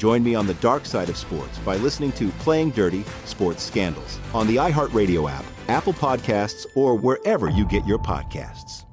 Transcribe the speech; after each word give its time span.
Join 0.00 0.22
me 0.22 0.34
on 0.34 0.46
the 0.46 0.54
dark 0.54 0.86
side 0.86 1.10
of 1.10 1.16
sports 1.18 1.58
by 1.58 1.76
listening 1.76 2.12
to 2.12 2.30
Playing 2.38 2.70
Dirty 2.70 3.04
Sports 3.26 3.62
Scandals 3.62 4.18
on 4.32 4.46
the 4.46 4.56
iHeartRadio 4.56 5.30
app, 5.30 5.44
Apple 5.68 5.92
Podcasts, 5.92 6.64
or 6.74 6.94
wherever 6.96 7.50
you 7.50 7.66
get 7.66 7.86
your 7.86 7.98
podcasts. 7.98 8.86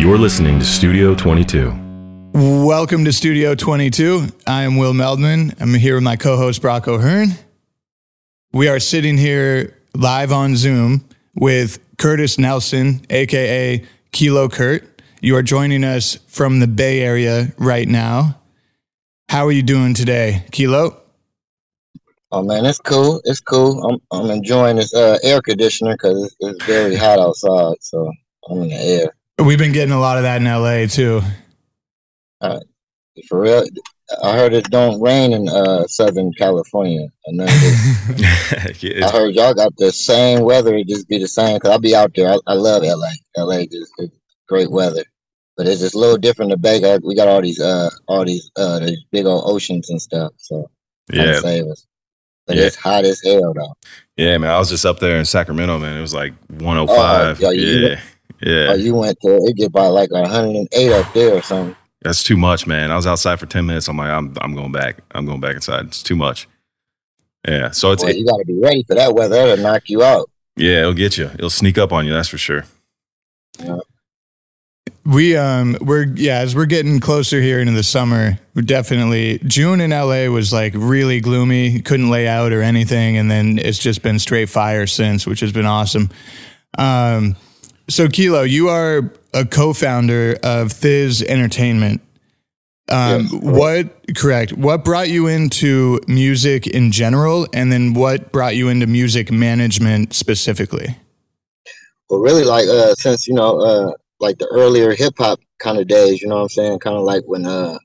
You're 0.00 0.16
listening 0.16 0.58
to 0.60 0.64
Studio 0.64 1.14
22. 1.14 1.68
Welcome 2.32 3.04
to 3.04 3.12
Studio 3.12 3.54
22. 3.54 4.28
I 4.46 4.62
am 4.62 4.78
Will 4.78 4.94
Meldman. 4.94 5.60
I'm 5.60 5.74
here 5.74 5.96
with 5.96 6.04
my 6.04 6.16
co 6.16 6.38
host, 6.38 6.62
Brock 6.62 6.88
O'Hurn. 6.88 7.32
We 8.54 8.68
are 8.68 8.80
sitting 8.80 9.18
here 9.18 9.76
live 9.94 10.32
on 10.32 10.56
Zoom 10.56 11.06
with 11.34 11.84
Curtis 11.98 12.38
Nelson, 12.38 13.04
aka 13.10 13.84
Kilo 14.12 14.48
Curt. 14.48 15.02
You 15.20 15.36
are 15.36 15.42
joining 15.42 15.84
us 15.84 16.16
from 16.28 16.60
the 16.60 16.66
Bay 16.66 17.00
Area 17.00 17.52
right 17.58 17.88
now. 17.88 18.38
How 19.28 19.46
are 19.46 19.52
you 19.52 19.62
doing 19.62 19.94
today, 19.94 20.44
Kilo? 20.52 21.00
Oh 22.30 22.42
man, 22.42 22.66
it's 22.66 22.78
cool. 22.78 23.20
It's 23.24 23.40
cool. 23.40 23.82
I'm 23.84 23.98
I'm 24.10 24.30
enjoying 24.30 24.76
this 24.76 24.94
uh, 24.94 25.18
air 25.22 25.40
conditioner 25.40 25.94
because 25.94 26.24
it's, 26.24 26.36
it's 26.40 26.64
very 26.64 26.94
hot 26.94 27.18
outside, 27.18 27.76
so 27.80 28.10
I'm 28.48 28.62
in 28.62 28.68
the 28.68 28.74
air. 28.74 29.12
We've 29.44 29.58
been 29.58 29.72
getting 29.72 29.94
a 29.94 30.00
lot 30.00 30.18
of 30.18 30.24
that 30.24 30.40
in 30.40 30.44
LA 30.44 30.86
too. 30.86 31.22
Uh, 32.40 32.60
for 33.28 33.40
real, 33.40 33.64
I 34.22 34.36
heard 34.36 34.54
it 34.54 34.70
don't 34.70 35.00
rain 35.00 35.32
in 35.32 35.48
uh, 35.48 35.86
Southern 35.86 36.32
California. 36.32 37.08
And 37.26 37.40
then 37.40 37.48
it, 37.50 39.02
I 39.02 39.10
heard 39.10 39.34
y'all 39.34 39.54
got 39.54 39.76
the 39.76 39.92
same 39.92 40.42
weather. 40.42 40.74
It 40.76 40.88
just 40.88 41.08
be 41.08 41.18
the 41.18 41.28
same. 41.28 41.58
Cause 41.60 41.70
I'll 41.70 41.78
be 41.78 41.94
out 41.94 42.12
there. 42.14 42.30
I, 42.30 42.38
I 42.46 42.54
love 42.54 42.82
LA. 42.82 43.10
LA 43.36 43.64
just 43.64 43.92
great 44.48 44.70
weather, 44.70 45.04
but 45.56 45.66
it's 45.66 45.80
just 45.80 45.94
a 45.94 45.98
little 45.98 46.16
different. 46.16 46.50
The 46.50 46.56
Bay, 46.56 46.80
we 47.04 47.14
got 47.14 47.28
all 47.28 47.42
these 47.42 47.60
uh 47.60 47.90
all 48.06 48.24
these 48.24 48.50
uh 48.56 48.80
these 48.80 49.04
big 49.12 49.26
old 49.26 49.42
oceans 49.44 49.90
and 49.90 50.00
stuff. 50.00 50.32
So 50.38 50.70
yeah, 51.12 51.40
save 51.40 51.66
us. 51.66 51.86
But 52.46 52.56
yeah. 52.56 52.64
it's 52.64 52.76
hot 52.76 53.04
as 53.04 53.20
hell 53.22 53.52
though. 53.52 53.74
Yeah, 54.16 54.38
man. 54.38 54.50
I 54.50 54.58
was 54.58 54.70
just 54.70 54.86
up 54.86 55.00
there 55.00 55.18
in 55.18 55.26
Sacramento, 55.26 55.78
man. 55.78 55.98
It 55.98 56.00
was 56.00 56.14
like 56.14 56.32
105. 56.48 57.42
Oh, 57.44 57.50
yeah. 57.50 58.00
Yeah. 58.40 58.68
Oh, 58.70 58.74
you 58.74 58.94
went 58.94 59.18
to 59.20 59.36
it 59.44 59.56
get 59.56 59.72
by 59.72 59.86
like 59.86 60.10
108 60.10 60.92
up 60.92 61.12
there 61.12 61.34
or 61.34 61.42
something. 61.42 61.76
That's 62.02 62.22
too 62.22 62.36
much, 62.36 62.66
man. 62.66 62.90
I 62.90 62.96
was 62.96 63.06
outside 63.06 63.40
for 63.40 63.46
10 63.46 63.66
minutes. 63.66 63.88
I'm 63.88 63.96
like, 63.96 64.10
I'm 64.10 64.34
I'm 64.40 64.54
going 64.54 64.72
back. 64.72 64.98
I'm 65.12 65.26
going 65.26 65.40
back 65.40 65.56
inside. 65.56 65.86
It's 65.86 66.02
too 66.02 66.16
much. 66.16 66.48
Yeah. 67.46 67.70
So 67.70 67.92
it's 67.92 68.02
well, 68.02 68.14
you 68.14 68.24
gotta 68.24 68.44
be 68.44 68.58
ready 68.58 68.84
for 68.84 68.94
that 68.94 69.14
weather. 69.14 69.36
It'll 69.36 69.62
knock 69.64 69.84
you 69.86 70.02
out. 70.02 70.30
Yeah, 70.56 70.80
it'll 70.80 70.94
get 70.94 71.18
you. 71.18 71.26
It'll 71.34 71.50
sneak 71.50 71.78
up 71.78 71.92
on 71.92 72.06
you, 72.06 72.12
that's 72.12 72.28
for 72.28 72.38
sure. 72.38 72.64
Yeah. 73.58 73.78
We 75.04 75.36
um 75.36 75.78
we're 75.80 76.04
yeah 76.04 76.38
as 76.38 76.54
we're 76.54 76.66
getting 76.66 77.00
closer 77.00 77.40
here 77.40 77.60
into 77.60 77.72
the 77.72 77.82
summer 77.82 78.38
we're 78.54 78.60
definitely 78.60 79.38
June 79.38 79.80
in 79.80 79.90
LA 79.90 80.26
was 80.26 80.52
like 80.52 80.74
really 80.76 81.20
gloomy 81.20 81.80
couldn't 81.80 82.10
lay 82.10 82.28
out 82.28 82.52
or 82.52 82.60
anything 82.60 83.16
and 83.16 83.30
then 83.30 83.58
it's 83.58 83.78
just 83.78 84.02
been 84.02 84.18
straight 84.18 84.50
fire 84.50 84.86
since 84.86 85.26
which 85.26 85.40
has 85.40 85.50
been 85.50 85.64
awesome. 85.64 86.10
Um, 86.76 87.36
so 87.88 88.08
Kilo, 88.08 88.42
you 88.42 88.68
are 88.68 89.10
a 89.34 89.44
co-founder 89.44 90.38
of 90.42 90.68
Thizz 90.68 91.22
Entertainment. 91.24 92.00
Um, 92.90 93.28
yes, 93.30 93.42
what 93.42 94.16
correct? 94.16 94.54
What 94.54 94.84
brought 94.84 95.10
you 95.10 95.26
into 95.26 96.00
music 96.08 96.66
in 96.66 96.90
general, 96.90 97.46
and 97.52 97.70
then 97.70 97.92
what 97.92 98.32
brought 98.32 98.56
you 98.56 98.68
into 98.68 98.86
music 98.86 99.30
management 99.30 100.14
specifically? 100.14 100.96
Well, 102.08 102.20
really, 102.20 102.44
like 102.44 102.66
uh, 102.66 102.94
since 102.94 103.28
you 103.28 103.34
know, 103.34 103.60
uh, 103.60 103.92
like 104.20 104.38
the 104.38 104.46
earlier 104.46 104.94
hip 104.94 105.14
hop 105.18 105.40
kind 105.58 105.78
of 105.78 105.86
days, 105.86 106.22
you 106.22 106.28
know 106.28 106.36
what 106.36 106.42
I'm 106.42 106.48
saying? 106.48 106.78
Kind 106.78 106.96
of 106.96 107.02
like 107.02 107.24
when 107.26 107.44
uh, 107.44 107.78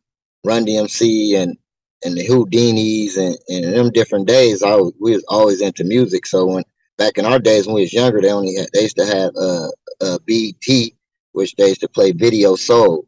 Run 0.46 0.66
DMC 0.66 1.36
and 1.38 1.58
and 2.06 2.18
the 2.18 2.26
Whodinis 2.26 3.18
and, 3.18 3.38
and 3.50 3.74
them 3.74 3.92
different 3.92 4.28
days, 4.28 4.64
I 4.64 4.76
was, 4.76 4.94
we 5.02 5.14
was 5.14 5.26
always 5.28 5.62
into 5.62 5.84
music. 5.84 6.26
So 6.26 6.46
when 6.46 6.64
back 6.98 7.18
in 7.18 7.26
our 7.26 7.40
days 7.40 7.66
when 7.66 7.76
we 7.76 7.82
was 7.82 7.94
younger, 7.94 8.22
they 8.22 8.32
only 8.32 8.56
had, 8.56 8.68
they 8.74 8.84
used 8.84 8.98
to 8.98 9.06
have 9.06 9.32
uh, 9.36 9.68
uh 10.02 10.20
BT 10.26 10.96
which 11.34 11.56
days 11.56 11.78
to 11.80 11.90
play 11.90 12.12
video 12.12 12.56
soul. 12.56 13.08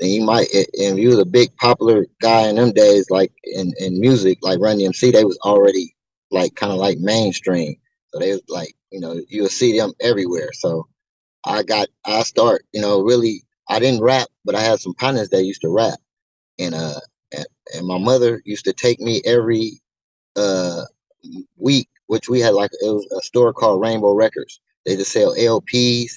And 0.00 0.10
you 0.10 0.22
might, 0.22 0.48
and 0.80 0.98
you 0.98 1.08
was 1.08 1.18
a 1.18 1.26
big 1.26 1.54
popular 1.56 2.06
guy 2.22 2.48
in 2.48 2.56
them 2.56 2.72
days, 2.72 3.10
like 3.10 3.32
in, 3.44 3.72
in 3.78 4.00
music, 4.00 4.38
like 4.42 4.60
Run 4.60 4.78
DMC, 4.78 5.12
they 5.12 5.24
was 5.24 5.38
already 5.44 5.94
like 6.30 6.54
kind 6.54 6.72
of 6.72 6.78
like 6.78 6.98
mainstream. 6.98 7.76
So 8.12 8.18
they 8.18 8.32
was 8.32 8.42
like, 8.48 8.74
you 8.90 9.00
know, 9.00 9.20
you 9.28 9.42
would 9.42 9.50
see 9.50 9.76
them 9.76 9.92
everywhere. 10.00 10.50
So 10.54 10.88
I 11.44 11.62
got, 11.62 11.88
I 12.04 12.22
start, 12.22 12.64
you 12.72 12.80
know, 12.80 13.02
really, 13.02 13.42
I 13.68 13.78
didn't 13.78 14.02
rap, 14.02 14.28
but 14.44 14.54
I 14.54 14.60
had 14.60 14.80
some 14.80 14.94
partners 14.94 15.28
that 15.30 15.44
used 15.44 15.62
to 15.62 15.68
rap. 15.68 15.98
And, 16.58 16.74
uh, 16.74 17.00
and, 17.32 17.46
and 17.74 17.86
my 17.86 17.98
mother 17.98 18.42
used 18.44 18.64
to 18.64 18.72
take 18.72 19.00
me 19.00 19.20
every, 19.26 19.80
uh, 20.36 20.82
week, 21.58 21.88
which 22.06 22.28
we 22.28 22.40
had 22.40 22.54
like, 22.54 22.70
it 22.72 22.90
was 22.90 23.06
a 23.16 23.22
store 23.22 23.52
called 23.52 23.82
Rainbow 23.82 24.14
Records. 24.14 24.60
They 24.86 24.96
just 24.96 25.12
sell 25.12 25.34
LPs 25.36 26.12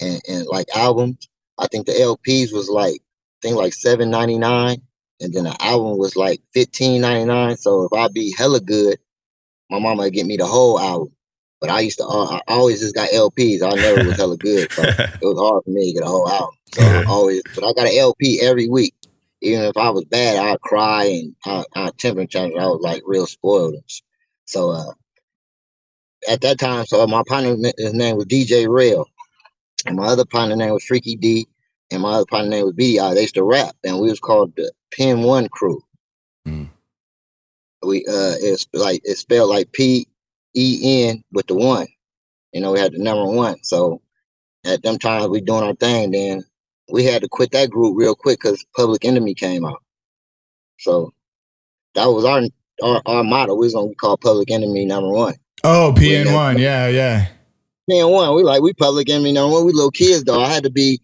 and, 0.00 0.20
and 0.28 0.46
like 0.46 0.66
albums. 0.74 1.28
I 1.58 1.66
think 1.66 1.86
the 1.86 1.92
LPs 1.92 2.52
was 2.52 2.68
like 2.68 2.94
I 2.94 3.38
think 3.42 3.56
like 3.56 3.74
seven 3.74 4.10
ninety 4.10 4.38
nine, 4.38 4.82
and 5.20 5.32
then 5.32 5.44
the 5.44 5.56
album 5.60 5.98
was 5.98 6.16
like 6.16 6.40
fifteen 6.52 7.00
ninety 7.00 7.24
nine. 7.24 7.56
So 7.56 7.84
if 7.84 7.92
I 7.92 8.08
be 8.08 8.34
hella 8.36 8.60
good, 8.60 8.98
my 9.70 9.78
mama 9.78 10.02
would 10.04 10.12
get 10.12 10.26
me 10.26 10.36
the 10.36 10.46
whole 10.46 10.78
album. 10.78 11.12
But 11.60 11.70
I 11.70 11.80
used 11.80 11.98
to 11.98 12.06
uh, 12.06 12.36
I 12.36 12.40
always 12.48 12.80
just 12.80 12.94
got 12.94 13.10
LPs. 13.10 13.62
I 13.62 13.74
never 13.74 14.04
was 14.04 14.16
hella 14.16 14.36
good, 14.36 14.72
so 14.72 14.82
it 14.88 15.18
was 15.22 15.38
hard 15.38 15.64
for 15.64 15.70
me 15.70 15.92
to 15.92 15.98
get 15.98 16.06
a 16.06 16.10
whole 16.10 16.28
album. 16.28 16.54
So 16.72 16.82
I 16.82 17.04
always, 17.06 17.42
but 17.54 17.64
I 17.64 17.72
got 17.72 17.90
an 17.90 17.98
LP 17.98 18.40
every 18.40 18.68
week, 18.68 18.94
even 19.40 19.64
if 19.64 19.76
I 19.76 19.90
was 19.90 20.04
bad, 20.04 20.36
I'd 20.36 20.60
cry 20.60 21.04
and 21.04 21.36
I, 21.44 21.64
I 21.74 21.90
temper 21.96 22.26
tantrum. 22.26 22.60
I 22.62 22.66
was 22.66 22.80
like 22.80 23.02
real 23.06 23.26
spoiled. 23.26 23.76
So 24.44 24.70
uh, 24.70 24.92
at 26.28 26.40
that 26.42 26.58
time, 26.58 26.86
so 26.86 27.06
my 27.06 27.22
partner, 27.26 27.56
his 27.76 27.94
name 27.94 28.16
was 28.16 28.26
DJ 28.26 28.68
Rail, 28.68 29.06
and 29.86 29.96
my 29.96 30.06
other 30.06 30.24
partner 30.24 30.56
name 30.56 30.72
was 30.72 30.84
Freaky 30.84 31.16
D, 31.16 31.46
and 31.90 32.02
my 32.02 32.12
other 32.14 32.26
partner 32.26 32.50
name 32.50 32.64
was 32.64 32.74
B. 32.74 32.98
They 32.98 33.20
used 33.20 33.34
to 33.34 33.44
rap, 33.44 33.74
and 33.84 34.00
we 34.00 34.08
was 34.10 34.20
called 34.20 34.54
the 34.56 34.72
Pen 34.92 35.22
One 35.22 35.48
Crew. 35.48 35.80
Mm. 36.46 36.68
We 37.82 37.98
uh, 38.00 38.34
it's 38.40 38.66
like 38.72 39.00
it's 39.04 39.20
spelled 39.20 39.50
like 39.50 39.72
P 39.72 40.06
E 40.56 41.08
N 41.08 41.22
with 41.32 41.46
the 41.46 41.54
one. 41.54 41.86
You 42.52 42.60
know, 42.60 42.72
we 42.72 42.80
had 42.80 42.92
the 42.92 42.98
number 42.98 43.26
one. 43.26 43.62
So 43.62 44.00
at 44.64 44.82
them 44.82 44.98
times 44.98 45.28
we 45.28 45.40
doing 45.40 45.62
our 45.62 45.74
thing. 45.74 46.10
Then 46.10 46.42
we 46.90 47.04
had 47.04 47.22
to 47.22 47.28
quit 47.28 47.52
that 47.52 47.70
group 47.70 47.96
real 47.96 48.14
quick 48.14 48.40
because 48.40 48.64
Public 48.76 49.04
Enemy 49.04 49.34
came 49.34 49.64
out. 49.64 49.82
So 50.78 51.12
that 51.94 52.06
was 52.06 52.24
our 52.24 52.42
our, 52.82 53.02
our 53.06 53.24
motto. 53.24 53.54
We 53.54 53.66
was 53.66 53.74
gonna 53.74 53.94
call 53.94 54.16
Public 54.16 54.50
Enemy 54.50 54.86
number 54.86 55.10
one. 55.10 55.34
Oh, 55.64 55.92
PN 55.96 56.34
one, 56.34 56.58
yeah, 56.58 56.88
yeah. 56.88 57.28
PN 57.88 58.12
one. 58.12 58.34
We 58.34 58.42
like 58.42 58.62
we 58.62 58.72
Public 58.74 59.08
Enemy 59.10 59.32
number 59.32 59.54
one. 59.54 59.66
We 59.66 59.72
little 59.72 59.90
kids 59.90 60.24
though. 60.24 60.42
I 60.42 60.52
had 60.52 60.64
to 60.64 60.70
be 60.70 61.00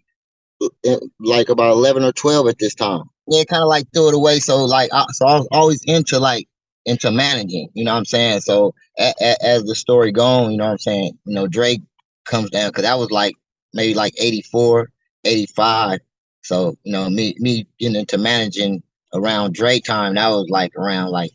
uh, 0.63 0.97
like 1.21 1.49
about 1.49 1.73
eleven 1.73 2.05
or 2.05 2.13
twelve 2.13 2.49
at 2.49 2.59
this 2.59 2.75
time. 2.75 3.05
Yeah, 3.27 3.45
kind 3.45 3.63
of 3.63 3.69
like 3.69 3.87
threw 3.95 4.09
it 4.09 4.15
away. 4.15 4.39
So 4.41 4.65
like, 4.65 4.91
I, 4.93 5.07
so 5.13 5.27
I 5.27 5.39
was 5.39 5.49
always 5.51 5.83
into 5.85 6.19
like 6.19 6.47
into 6.85 7.11
managing. 7.11 7.69
You 7.75 7.85
know 7.85 7.93
what 7.93 7.99
I'm 7.99 8.05
saying? 8.05 8.41
So 8.41 8.75
a, 8.99 9.13
a, 9.21 9.45
as 9.45 9.65
the 9.65 9.75
story 9.75 10.13
going, 10.13 10.53
you 10.53 10.59
know 10.59 10.67
what 10.67 10.73
I'm 10.73 10.79
saying? 10.79 11.19
You 11.25 11.35
know, 11.35 11.47
Drake 11.47 11.83
comes 12.25 12.51
down 12.51 12.71
because 12.71 12.85
that 12.85 12.99
was 12.99 13.11
like 13.11 13.35
maybe 13.73 13.95
like 13.95 14.15
84, 14.19 14.91
85. 15.25 16.01
So, 16.43 16.77
you 16.83 16.93
know, 16.93 17.09
me 17.09 17.35
me 17.39 17.67
getting 17.79 17.97
into 17.97 18.19
managing 18.19 18.83
around 19.15 19.55
Drake 19.55 19.85
time, 19.85 20.15
that 20.15 20.29
was 20.29 20.49
like 20.51 20.73
around 20.77 21.11
like 21.11 21.31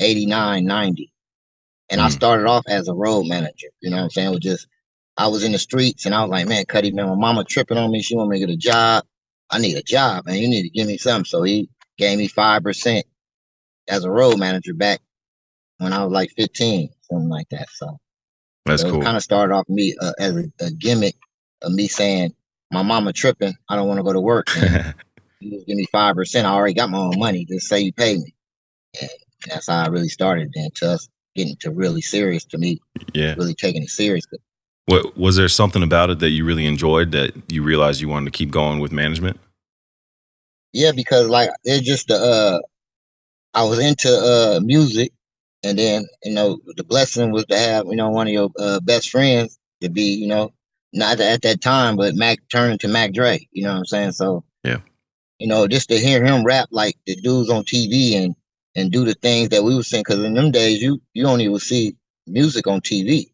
89, 0.00 0.64
90. 0.64 1.12
And 1.90 2.00
mm. 2.00 2.04
I 2.04 2.08
started 2.08 2.46
off 2.46 2.64
as 2.68 2.88
a 2.88 2.94
road 2.94 3.26
manager, 3.26 3.68
you 3.80 3.90
know 3.90 3.96
what 3.96 4.04
I'm 4.04 4.10
saying? 4.10 4.28
It 4.28 4.30
was 4.30 4.40
just 4.40 4.66
I 5.18 5.26
was 5.26 5.42
in 5.42 5.50
the 5.50 5.58
streets 5.58 6.06
and 6.06 6.14
I 6.14 6.22
was 6.22 6.30
like, 6.30 6.46
man, 6.46 6.64
Cuddy, 6.64 6.92
man, 6.92 7.08
my 7.08 7.16
mama 7.16 7.44
tripping 7.44 7.76
on 7.76 7.90
me. 7.90 8.00
She 8.00 8.14
want 8.14 8.30
me 8.30 8.38
to 8.38 8.46
get 8.46 8.54
a 8.54 8.56
job. 8.56 9.04
I 9.50 9.58
need 9.58 9.76
a 9.76 9.82
job, 9.82 10.26
man. 10.26 10.36
You 10.36 10.48
need 10.48 10.62
to 10.62 10.70
give 10.70 10.86
me 10.86 10.96
something. 10.96 11.24
So 11.24 11.42
he 11.42 11.68
gave 11.98 12.18
me 12.18 12.28
five 12.28 12.62
percent 12.62 13.04
as 13.88 14.04
a 14.04 14.10
road 14.10 14.38
manager 14.38 14.74
back 14.74 15.00
when 15.78 15.92
I 15.92 16.04
was 16.04 16.12
like 16.12 16.30
15, 16.36 16.90
something 17.02 17.28
like 17.28 17.48
that. 17.50 17.68
So 17.70 17.98
that's 18.64 18.82
so 18.82 18.92
cool. 18.92 19.02
Kind 19.02 19.16
of 19.16 19.22
started 19.22 19.54
off 19.54 19.68
me 19.68 19.96
uh, 20.00 20.12
as 20.20 20.36
a, 20.36 20.44
a, 20.60 20.70
gimmick 20.70 21.16
of 21.62 21.72
me 21.72 21.88
saying, 21.88 22.34
"My 22.70 22.82
mama 22.82 23.12
tripping. 23.12 23.54
I 23.68 23.74
don't 23.74 23.88
want 23.88 23.98
to 23.98 24.04
go 24.04 24.12
to 24.12 24.20
work. 24.20 24.46
you 25.40 25.50
just 25.50 25.66
give 25.66 25.76
me 25.76 25.86
five 25.90 26.14
percent. 26.14 26.46
I 26.46 26.50
already 26.50 26.74
got 26.74 26.90
my 26.90 26.98
own 26.98 27.18
money. 27.18 27.44
Just 27.44 27.66
say 27.66 27.80
you 27.80 27.92
pay 27.92 28.18
me." 28.18 28.34
And 29.00 29.10
that's 29.48 29.68
how 29.68 29.82
I 29.82 29.88
really 29.88 30.08
started. 30.08 30.52
Then 30.54 30.70
to 30.76 30.92
us 30.92 31.08
getting 31.34 31.56
to 31.56 31.70
really 31.70 32.02
serious 32.02 32.44
to 32.46 32.58
me, 32.58 32.78
yeah, 33.14 33.34
really 33.36 33.54
taking 33.54 33.82
it 33.82 33.90
serious. 33.90 34.26
What 34.88 35.18
was 35.18 35.36
there 35.36 35.48
something 35.48 35.82
about 35.82 36.08
it 36.08 36.18
that 36.20 36.30
you 36.30 36.46
really 36.46 36.64
enjoyed 36.64 37.12
that 37.12 37.34
you 37.52 37.62
realized 37.62 38.00
you 38.00 38.08
wanted 38.08 38.32
to 38.32 38.38
keep 38.38 38.50
going 38.50 38.80
with 38.80 38.90
management? 38.90 39.38
Yeah, 40.72 40.92
because 40.92 41.28
like 41.28 41.50
it's 41.64 41.86
just 41.86 42.08
the 42.08 42.14
uh, 42.14 42.60
I 43.52 43.64
was 43.64 43.80
into 43.80 44.08
uh 44.08 44.60
music 44.62 45.12
and 45.62 45.78
then, 45.78 46.06
you 46.24 46.32
know, 46.32 46.58
the 46.76 46.84
blessing 46.84 47.32
was 47.32 47.44
to 47.46 47.58
have, 47.58 47.84
you 47.84 47.96
know, 47.96 48.08
one 48.08 48.28
of 48.28 48.32
your 48.32 48.48
uh, 48.58 48.80
best 48.80 49.10
friends 49.10 49.58
to 49.82 49.90
be, 49.90 50.14
you 50.14 50.26
know, 50.26 50.54
not 50.94 51.20
at 51.20 51.42
that 51.42 51.60
time, 51.60 51.96
but 51.96 52.14
Mac 52.14 52.38
turning 52.50 52.78
to 52.78 52.88
Mac 52.88 53.12
Dre. 53.12 53.46
You 53.52 53.64
know 53.64 53.72
what 53.72 53.78
I'm 53.80 53.84
saying? 53.84 54.12
So 54.12 54.42
yeah, 54.64 54.78
you 55.38 55.48
know, 55.48 55.68
just 55.68 55.90
to 55.90 55.98
hear 55.98 56.24
him 56.24 56.44
rap 56.44 56.68
like 56.70 56.96
the 57.06 57.14
dudes 57.16 57.50
on 57.50 57.64
TV 57.64 58.14
and 58.14 58.34
and 58.74 58.90
do 58.90 59.04
the 59.04 59.12
things 59.12 59.50
that 59.50 59.64
we 59.64 59.74
were 59.76 59.82
saying, 59.82 60.04
because 60.08 60.24
in 60.24 60.32
them 60.32 60.50
days 60.50 60.80
you 60.80 61.02
you 61.12 61.26
only 61.26 61.46
would 61.46 61.60
see 61.60 61.94
music 62.26 62.66
on 62.66 62.80
TV. 62.80 63.26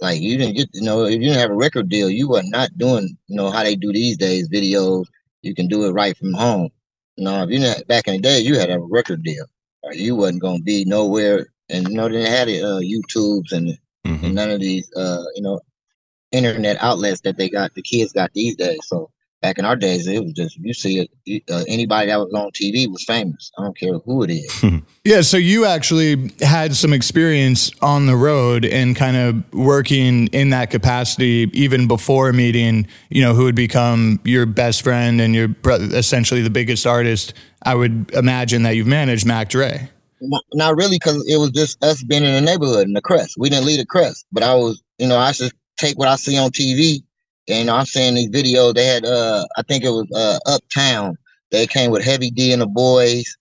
Like 0.00 0.20
you 0.20 0.38
didn't 0.38 0.56
get, 0.56 0.68
you 0.72 0.82
know, 0.82 1.04
if 1.04 1.12
you 1.12 1.20
didn't 1.20 1.38
have 1.40 1.50
a 1.50 1.54
record 1.56 1.88
deal, 1.88 2.08
you 2.08 2.28
were 2.28 2.42
not 2.44 2.76
doing, 2.76 3.16
you 3.26 3.36
know, 3.36 3.50
how 3.50 3.64
they 3.64 3.74
do 3.74 3.92
these 3.92 4.16
days, 4.16 4.48
videos. 4.48 5.06
You 5.42 5.54
can 5.54 5.68
do 5.68 5.84
it 5.84 5.92
right 5.92 6.16
from 6.16 6.32
home. 6.32 6.70
You 7.16 7.24
know, 7.24 7.42
if 7.42 7.50
you 7.50 7.58
didn't 7.58 7.88
back 7.88 8.06
in 8.06 8.14
the 8.14 8.20
day, 8.20 8.40
you 8.40 8.58
had 8.58 8.70
a 8.70 8.78
record 8.78 9.22
deal 9.22 9.46
Or 9.82 9.92
you 9.92 10.14
wasn't 10.14 10.42
gonna 10.42 10.60
be 10.60 10.84
nowhere. 10.84 11.46
And 11.68 11.88
you 11.88 11.94
know, 11.94 12.08
they 12.08 12.16
didn't 12.16 12.32
have 12.32 12.46
the 12.46 12.62
uh, 12.62 12.80
YouTubes 12.80 13.52
and, 13.52 13.78
mm-hmm. 14.06 14.24
and 14.24 14.34
none 14.34 14.50
of 14.50 14.60
these, 14.60 14.90
uh, 14.96 15.24
you 15.34 15.42
know, 15.42 15.60
internet 16.32 16.76
outlets 16.80 17.20
that 17.22 17.36
they 17.36 17.48
got. 17.48 17.74
The 17.74 17.82
kids 17.82 18.12
got 18.12 18.32
these 18.34 18.56
days. 18.56 18.80
So 18.84 19.10
back 19.40 19.58
in 19.58 19.64
our 19.64 19.76
days, 19.76 20.06
it 20.06 20.22
was 20.22 20.32
just 20.32 20.56
you 20.56 20.74
see 20.74 21.08
it. 21.26 21.42
Uh, 21.50 21.64
anybody 21.68 22.08
that 22.08 22.18
was 22.18 22.32
on 22.34 22.50
TV 22.50 22.90
was 22.90 23.04
famous. 23.04 23.50
I 23.58 23.62
don't 23.62 23.76
care 23.76 23.98
who 23.98 24.22
it 24.22 24.30
is. 24.30 24.64
yeah. 25.04 25.20
So 25.20 25.36
you 25.36 25.64
actually 25.64 26.32
had 26.40 26.74
some 26.74 26.92
experience 26.92 27.70
on 27.80 28.06
the 28.06 28.16
road 28.16 28.64
and 28.64 28.96
kind 28.96 29.16
of 29.16 29.54
working 29.54 30.28
in 30.28 30.50
that 30.50 30.70
capacity 30.70 31.50
even 31.52 31.86
before 31.86 32.32
meeting, 32.32 32.86
you 33.10 33.22
know, 33.22 33.34
who 33.34 33.44
would 33.44 33.54
become 33.54 34.20
your 34.24 34.46
best 34.46 34.82
friend 34.82 35.20
and 35.20 35.34
your 35.34 35.48
essentially 35.66 36.42
the 36.42 36.50
biggest 36.50 36.86
artist. 36.86 37.34
I 37.62 37.74
would 37.74 38.10
imagine 38.14 38.62
that 38.62 38.76
you've 38.76 38.86
managed 38.86 39.26
Mac 39.26 39.48
Dre. 39.48 39.88
Not, 40.20 40.42
not 40.54 40.76
really, 40.76 40.96
because 40.96 41.24
it 41.28 41.36
was 41.36 41.50
just 41.50 41.82
us 41.84 42.02
being 42.02 42.24
in 42.24 42.32
the 42.32 42.40
neighborhood 42.40 42.86
in 42.86 42.92
the 42.92 43.00
crest. 43.00 43.36
We 43.38 43.48
didn't 43.50 43.66
leave 43.66 43.78
the 43.78 43.86
crest, 43.86 44.26
but 44.32 44.42
I 44.42 44.54
was, 44.54 44.82
you 44.98 45.06
know, 45.06 45.16
I 45.16 45.30
just 45.32 45.54
take 45.76 45.96
what 45.96 46.08
I 46.08 46.16
see 46.16 46.36
on 46.36 46.50
TV 46.50 47.02
and 47.48 47.70
I'm 47.70 47.86
seeing 47.86 48.14
these 48.14 48.30
videos. 48.30 48.74
They 48.74 48.86
had, 48.86 49.04
uh, 49.04 49.46
I 49.56 49.62
think 49.62 49.84
it 49.84 49.90
was 49.90 50.06
uh, 50.14 50.38
Uptown. 50.46 51.16
They 51.50 51.66
came 51.66 51.90
with 51.90 52.04
Heavy 52.04 52.30
D 52.30 52.52
and 52.52 52.62
the 52.62 52.66
Boys. 52.66 53.36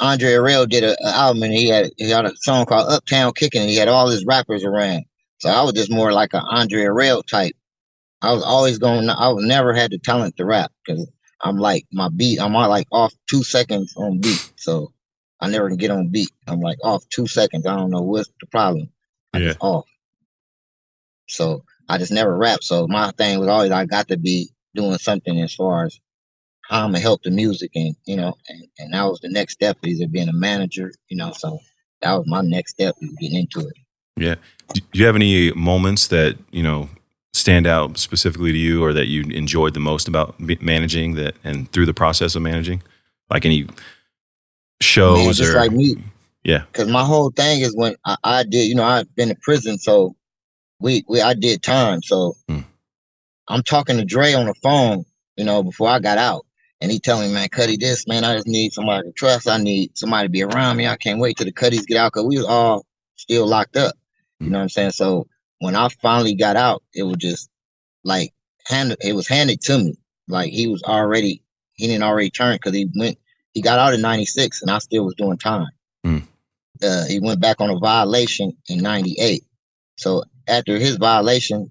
Andre 0.00 0.30
Harrell 0.30 0.68
did 0.68 0.84
an 0.84 0.96
album, 1.04 1.42
and 1.44 1.52
he 1.52 1.68
had 1.68 1.90
he 1.96 2.10
had 2.10 2.24
a 2.24 2.32
song 2.36 2.66
called 2.66 2.90
Uptown 2.90 3.32
Kicking. 3.34 3.62
And 3.62 3.70
he 3.70 3.76
had 3.76 3.88
all 3.88 4.08
his 4.08 4.24
rappers 4.24 4.64
around. 4.64 5.04
So 5.38 5.50
I 5.50 5.62
was 5.62 5.74
just 5.74 5.92
more 5.92 6.12
like 6.12 6.34
an 6.34 6.42
Andre 6.48 6.82
Harrell 6.82 7.24
type. 7.26 7.54
I 8.22 8.32
was 8.32 8.42
always 8.42 8.78
going. 8.78 9.08
I 9.08 9.28
was 9.28 9.44
never 9.44 9.74
had 9.74 9.90
the 9.90 9.98
talent 9.98 10.36
to 10.36 10.44
rap 10.44 10.72
because 10.84 11.08
I'm 11.42 11.56
like 11.56 11.84
my 11.92 12.08
beat. 12.08 12.40
I'm 12.40 12.54
like 12.54 12.86
off 12.90 13.12
two 13.28 13.42
seconds 13.42 13.94
on 13.96 14.20
beat. 14.20 14.52
So 14.56 14.92
I 15.40 15.48
never 15.48 15.68
can 15.68 15.76
get 15.76 15.90
on 15.90 16.08
beat. 16.08 16.30
I'm 16.46 16.60
like 16.60 16.78
off 16.82 17.04
two 17.10 17.26
seconds. 17.26 17.66
I 17.66 17.76
don't 17.76 17.90
know 17.90 18.02
what's 18.02 18.30
the 18.40 18.46
problem. 18.46 18.88
I'm 19.34 19.42
yeah. 19.42 19.54
off. 19.60 19.86
So 21.28 21.64
I 21.88 21.98
just 21.98 22.12
never 22.12 22.36
rap. 22.36 22.62
So 22.62 22.86
my 22.86 23.10
thing 23.12 23.38
was 23.38 23.48
always 23.48 23.70
I 23.70 23.84
got 23.84 24.08
to 24.08 24.16
be 24.16 24.50
doing 24.74 24.98
something 24.98 25.40
as 25.40 25.54
far 25.54 25.86
as 25.86 25.98
how 26.62 26.84
I'm 26.84 26.92
gonna 26.92 27.00
help 27.00 27.22
the 27.22 27.30
music 27.30 27.72
and 27.74 27.94
you 28.06 28.16
know, 28.16 28.34
and, 28.48 28.66
and 28.78 28.94
that 28.94 29.04
was 29.04 29.20
the 29.20 29.28
next 29.28 29.54
step 29.54 29.76
either 29.84 30.08
being 30.08 30.28
a 30.28 30.32
manager, 30.32 30.92
you 31.08 31.16
know, 31.16 31.32
so 31.32 31.58
that 32.00 32.12
was 32.12 32.26
my 32.26 32.42
next 32.42 32.72
step 32.72 32.94
getting 33.20 33.38
into 33.38 33.60
it. 33.60 33.74
Yeah. 34.16 34.36
Do 34.72 34.80
you 34.92 35.06
have 35.06 35.16
any 35.16 35.52
moments 35.52 36.08
that, 36.08 36.36
you 36.50 36.62
know, 36.62 36.88
stand 37.32 37.66
out 37.66 37.98
specifically 37.98 38.52
to 38.52 38.58
you 38.58 38.84
or 38.84 38.92
that 38.92 39.06
you 39.06 39.22
enjoyed 39.22 39.74
the 39.74 39.80
most 39.80 40.08
about 40.08 40.38
managing 40.38 41.14
that 41.14 41.34
and 41.44 41.70
through 41.72 41.86
the 41.86 41.94
process 41.94 42.34
of 42.34 42.42
managing? 42.42 42.82
Like 43.30 43.44
any 43.44 43.66
shows 44.80 45.40
Man, 45.40 45.48
or 45.48 45.54
like 45.54 45.72
me. 45.72 45.96
Yeah. 46.44 46.64
Cause 46.72 46.88
my 46.88 47.04
whole 47.04 47.30
thing 47.30 47.60
is 47.60 47.74
when 47.74 47.94
I, 48.04 48.16
I 48.24 48.42
did, 48.42 48.68
you 48.68 48.74
know, 48.74 48.84
I've 48.84 49.14
been 49.14 49.30
in 49.30 49.36
prison, 49.36 49.78
so 49.78 50.14
we 50.82 51.04
we 51.08 51.20
I 51.20 51.34
did 51.34 51.62
time. 51.62 52.02
So 52.02 52.36
mm. 52.48 52.64
I'm 53.48 53.62
talking 53.62 53.96
to 53.96 54.04
Dre 54.04 54.34
on 54.34 54.46
the 54.46 54.54
phone, 54.54 55.04
you 55.36 55.44
know, 55.44 55.62
before 55.62 55.88
I 55.88 55.98
got 55.98 56.18
out. 56.18 56.46
And 56.80 56.90
he 56.90 56.98
telling 56.98 57.28
me, 57.28 57.34
man, 57.34 57.48
Cuddy, 57.48 57.76
this, 57.76 58.08
man, 58.08 58.24
I 58.24 58.34
just 58.34 58.48
need 58.48 58.72
somebody 58.72 59.06
to 59.06 59.12
trust. 59.12 59.48
I 59.48 59.56
need 59.58 59.96
somebody 59.96 60.26
to 60.26 60.32
be 60.32 60.42
around 60.42 60.76
me. 60.76 60.88
I 60.88 60.96
can't 60.96 61.20
wait 61.20 61.36
till 61.36 61.46
the 61.46 61.52
Cuddys 61.52 61.86
get 61.86 61.96
out 61.96 62.12
because 62.12 62.26
we 62.26 62.36
was 62.36 62.46
all 62.46 62.84
still 63.14 63.46
locked 63.46 63.76
up. 63.76 63.94
You 64.40 64.50
know 64.50 64.58
what 64.58 64.62
I'm 64.62 64.68
saying? 64.68 64.90
So 64.90 65.28
when 65.60 65.76
I 65.76 65.88
finally 66.00 66.34
got 66.34 66.56
out, 66.56 66.82
it 66.92 67.04
was 67.04 67.18
just 67.18 67.48
like 68.02 68.32
handed 68.66 68.98
it 69.00 69.14
was 69.14 69.28
handed 69.28 69.60
to 69.62 69.78
me. 69.78 69.96
Like 70.26 70.50
he 70.50 70.66
was 70.66 70.82
already 70.82 71.42
he 71.74 71.86
didn't 71.86 72.02
already 72.02 72.30
turn 72.30 72.56
because 72.56 72.74
he 72.74 72.90
went 72.96 73.18
he 73.52 73.62
got 73.62 73.78
out 73.78 73.94
in 73.94 74.00
96 74.00 74.62
and 74.62 74.70
I 74.70 74.78
still 74.78 75.04
was 75.04 75.14
doing 75.14 75.38
time. 75.38 75.68
Mm. 76.04 76.26
Uh, 76.82 77.04
he 77.06 77.20
went 77.20 77.40
back 77.40 77.60
on 77.60 77.70
a 77.70 77.78
violation 77.78 78.56
in 78.68 78.80
98. 78.80 79.44
So 79.96 80.24
after 80.48 80.78
his 80.78 80.96
violation, 80.96 81.70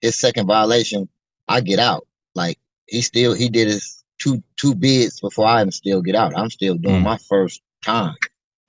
his 0.00 0.16
second 0.16 0.46
violation, 0.46 1.08
I 1.48 1.60
get 1.60 1.78
out. 1.78 2.06
Like 2.34 2.58
he 2.86 3.02
still 3.02 3.34
he 3.34 3.48
did 3.48 3.68
his 3.68 4.04
two 4.18 4.42
two 4.56 4.74
bids 4.74 5.20
before 5.20 5.46
I 5.46 5.60
even 5.60 5.72
still 5.72 6.02
get 6.02 6.14
out. 6.14 6.36
I'm 6.36 6.50
still 6.50 6.74
doing 6.74 7.00
mm. 7.00 7.04
my 7.04 7.18
first 7.18 7.62
time. 7.84 8.14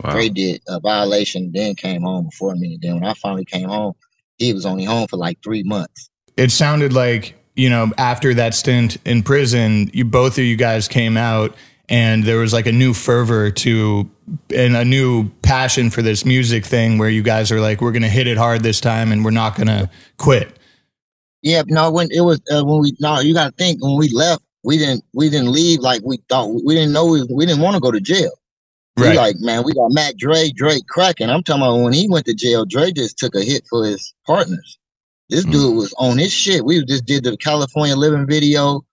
Wow. 0.04 0.14
Dre 0.14 0.30
did 0.30 0.62
a 0.68 0.80
violation, 0.80 1.52
then 1.54 1.76
came 1.76 2.04
home 2.04 2.26
before 2.26 2.56
me. 2.56 2.76
And 2.76 2.82
then 2.82 2.94
when 2.96 3.06
I 3.06 3.14
finally 3.16 3.46
came 3.46 3.68
home, 3.68 3.94
he 4.38 4.54
was 4.54 4.66
only 4.66 4.86
home 4.86 5.08
for 5.08 5.18
like 5.18 5.40
three 5.44 5.64
months. 5.64 6.10
It 6.38 6.52
sounded 6.52 6.94
like, 6.94 7.36
you 7.56 7.70
know, 7.70 7.92
after 7.98 8.34
that 8.36 8.54
stint 8.54 8.98
in 9.06 9.24
prison, 9.24 9.92
you 9.94 10.06
both 10.06 10.38
of 10.38 10.46
you 10.46 10.56
guys 10.56 10.88
came 10.88 11.18
out 11.18 11.54
and 11.90 12.24
there 12.24 12.38
was 12.38 12.54
like 12.54 12.68
a 12.68 12.72
new 12.72 12.94
fervor 12.94 13.52
to 13.52 14.10
and 14.56 14.76
a 14.76 14.86
new 14.86 15.30
passion 15.42 15.90
for 15.90 16.02
this 16.02 16.24
music 16.24 16.66
thing 16.66 16.98
where 16.98 17.10
you 17.10 17.24
guys 17.24 17.52
are 17.52 17.60
like 17.60 17.82
we're 17.82 17.92
gonna 17.92 18.08
hit 18.08 18.28
it 18.28 18.38
hard 18.38 18.62
this 18.62 18.80
time 18.80 19.12
and 19.12 19.26
we're 19.26 19.32
not 19.32 19.56
gonna 19.56 19.90
quit 20.18 20.58
yeah 21.42 21.64
no 21.68 21.92
when 21.92 22.08
it 22.12 22.22
was 22.22 22.40
uh, 22.52 22.64
when 22.64 22.80
we 22.80 22.96
no 23.00 23.20
you 23.20 23.34
gotta 23.34 23.54
think 23.58 23.84
when 23.84 23.98
we 23.98 24.10
left 24.10 24.44
we 24.64 24.78
didn't 24.78 25.04
we 25.14 25.30
didn't 25.30 25.52
leave 25.52 25.80
like 25.80 26.02
we 26.04 26.18
thought. 26.30 26.48
We 26.66 26.76
didn't 26.76 26.94
know 26.94 27.06
we, 27.06 27.24
we 27.34 27.46
didn't 27.46 27.62
want 27.62 27.76
to 27.76 27.80
go 27.80 27.92
to 27.92 28.00
jail. 28.00 28.32
Right. 28.98 29.12
We 29.12 29.18
like, 29.18 29.36
man, 29.40 29.64
we 29.64 29.74
got 29.74 29.92
Mac 29.92 30.18
Dre, 30.18 30.50
Drake 30.50 30.86
cracking. 30.88 31.30
I'm 31.30 31.44
talking 31.44 31.64
about 31.64 31.82
when 31.82 31.94
he 31.94 32.10
went 32.10 32.26
to 32.26 32.34
jail, 32.34 32.66
Dre 32.66 32.92
just 32.92 33.18
took 33.18 33.36
a 33.36 33.42
hit 33.42 33.64
for 33.70 33.86
his 33.86 34.14
partners. 34.26 34.78
This 35.30 35.46
mm. 35.46 35.52
dude 35.52 35.76
was 35.78 35.94
on 35.98 36.18
his 36.18 36.34
shit. 36.34 36.66
We 36.66 36.84
just 36.84 37.06
did 37.06 37.24
the 37.24 37.38
California 37.38 37.96
Living 37.96 38.28
video. 38.28 38.84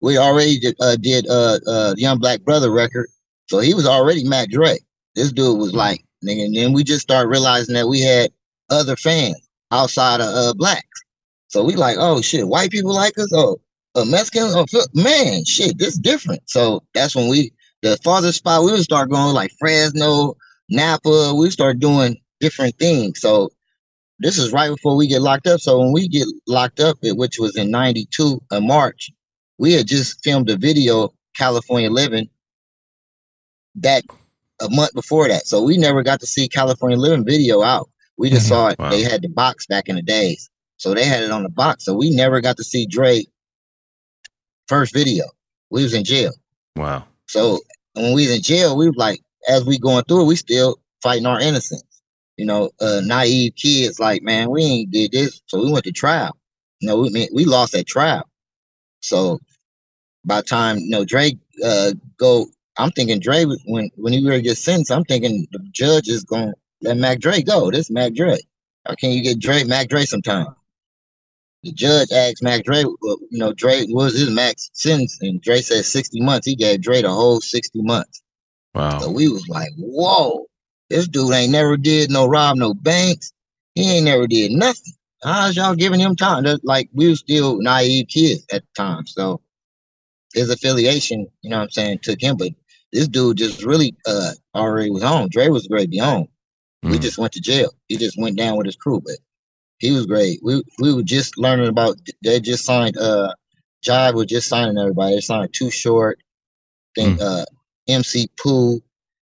We 0.00 0.18
already 0.18 0.58
did, 0.58 0.76
uh, 0.80 0.96
did 0.96 1.28
uh, 1.28 1.58
uh, 1.66 1.94
Young 1.96 2.18
Black 2.18 2.40
Brother 2.42 2.70
record. 2.70 3.08
So 3.48 3.58
he 3.58 3.74
was 3.74 3.86
already 3.86 4.24
Mac 4.24 4.50
Dre. 4.50 4.78
This 5.14 5.32
dude 5.32 5.58
was 5.58 5.74
like, 5.74 6.04
nigga, 6.24 6.46
and 6.46 6.56
then 6.56 6.72
we 6.72 6.84
just 6.84 7.02
started 7.02 7.28
realizing 7.28 7.74
that 7.74 7.88
we 7.88 8.00
had 8.00 8.30
other 8.70 8.96
fans 8.96 9.36
outside 9.72 10.20
of 10.20 10.28
uh, 10.28 10.54
blacks. 10.54 10.86
So 11.48 11.64
we 11.64 11.74
like, 11.74 11.96
oh 11.98 12.20
shit, 12.20 12.46
white 12.46 12.70
people 12.70 12.94
like 12.94 13.18
us. 13.18 13.30
Oh, 13.34 13.60
uh, 13.96 14.04
Mexicans. 14.04 14.54
Oh, 14.54 14.64
man, 14.94 15.44
shit, 15.44 15.78
this 15.78 15.98
different. 15.98 16.48
So 16.48 16.82
that's 16.94 17.16
when 17.16 17.28
we 17.28 17.52
the 17.82 17.96
farthest 18.04 18.38
spot 18.38 18.62
we 18.64 18.72
would 18.72 18.82
start 18.82 19.10
going 19.10 19.34
like 19.34 19.50
Fresno, 19.58 20.36
Napa. 20.68 21.34
We 21.36 21.50
start 21.50 21.80
doing 21.80 22.16
different 22.38 22.76
things. 22.78 23.20
So 23.20 23.50
this 24.18 24.38
is 24.38 24.52
right 24.52 24.70
before 24.70 24.96
we 24.96 25.06
get 25.06 25.22
locked 25.22 25.46
up. 25.46 25.60
So 25.60 25.78
when 25.78 25.92
we 25.92 26.06
get 26.08 26.26
locked 26.46 26.78
up, 26.78 26.98
it 27.02 27.16
which 27.16 27.38
was 27.38 27.56
in 27.56 27.70
'92 27.70 28.40
in 28.52 28.66
March, 28.66 29.10
we 29.60 29.74
had 29.74 29.86
just 29.86 30.24
filmed 30.24 30.48
a 30.48 30.56
video, 30.56 31.12
California 31.36 31.90
Living, 31.90 32.30
that 33.74 34.02
a 34.62 34.70
month 34.70 34.94
before 34.94 35.28
that. 35.28 35.46
So 35.46 35.62
we 35.62 35.76
never 35.76 36.02
got 36.02 36.18
to 36.20 36.26
see 36.26 36.48
California 36.48 36.96
Living 36.96 37.26
video 37.26 37.62
out. 37.62 37.90
We 38.16 38.30
just 38.30 38.46
mm-hmm. 38.46 38.54
saw 38.54 38.68
it. 38.68 38.78
Wow. 38.78 38.88
They 38.88 39.02
had 39.02 39.20
the 39.20 39.28
box 39.28 39.66
back 39.66 39.90
in 39.90 39.96
the 39.96 40.02
days. 40.02 40.48
So 40.78 40.94
they 40.94 41.04
had 41.04 41.22
it 41.22 41.30
on 41.30 41.42
the 41.42 41.50
box. 41.50 41.84
So 41.84 41.94
we 41.94 42.08
never 42.08 42.40
got 42.40 42.56
to 42.56 42.64
see 42.64 42.86
Dre 42.86 43.26
first 44.66 44.94
video. 44.94 45.26
We 45.68 45.82
was 45.82 45.92
in 45.92 46.04
jail. 46.04 46.32
Wow. 46.76 47.04
So 47.26 47.58
when 47.92 48.14
we 48.14 48.22
was 48.26 48.36
in 48.36 48.42
jail, 48.42 48.78
we 48.78 48.86
was 48.86 48.96
like, 48.96 49.20
as 49.46 49.66
we 49.66 49.78
going 49.78 50.04
through 50.04 50.22
it, 50.22 50.28
we 50.28 50.36
still 50.36 50.80
fighting 51.02 51.26
our 51.26 51.38
innocence. 51.38 51.84
You 52.38 52.46
know, 52.46 52.70
uh, 52.80 53.02
naive 53.04 53.56
kids 53.56 54.00
like, 54.00 54.22
man, 54.22 54.48
we 54.48 54.62
ain't 54.62 54.90
did 54.90 55.12
this, 55.12 55.42
so 55.44 55.62
we 55.62 55.70
went 55.70 55.84
to 55.84 55.92
trial. 55.92 56.34
You 56.80 56.88
know, 56.88 56.96
we 56.96 57.28
we 57.34 57.44
lost 57.44 57.72
that 57.72 57.86
trial. 57.86 58.22
So 59.00 59.38
by 60.24 60.42
time 60.42 60.78
you 60.78 60.90
know 60.90 61.04
Dre 61.04 61.32
uh, 61.64 61.92
go, 62.18 62.46
I'm 62.78 62.90
thinking 62.90 63.20
Dre 63.20 63.44
when 63.66 63.90
when 63.96 64.12
he 64.12 64.26
really 64.26 64.42
gets 64.42 64.64
sentenced, 64.64 64.92
I'm 64.92 65.04
thinking 65.04 65.46
the 65.52 65.60
judge 65.72 66.08
is 66.08 66.24
gonna 66.24 66.54
let 66.82 66.96
Mac 66.96 67.20
Dre 67.20 67.42
go. 67.42 67.70
This 67.70 67.90
Mac 67.90 68.14
Dre. 68.14 68.38
How 68.86 68.94
can 68.94 69.10
you 69.10 69.22
get 69.22 69.38
Dre 69.38 69.64
Mac 69.64 69.88
Dre 69.88 70.04
sometime? 70.04 70.46
The 71.62 71.72
judge 71.72 72.10
asked 72.10 72.42
Mac 72.42 72.64
Dre, 72.64 72.78
you 72.78 73.28
know, 73.32 73.52
Dre 73.52 73.84
was 73.88 74.18
his 74.18 74.30
max 74.30 74.70
sentence, 74.72 75.18
and 75.20 75.42
Dre 75.42 75.60
said 75.60 75.84
60 75.84 76.22
months. 76.22 76.46
He 76.46 76.56
gave 76.56 76.80
Dre 76.80 77.02
the 77.02 77.10
whole 77.10 77.40
60 77.40 77.82
months. 77.82 78.22
Wow. 78.74 79.00
So 79.00 79.10
we 79.10 79.28
was 79.28 79.46
like, 79.48 79.68
whoa, 79.76 80.46
this 80.88 81.06
dude 81.06 81.34
ain't 81.34 81.52
never 81.52 81.76
did 81.76 82.10
no 82.10 82.26
rob 82.26 82.56
no 82.56 82.72
banks. 82.72 83.32
He 83.74 83.96
ain't 83.96 84.06
never 84.06 84.26
did 84.26 84.52
nothing. 84.52 84.94
How's 85.22 85.56
y'all 85.56 85.74
giving 85.74 86.00
him 86.00 86.16
time? 86.16 86.44
That's 86.44 86.64
like 86.64 86.88
we 86.94 87.10
were 87.10 87.16
still 87.16 87.60
naive 87.60 88.08
kids 88.08 88.46
at 88.50 88.62
the 88.62 88.82
time. 88.82 89.06
So 89.06 89.42
his 90.34 90.50
affiliation, 90.50 91.26
you 91.42 91.50
know 91.50 91.58
what 91.58 91.64
I'm 91.64 91.70
saying, 91.70 91.98
took 92.02 92.20
him. 92.20 92.36
But 92.36 92.50
this 92.92 93.08
dude 93.08 93.36
just 93.36 93.64
really 93.64 93.94
uh 94.06 94.32
already 94.54 94.90
was 94.90 95.02
on. 95.02 95.28
Dre 95.30 95.48
was 95.48 95.66
great 95.66 95.90
beyond. 95.90 96.28
Mm. 96.84 96.92
We 96.92 96.98
just 96.98 97.18
went 97.18 97.32
to 97.34 97.40
jail. 97.40 97.70
He 97.88 97.96
just 97.96 98.18
went 98.18 98.36
down 98.36 98.56
with 98.56 98.66
his 98.66 98.76
crew. 98.76 99.00
But 99.00 99.16
he 99.78 99.90
was 99.92 100.06
great. 100.06 100.40
We 100.42 100.62
we 100.78 100.94
were 100.94 101.02
just 101.02 101.38
learning 101.38 101.68
about. 101.68 101.96
They 102.22 102.40
just 102.40 102.64
signed. 102.64 102.96
Uh, 102.96 103.32
Jive 103.86 104.14
was 104.14 104.26
just 104.26 104.48
signing 104.48 104.78
everybody. 104.78 105.16
They 105.16 105.20
signed 105.20 105.54
Too 105.54 105.70
Short. 105.70 106.18
Think 106.94 107.18
mm. 107.18 107.22
uh, 107.22 107.44
MC 107.88 108.28
Pooh, 108.42 108.80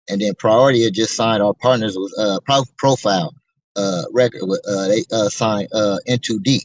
and 0.09 0.21
then 0.21 0.33
Priority 0.35 0.83
had 0.83 0.93
just 0.93 1.15
signed 1.15 1.41
our 1.41 1.53
partners 1.55 1.95
with 1.97 2.13
uh 2.19 2.39
Pro- 2.45 2.65
Profile 2.77 3.33
uh 3.75 4.03
record. 4.11 4.41
With, 4.43 4.61
uh, 4.67 4.87
they 4.87 5.03
uh 5.11 5.29
signed 5.29 5.69
uh 5.73 5.97
Into 6.05 6.39
Deep. 6.39 6.63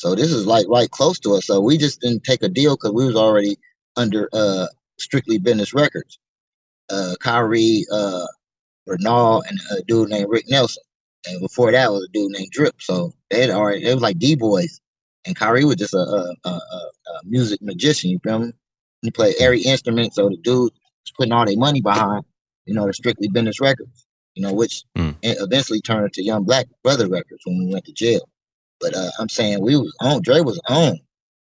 So 0.00 0.14
this 0.14 0.32
is 0.32 0.46
like 0.46 0.66
right 0.70 0.90
close 0.90 1.18
to 1.20 1.34
us. 1.34 1.46
So 1.46 1.60
we 1.60 1.76
just 1.76 2.00
didn't 2.00 2.24
take 2.24 2.42
a 2.42 2.48
deal 2.48 2.74
because 2.74 2.92
we 2.92 3.04
was 3.04 3.16
already 3.16 3.58
under 3.96 4.30
uh 4.32 4.66
strictly 4.98 5.38
business 5.38 5.74
records. 5.74 6.18
Uh, 6.88 7.14
Khayree, 7.20 7.82
uh, 7.92 8.26
Bernal, 8.86 9.42
and 9.42 9.60
a 9.76 9.82
dude 9.82 10.08
named 10.08 10.30
Rick 10.30 10.46
Nelson. 10.48 10.82
And 11.28 11.38
before 11.38 11.70
that 11.70 11.92
was 11.92 12.02
a 12.04 12.12
dude 12.12 12.32
named 12.32 12.50
Drip. 12.50 12.80
So 12.80 13.12
they 13.28 13.42
had 13.42 13.50
already 13.50 13.84
it 13.84 13.92
was 13.92 14.02
like 14.02 14.18
D 14.18 14.36
boys. 14.36 14.80
And 15.26 15.36
Khayree 15.36 15.66
was 15.66 15.76
just 15.76 15.92
a, 15.92 15.98
a, 15.98 16.48
a, 16.48 16.50
a, 16.50 16.90
music 17.24 17.60
magician, 17.60 18.08
you 18.08 18.18
feel 18.24 18.38
me? 18.38 18.52
He 19.02 19.10
played 19.10 19.34
every 19.38 19.60
instrument, 19.60 20.14
so 20.14 20.30
the 20.30 20.38
dude 20.38 20.72
was 20.72 21.12
putting 21.14 21.32
all 21.32 21.44
their 21.44 21.58
money 21.58 21.82
behind, 21.82 22.24
you 22.64 22.72
know, 22.72 22.86
the 22.86 22.94
strictly 22.94 23.28
business 23.28 23.60
records, 23.60 24.06
you 24.34 24.42
know, 24.42 24.54
which 24.54 24.82
mm. 24.96 25.14
eventually 25.22 25.82
turned 25.82 26.06
into 26.06 26.22
Young 26.22 26.44
Black 26.44 26.68
Brother 26.82 27.06
Records 27.06 27.42
when 27.44 27.58
we 27.58 27.70
went 27.70 27.84
to 27.84 27.92
jail. 27.92 28.26
But 28.80 28.96
uh, 28.96 29.10
I'm 29.18 29.28
saying 29.28 29.60
we 29.60 29.76
was 29.76 29.94
on, 30.00 30.22
Dre 30.22 30.40
was 30.40 30.60
on. 30.68 30.98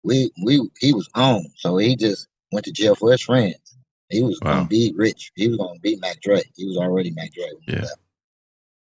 We 0.03 0.31
we 0.45 0.61
he 0.79 0.93
was 0.93 1.09
on. 1.15 1.45
So 1.57 1.77
he 1.77 1.97
just 1.97 2.29
went 2.53 2.65
to 2.67 2.73
jail 2.73 2.95
for 2.95 3.11
his 3.11 3.23
friends. 3.23 3.57
He 4.11 4.23
was 4.23 4.39
wow. 4.43 4.55
gonna 4.55 4.69
be 4.69 4.93
rich. 4.97 5.33
He 5.35 5.49
was 5.49 5.57
gonna 5.57 5.79
be 5.81 5.97
Mac 5.97 6.21
Dre. 6.21 6.43
He 6.55 6.67
was 6.67 6.77
already 6.77 7.11
Mac 7.11 7.33
Dre. 7.33 7.47
Yeah. 7.67 7.87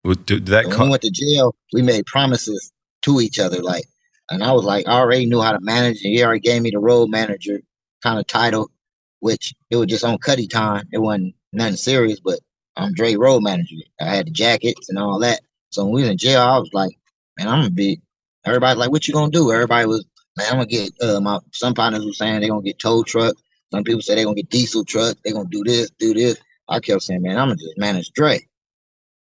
Well, 0.04 0.14
did 0.14 0.46
that 0.46 0.66
when 0.66 0.78
we 0.78 0.90
went 0.90 1.02
to 1.02 1.10
jail, 1.10 1.56
we 1.72 1.82
made 1.82 2.06
promises 2.06 2.72
to 3.02 3.20
each 3.20 3.40
other. 3.40 3.60
Like, 3.62 3.84
and 4.30 4.44
I 4.44 4.52
was 4.52 4.64
like, 4.64 4.86
I 4.86 4.92
already 4.92 5.26
knew 5.26 5.40
how 5.40 5.52
to 5.52 5.60
manage, 5.60 6.04
and 6.04 6.12
he 6.12 6.22
already 6.22 6.40
gave 6.40 6.62
me 6.62 6.70
the 6.70 6.78
road 6.78 7.10
manager 7.10 7.60
kind 8.02 8.18
of 8.18 8.26
title, 8.26 8.70
which 9.20 9.52
it 9.70 9.76
was 9.76 9.86
just 9.86 10.04
on 10.04 10.18
Cuddy 10.18 10.46
time. 10.46 10.86
It 10.92 10.98
wasn't 10.98 11.34
nothing 11.52 11.76
serious, 11.76 12.20
but 12.20 12.38
I'm 12.76 12.92
Dre 12.94 13.16
road 13.16 13.42
manager. 13.42 13.76
I 14.00 14.04
had 14.04 14.26
the 14.26 14.30
jackets 14.30 14.88
and 14.88 14.98
all 14.98 15.18
that. 15.20 15.40
So 15.70 15.84
when 15.84 15.94
we 15.94 16.02
was 16.02 16.10
in 16.10 16.18
jail, 16.18 16.40
I 16.40 16.58
was 16.58 16.70
like, 16.72 16.96
man, 17.38 17.48
I'm 17.48 17.60
gonna 17.60 17.70
be. 17.70 18.00
Everybody's 18.46 18.78
like, 18.78 18.90
what 18.90 19.08
you 19.08 19.14
gonna 19.14 19.30
do? 19.30 19.52
Everybody 19.52 19.86
was, 19.86 20.04
man, 20.36 20.46
I'm 20.48 20.56
gonna 20.56 20.66
get. 20.66 20.92
Uh, 21.02 21.20
my 21.20 21.38
some 21.52 21.74
partners 21.74 22.04
were 22.04 22.12
saying 22.12 22.40
they're 22.40 22.48
gonna 22.48 22.62
get 22.62 22.78
tow 22.78 23.02
truck. 23.02 23.36
Some 23.72 23.84
people 23.84 24.00
say 24.00 24.14
they're 24.14 24.24
gonna 24.24 24.36
get 24.36 24.50
diesel 24.50 24.84
truck. 24.84 25.16
They're 25.24 25.34
gonna 25.34 25.48
do 25.50 25.64
this, 25.64 25.90
do 25.98 26.14
this. 26.14 26.36
I 26.68 26.80
kept 26.80 27.02
saying, 27.02 27.22
man, 27.22 27.38
I'm 27.38 27.48
gonna 27.48 27.56
just 27.56 27.78
manage 27.78 28.12
Dre. 28.12 28.46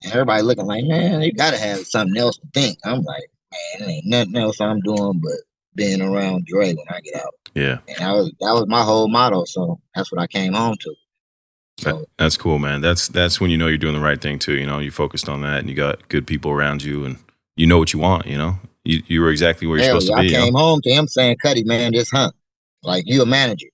And 0.03 0.13
everybody 0.13 0.41
looking 0.44 0.65
like, 0.65 0.86
man, 0.86 1.22
you 1.22 1.34
gotta 1.34 1.58
have 1.58 1.86
something 1.86 2.18
else 2.18 2.38
to 2.38 2.48
think. 2.53 2.80
I'm 2.86 3.01
like, 3.03 3.24
man, 3.51 3.89
it 3.89 3.91
ain't 3.91 4.06
nothing 4.06 4.38
else 4.38 4.62
I'm 4.62 4.80
doing 4.80 5.20
but 5.22 5.39
being 5.75 6.01
around 6.01 6.46
Dre 6.46 6.74
when 6.74 6.86
I 6.89 7.01
get 7.01 7.15
out. 7.15 7.34
Yeah. 7.53 7.80
And 7.88 7.98
that 7.98 8.12
was 8.12 8.32
that 8.39 8.53
was 8.53 8.65
my 8.68 8.84
whole 8.84 9.10
motto. 9.10 9.44
So 9.46 9.80
that's 9.94 10.12
what 10.12 10.22
I 10.22 10.27
came 10.27 10.53
home 10.53 10.77
to. 10.80 10.96
So, 11.80 11.98
that, 11.98 12.06
that's 12.18 12.38
cool, 12.38 12.60
man. 12.60 12.80
That's 12.82 13.10
that's 13.10 13.41
when 13.41 13.51
you 13.51 13.58
know 13.58 13.68
you're 13.68 13.77
doing 13.77 13.96
the 13.96 14.01
right 14.01 14.22
thing 14.22 14.39
too. 14.39 14.58
You 14.58 14.65
know, 14.65 14.80
you 14.80 14.91
focused 14.91 15.27
on 15.27 15.41
that 15.41 15.60
and 15.60 15.70
you 15.70 15.75
got 15.75 16.08
good 16.08 16.27
people 16.27 16.51
around 16.51 16.84
you 16.84 17.03
and 17.03 17.18
you 17.56 17.68
know 17.68 17.77
what 17.77 17.94
you 17.94 18.00
want, 18.00 18.27
you 18.27 18.38
know? 18.38 18.58
You 18.84 19.04
you 19.08 19.22
were 19.22 19.30
exactly 19.30 19.68
where 19.68 19.78
you're 19.78 19.86
supposed 19.86 20.08
to 20.08 20.16
be. 20.22 20.36
I 20.36 20.44
came 20.44 20.54
home 20.54 20.82
to 20.82 20.90
him 20.90 21.08
saying, 21.08 21.38
Cuddy, 21.42 21.64
man, 21.64 21.94
just 21.94 22.12
hunt. 22.12 22.34
Like 22.84 23.04
you 23.08 23.22
a 23.22 23.26
manager. 23.26 23.68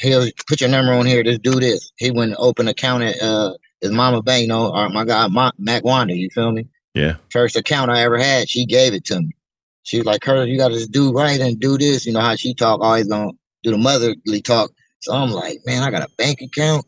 He'll 0.00 0.28
put 0.46 0.60
your 0.60 0.70
number 0.70 0.92
on 0.92 1.06
here, 1.06 1.22
just 1.22 1.42
do 1.42 1.58
this. 1.58 1.92
He 1.96 2.10
went 2.10 2.30
and 2.30 2.38
opened 2.38 2.68
account 2.68 3.02
at 3.02 3.20
uh 3.20 3.54
is 3.80 3.90
Mama 3.90 4.22
Bank, 4.22 4.42
you 4.42 4.48
know, 4.48 4.74
or 4.74 4.88
my 4.88 5.04
guy 5.04 5.26
Ma- 5.28 5.52
Mac 5.58 5.84
Wanda, 5.84 6.16
you 6.16 6.30
feel 6.30 6.50
me? 6.50 6.66
Yeah. 6.94 7.16
First 7.30 7.56
account 7.56 7.90
I 7.90 8.02
ever 8.02 8.18
had, 8.18 8.48
she 8.48 8.64
gave 8.64 8.94
it 8.94 9.04
to 9.06 9.20
me. 9.20 9.30
She 9.84 9.98
was 9.98 10.06
like, 10.06 10.20
Curtis, 10.20 10.48
you 10.48 10.58
gotta 10.58 10.74
just 10.74 10.92
do 10.92 11.12
right 11.12 11.40
and 11.40 11.60
do 11.60 11.78
this. 11.78 12.06
You 12.06 12.12
know 12.12 12.20
how 12.20 12.34
she 12.36 12.54
talk, 12.54 12.80
always 12.80 13.08
gonna 13.08 13.32
do 13.62 13.70
the 13.70 13.78
motherly 13.78 14.40
talk. 14.42 14.70
So 15.00 15.12
I'm 15.12 15.30
like, 15.30 15.60
man, 15.66 15.82
I 15.82 15.90
got 15.90 16.02
a 16.02 16.14
bank 16.16 16.40
account. 16.40 16.86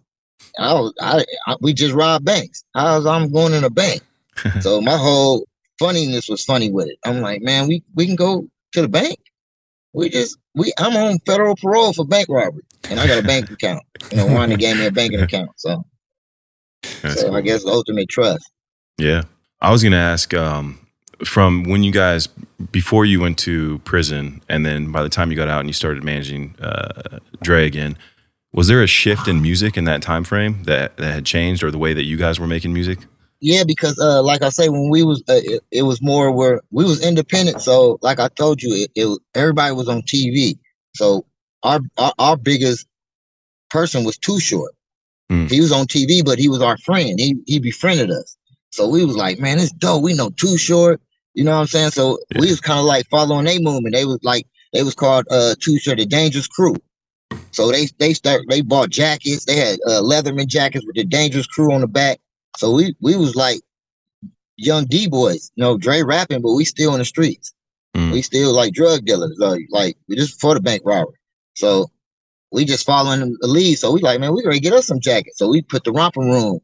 I 0.58 0.74
was 0.74 0.94
I, 1.00 1.24
I 1.46 1.56
we 1.60 1.72
just 1.72 1.94
robbed 1.94 2.24
banks. 2.24 2.64
I 2.74 2.96
was 2.96 3.06
I'm 3.06 3.32
going 3.32 3.54
in 3.54 3.64
a 3.64 3.70
bank. 3.70 4.02
so 4.60 4.80
my 4.80 4.96
whole 4.96 5.46
funniness 5.80 6.28
was 6.28 6.44
funny 6.44 6.70
with 6.70 6.86
it. 6.86 6.98
I'm 7.04 7.20
like, 7.20 7.42
man, 7.42 7.66
we, 7.66 7.82
we 7.96 8.06
can 8.06 8.14
go 8.14 8.46
to 8.72 8.82
the 8.82 8.88
bank. 8.88 9.18
We 9.92 10.08
just 10.08 10.38
we 10.54 10.72
I'm 10.78 10.96
on 10.96 11.18
federal 11.26 11.56
parole 11.56 11.92
for 11.92 12.04
bank 12.04 12.28
robbery. 12.28 12.62
And 12.88 13.00
I 13.00 13.08
got 13.08 13.18
a 13.18 13.26
bank 13.26 13.50
account. 13.50 13.82
You 14.12 14.18
know, 14.18 14.26
Wanda 14.26 14.56
gave 14.56 14.78
me 14.78 14.86
a 14.86 14.92
banking 14.92 15.20
account. 15.22 15.50
So 15.56 15.84
that's 17.02 17.22
so 17.22 17.28
cool. 17.28 17.36
I 17.36 17.40
guess 17.40 17.64
ultimate 17.64 18.08
trust. 18.08 18.48
Yeah. 18.98 19.22
I 19.60 19.72
was 19.72 19.82
going 19.82 19.92
to 19.92 19.98
ask 19.98 20.32
um, 20.32 20.86
from 21.24 21.64
when 21.64 21.82
you 21.82 21.92
guys, 21.92 22.28
before 22.70 23.04
you 23.04 23.20
went 23.20 23.38
to 23.40 23.78
prison, 23.80 24.42
and 24.48 24.64
then 24.64 24.92
by 24.92 25.02
the 25.02 25.08
time 25.08 25.30
you 25.30 25.36
got 25.36 25.48
out 25.48 25.60
and 25.60 25.68
you 25.68 25.72
started 25.72 26.04
managing 26.04 26.54
uh, 26.60 27.18
Dre 27.42 27.66
again, 27.66 27.98
was 28.52 28.68
there 28.68 28.82
a 28.82 28.86
shift 28.86 29.28
in 29.28 29.42
music 29.42 29.76
in 29.76 29.84
that 29.84 30.02
time 30.02 30.24
frame 30.24 30.62
that, 30.64 30.96
that 30.96 31.12
had 31.12 31.26
changed 31.26 31.62
or 31.62 31.70
the 31.70 31.78
way 31.78 31.94
that 31.94 32.04
you 32.04 32.16
guys 32.16 32.40
were 32.40 32.46
making 32.46 32.72
music? 32.72 33.00
Yeah, 33.40 33.64
because 33.64 33.98
uh, 33.98 34.22
like 34.22 34.42
I 34.42 34.50
say, 34.50 34.68
when 34.68 34.90
we 34.90 35.02
was, 35.02 35.22
uh, 35.28 35.40
it, 35.42 35.62
it, 35.70 35.82
was 35.82 36.02
more 36.02 36.30
where 36.30 36.60
we 36.70 36.84
was 36.84 37.04
independent. 37.04 37.62
So 37.62 37.98
like 38.02 38.20
I 38.20 38.28
told 38.28 38.62
you, 38.62 38.74
it, 38.74 38.90
it 38.94 39.18
everybody 39.34 39.74
was 39.74 39.88
on 39.88 40.02
TV. 40.02 40.58
So 40.94 41.24
our, 41.62 41.80
our, 41.96 42.12
our 42.18 42.36
biggest 42.36 42.86
person 43.70 44.04
was 44.04 44.18
Too 44.18 44.38
Short. 44.40 44.72
Mm. 45.30 45.50
He 45.50 45.60
was 45.60 45.72
on 45.72 45.86
TV, 45.86 46.22
but 46.24 46.38
he 46.38 46.48
was 46.48 46.60
our 46.60 46.76
friend. 46.78 47.18
He 47.18 47.36
he 47.46 47.58
befriended 47.58 48.10
us. 48.10 48.36
So 48.72 48.88
we 48.88 49.04
was 49.04 49.16
like, 49.16 49.38
man, 49.38 49.58
it's 49.58 49.72
dope. 49.72 50.02
We 50.02 50.12
know 50.12 50.30
Too 50.30 50.58
Short. 50.58 51.00
You 51.34 51.44
know 51.44 51.52
what 51.52 51.60
I'm 51.60 51.66
saying? 51.68 51.92
So 51.92 52.18
yeah. 52.32 52.40
we 52.40 52.50
was 52.50 52.60
kind 52.60 52.78
of 52.78 52.84
like 52.84 53.08
following 53.08 53.46
their 53.46 53.60
movement. 53.60 53.94
They 53.94 54.04
was 54.04 54.18
like, 54.22 54.46
they 54.72 54.82
was 54.82 54.94
called 54.94 55.26
uh 55.30 55.54
Too 55.60 55.78
Short, 55.78 55.98
the 55.98 56.04
Dangerous 56.04 56.46
Crew. 56.46 56.76
So 57.52 57.70
they 57.70 57.86
they 57.98 58.12
start 58.12 58.42
they 58.48 58.60
bought 58.60 58.90
jackets. 58.90 59.44
They 59.44 59.56
had 59.56 59.78
uh, 59.86 60.02
Leatherman 60.02 60.46
jackets 60.46 60.84
with 60.84 60.96
the 60.96 61.04
Dangerous 61.04 61.46
Crew 61.46 61.72
on 61.72 61.80
the 61.80 61.88
back. 61.88 62.20
So 62.56 62.72
we 62.72 62.94
we 63.00 63.16
was 63.16 63.36
like 63.36 63.60
young 64.56 64.84
D 64.84 65.08
boys, 65.08 65.50
you 65.54 65.62
know, 65.62 65.78
Dre 65.78 66.02
rapping, 66.02 66.42
but 66.42 66.52
we 66.52 66.64
still 66.64 66.92
in 66.92 66.98
the 66.98 67.04
streets. 67.04 67.52
Mm. 67.96 68.12
We 68.12 68.22
still 68.22 68.52
like 68.52 68.72
drug 68.72 69.04
dealers, 69.04 69.36
like, 69.38 69.66
like 69.70 69.96
we 70.08 70.16
just 70.16 70.40
for 70.40 70.54
the 70.54 70.60
bank 70.60 70.82
robbery. 70.84 71.16
So 71.54 71.90
we 72.52 72.64
just 72.64 72.86
following 72.86 73.36
the 73.40 73.48
lead. 73.48 73.76
So 73.76 73.92
we 73.92 74.00
like, 74.00 74.20
man, 74.20 74.34
we 74.34 74.42
gotta 74.42 74.60
get 74.60 74.72
us 74.72 74.86
some 74.86 75.00
jackets. 75.00 75.38
So 75.38 75.48
we 75.48 75.62
put 75.62 75.84
the 75.84 75.92
romper 75.92 76.20
room 76.20 76.60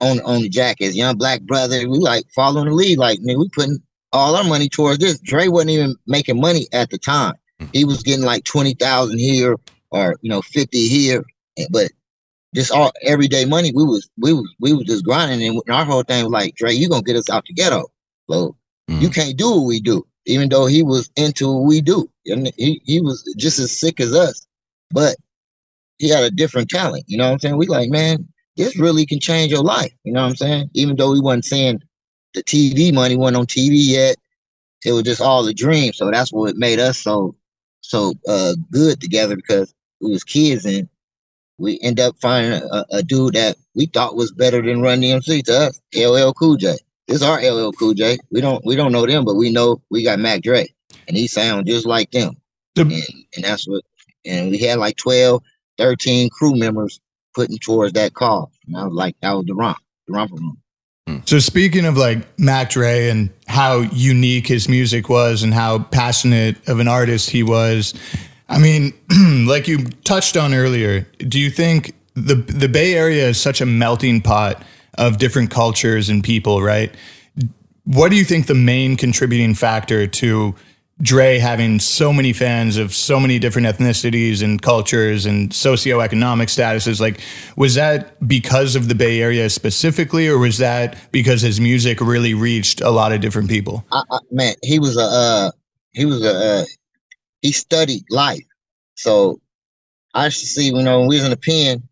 on 0.00 0.20
on 0.20 0.42
the 0.42 0.48
jackets. 0.48 0.94
Young 0.94 1.16
black 1.16 1.42
brother, 1.42 1.88
we 1.88 1.98
like 1.98 2.24
following 2.34 2.68
the 2.68 2.74
lead. 2.74 2.98
Like, 2.98 3.20
man, 3.22 3.38
we 3.38 3.48
putting 3.48 3.78
all 4.12 4.36
our 4.36 4.44
money 4.44 4.68
towards 4.68 4.98
this. 4.98 5.18
Dre 5.18 5.48
wasn't 5.48 5.70
even 5.70 5.96
making 6.06 6.40
money 6.40 6.66
at 6.72 6.90
the 6.90 6.98
time. 6.98 7.34
Mm. 7.60 7.70
He 7.72 7.84
was 7.84 8.02
getting 8.02 8.24
like 8.24 8.44
twenty 8.44 8.74
thousand 8.74 9.18
here 9.18 9.56
or 9.90 10.16
you 10.22 10.30
know 10.30 10.42
fifty 10.42 10.88
here, 10.88 11.24
but 11.70 11.90
just 12.54 12.72
all 12.72 12.92
everyday 13.02 13.44
money. 13.44 13.72
We 13.74 13.84
was 13.84 14.08
we 14.18 14.32
was 14.32 14.54
we 14.60 14.72
was 14.72 14.86
just 14.86 15.04
grinding, 15.04 15.46
and 15.46 15.62
our 15.70 15.84
whole 15.84 16.02
thing 16.02 16.24
was 16.24 16.32
like, 16.32 16.54
Dre, 16.54 16.72
you 16.72 16.88
gonna 16.88 17.02
get 17.02 17.16
us 17.16 17.30
out 17.30 17.44
the 17.46 17.52
ghetto. 17.52 17.86
So 18.30 18.56
mm. 18.90 19.00
you 19.00 19.10
can't 19.10 19.36
do 19.36 19.50
what 19.50 19.66
we 19.66 19.80
do, 19.80 20.06
even 20.26 20.48
though 20.48 20.66
he 20.66 20.82
was 20.82 21.10
into 21.16 21.52
what 21.52 21.64
we 21.64 21.80
do, 21.80 22.08
and 22.26 22.52
he 22.56 22.80
he 22.84 23.00
was 23.00 23.22
just 23.36 23.58
as 23.58 23.78
sick 23.78 24.00
as 24.00 24.14
us, 24.14 24.46
but 24.90 25.16
he 25.98 26.08
had 26.08 26.24
a 26.24 26.30
different 26.30 26.70
talent. 26.70 27.04
You 27.06 27.18
know 27.18 27.26
what 27.26 27.32
I'm 27.32 27.38
saying? 27.40 27.56
We 27.56 27.66
like, 27.66 27.90
man, 27.90 28.26
this 28.56 28.78
really 28.78 29.04
can 29.04 29.20
change 29.20 29.50
your 29.50 29.62
life. 29.62 29.92
You 30.04 30.12
know 30.12 30.22
what 30.22 30.30
I'm 30.30 30.36
saying? 30.36 30.70
Even 30.74 30.96
though 30.96 31.12
we 31.12 31.20
wasn't 31.20 31.44
seeing 31.44 31.82
the 32.34 32.42
TV 32.42 32.92
money, 32.92 33.16
wasn't 33.16 33.38
on 33.38 33.46
TV 33.46 33.72
yet. 33.74 34.16
It 34.84 34.92
was 34.92 35.02
just 35.02 35.20
all 35.20 35.46
a 35.46 35.52
dream. 35.52 35.92
So 35.92 36.10
that's 36.10 36.32
what 36.32 36.56
made 36.56 36.78
us 36.78 36.98
so 36.98 37.34
so 37.80 38.14
uh 38.28 38.54
good 38.70 39.00
together 39.00 39.36
because 39.36 39.74
we 40.00 40.10
was 40.10 40.24
kids 40.24 40.64
and 40.64 40.88
we 41.58 41.78
end 41.82 42.00
up 42.00 42.16
finding 42.20 42.62
a, 42.62 42.84
a, 42.90 43.02
dude 43.02 43.34
that 43.34 43.56
we 43.74 43.86
thought 43.86 44.16
was 44.16 44.32
better 44.32 44.62
than 44.62 44.80
Run 44.80 45.00
DMC 45.00 45.44
to 45.44 45.68
us, 45.68 45.80
LL 45.94 46.32
Cool 46.32 46.56
J. 46.56 46.76
This 47.06 47.16
is 47.16 47.22
our 47.22 47.40
LL 47.40 47.72
Cool 47.72 47.94
J. 47.94 48.18
We 48.30 48.40
don't 48.40 48.64
we 48.64 48.76
don't 48.76 48.92
know 48.92 49.06
them, 49.06 49.24
but 49.24 49.34
we 49.34 49.50
know 49.50 49.82
we 49.90 50.04
got 50.04 50.18
Mac 50.18 50.42
Dre, 50.42 50.66
and 51.06 51.16
he 51.16 51.26
sounds 51.26 51.66
just 51.66 51.86
like 51.86 52.10
them. 52.10 52.36
The- 52.74 52.82
and, 52.82 53.24
and 53.36 53.44
that's 53.44 53.66
what. 53.66 53.82
And 54.24 54.50
we 54.50 54.58
had 54.58 54.78
like 54.78 54.96
12, 54.96 55.42
13 55.78 56.28
crew 56.28 56.54
members 56.54 57.00
putting 57.34 57.56
towards 57.58 57.94
that 57.94 58.14
call. 58.14 58.50
And 58.66 58.76
I 58.76 58.84
was 58.84 58.92
like, 58.92 59.16
that 59.22 59.32
was 59.32 59.46
the 59.46 59.54
romp, 59.54 59.78
the 60.06 60.12
romper 60.12 60.34
room. 60.34 60.58
So 61.24 61.38
speaking 61.38 61.86
of 61.86 61.96
like 61.96 62.18
Mac 62.38 62.70
Dre 62.70 63.08
and 63.08 63.30
how 63.46 63.78
unique 63.78 64.46
his 64.46 64.68
music 64.68 65.08
was 65.08 65.42
and 65.42 65.54
how 65.54 65.78
passionate 65.78 66.56
of 66.68 66.80
an 66.80 66.88
artist 66.88 67.30
he 67.30 67.42
was, 67.42 67.94
I 68.48 68.58
mean, 68.58 68.94
like 69.46 69.68
you 69.68 69.86
touched 70.04 70.36
on 70.36 70.54
earlier, 70.54 71.06
do 71.18 71.38
you 71.38 71.50
think 71.50 71.94
the 72.14 72.34
the 72.34 72.68
Bay 72.68 72.94
Area 72.94 73.28
is 73.28 73.40
such 73.40 73.60
a 73.60 73.66
melting 73.66 74.20
pot 74.20 74.62
of 74.96 75.18
different 75.18 75.50
cultures 75.50 76.08
and 76.08 76.24
people, 76.24 76.62
right? 76.62 76.94
What 77.84 78.10
do 78.10 78.16
you 78.16 78.24
think 78.24 78.46
the 78.46 78.54
main 78.54 78.96
contributing 78.96 79.54
factor 79.54 80.06
to 80.06 80.54
Dre 81.00 81.38
having 81.38 81.78
so 81.78 82.12
many 82.12 82.32
fans 82.32 82.76
of 82.76 82.92
so 82.92 83.20
many 83.20 83.38
different 83.38 83.68
ethnicities 83.68 84.42
and 84.42 84.60
cultures 84.60 85.26
and 85.26 85.50
socioeconomic 85.50 86.48
statuses, 86.48 87.00
like, 87.00 87.20
was 87.56 87.76
that 87.76 88.26
because 88.26 88.74
of 88.74 88.88
the 88.88 88.96
Bay 88.96 89.22
Area 89.22 89.48
specifically, 89.48 90.28
or 90.28 90.38
was 90.38 90.58
that 90.58 90.98
because 91.12 91.40
his 91.40 91.60
music 91.60 92.00
really 92.00 92.34
reached 92.34 92.80
a 92.80 92.90
lot 92.90 93.12
of 93.12 93.20
different 93.20 93.48
people? 93.48 93.86
I, 93.92 94.02
I, 94.10 94.18
man, 94.32 94.54
he 94.64 94.80
was 94.80 94.96
a 94.96 95.02
uh, 95.02 95.50
he 95.92 96.04
was 96.04 96.24
a 96.24 96.34
uh, 96.34 96.64
he 97.42 97.52
studied 97.52 98.04
life. 98.10 98.44
So 98.94 99.40
I 100.14 100.26
used 100.26 100.40
to 100.40 100.46
see, 100.46 100.66
you 100.66 100.82
know, 100.82 101.00
when 101.00 101.08
we 101.08 101.16
was 101.16 101.24
in 101.24 101.30
the 101.30 101.36
pen, 101.36 101.82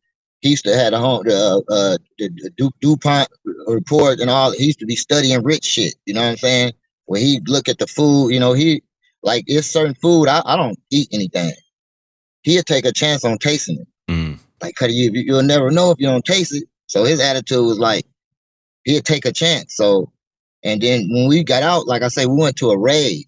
he 0.41 0.51
used 0.51 0.65
to 0.65 0.77
have 0.77 0.93
the 0.93 0.99
home, 0.99 1.23
the, 1.25 1.35
uh, 1.69 1.73
uh, 1.73 1.99
the, 2.19 2.29
the 2.29 2.51
du- 2.57 2.71
DuPont 2.81 3.29
report 3.67 4.21
and 4.21 4.31
all. 4.31 4.53
He 4.53 4.67
used 4.67 4.79
to 4.81 4.87
be 4.87 4.97
studying 4.97 5.43
rich 5.43 5.65
shit. 5.65 5.95
You 6.05 6.15
know 6.15 6.23
what 6.23 6.31
I'm 6.31 6.37
saying? 6.37 6.73
When 7.07 7.21
he 7.21 7.41
look 7.47 7.69
at 7.69 7.79
the 7.79 7.87
food, 7.87 8.31
you 8.31 8.41
know, 8.41 8.53
he 8.53 8.83
like 9.23 9.45
it's 9.47 9.67
certain 9.67 9.95
food. 9.95 10.29
I, 10.29 10.43
I 10.45 10.57
don't 10.57 10.79
eat 10.91 11.09
anything. 11.13 11.53
He'll 12.43 12.63
take 12.63 12.85
a 12.85 12.93
chance 12.93 13.25
on 13.25 13.39
tasting 13.39 13.81
it. 13.81 14.13
Mm. 14.13 14.39
Like, 14.63 14.75
cause 14.77 14.93
you 14.93 15.11
you'll 15.13 15.43
never 15.43 15.71
know 15.71 15.91
if 15.91 15.99
you 15.99 16.07
don't 16.07 16.25
taste 16.25 16.55
it. 16.55 16.65
So 16.87 17.05
his 17.05 17.21
attitude 17.21 17.65
was 17.65 17.79
like, 17.79 18.05
he'll 18.85 19.03
take 19.03 19.25
a 19.25 19.33
chance. 19.33 19.77
So, 19.77 20.13
and 20.63 20.81
then 20.81 21.09
when 21.11 21.29
we 21.29 21.43
got 21.45 21.63
out, 21.63 21.87
like 21.87 22.03
I 22.03 22.09
say, 22.09 22.27
we 22.27 22.37
went 22.37 22.57
to 22.57 22.71
a 22.71 22.79
rave 22.79 23.25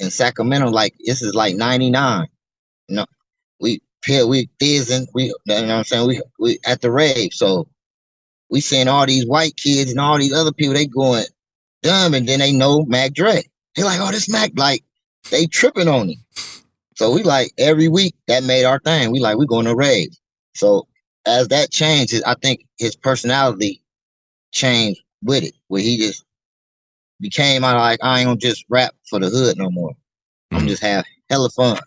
in 0.00 0.10
Sacramento, 0.10 0.68
like 0.68 0.94
this 1.04 1.22
is 1.22 1.34
like 1.34 1.54
99. 1.54 2.26
You 2.88 2.96
know, 2.96 3.06
we 3.60 3.80
we 4.08 4.24
we 4.24 4.48
you 4.64 5.32
know 5.46 5.60
what 5.60 5.70
I'm 5.70 5.84
saying? 5.84 6.08
We 6.08 6.22
we 6.38 6.58
at 6.66 6.80
the 6.80 6.90
rave. 6.90 7.32
So 7.32 7.68
we 8.50 8.60
seeing 8.60 8.88
all 8.88 9.06
these 9.06 9.26
white 9.26 9.56
kids 9.56 9.90
and 9.90 10.00
all 10.00 10.18
these 10.18 10.32
other 10.32 10.52
people, 10.52 10.74
they 10.74 10.86
going 10.86 11.24
dumb, 11.82 12.14
and 12.14 12.28
then 12.28 12.40
they 12.40 12.52
know 12.52 12.84
Mac 12.86 13.12
Dre. 13.12 13.42
They're 13.76 13.84
like, 13.84 14.00
oh, 14.00 14.10
this 14.10 14.28
Mac, 14.28 14.50
like 14.56 14.82
they 15.30 15.46
tripping 15.46 15.88
on 15.88 16.08
him. 16.08 16.24
So 16.96 17.12
we 17.12 17.22
like 17.22 17.52
every 17.58 17.88
week 17.88 18.14
that 18.26 18.42
made 18.42 18.64
our 18.64 18.80
thing. 18.80 19.12
We 19.12 19.20
like 19.20 19.38
we 19.38 19.46
going 19.46 19.66
to 19.66 19.76
rave. 19.76 20.10
So 20.54 20.86
as 21.26 21.48
that 21.48 21.70
changed, 21.70 22.20
I 22.26 22.34
think 22.42 22.66
his 22.78 22.96
personality 22.96 23.82
changed 24.52 25.00
with 25.22 25.44
it, 25.44 25.54
where 25.68 25.82
he 25.82 25.98
just 25.98 26.24
became 27.20 27.64
I 27.64 27.74
like 27.74 28.00
I 28.02 28.20
ain't 28.20 28.26
gonna 28.26 28.38
just 28.38 28.64
rap 28.68 28.94
for 29.08 29.18
the 29.18 29.28
hood 29.28 29.58
no 29.58 29.70
more. 29.70 29.92
I'm 30.50 30.60
mm-hmm. 30.60 30.68
just 30.68 30.82
have 30.82 31.04
hella 31.28 31.50
fun 31.50 31.78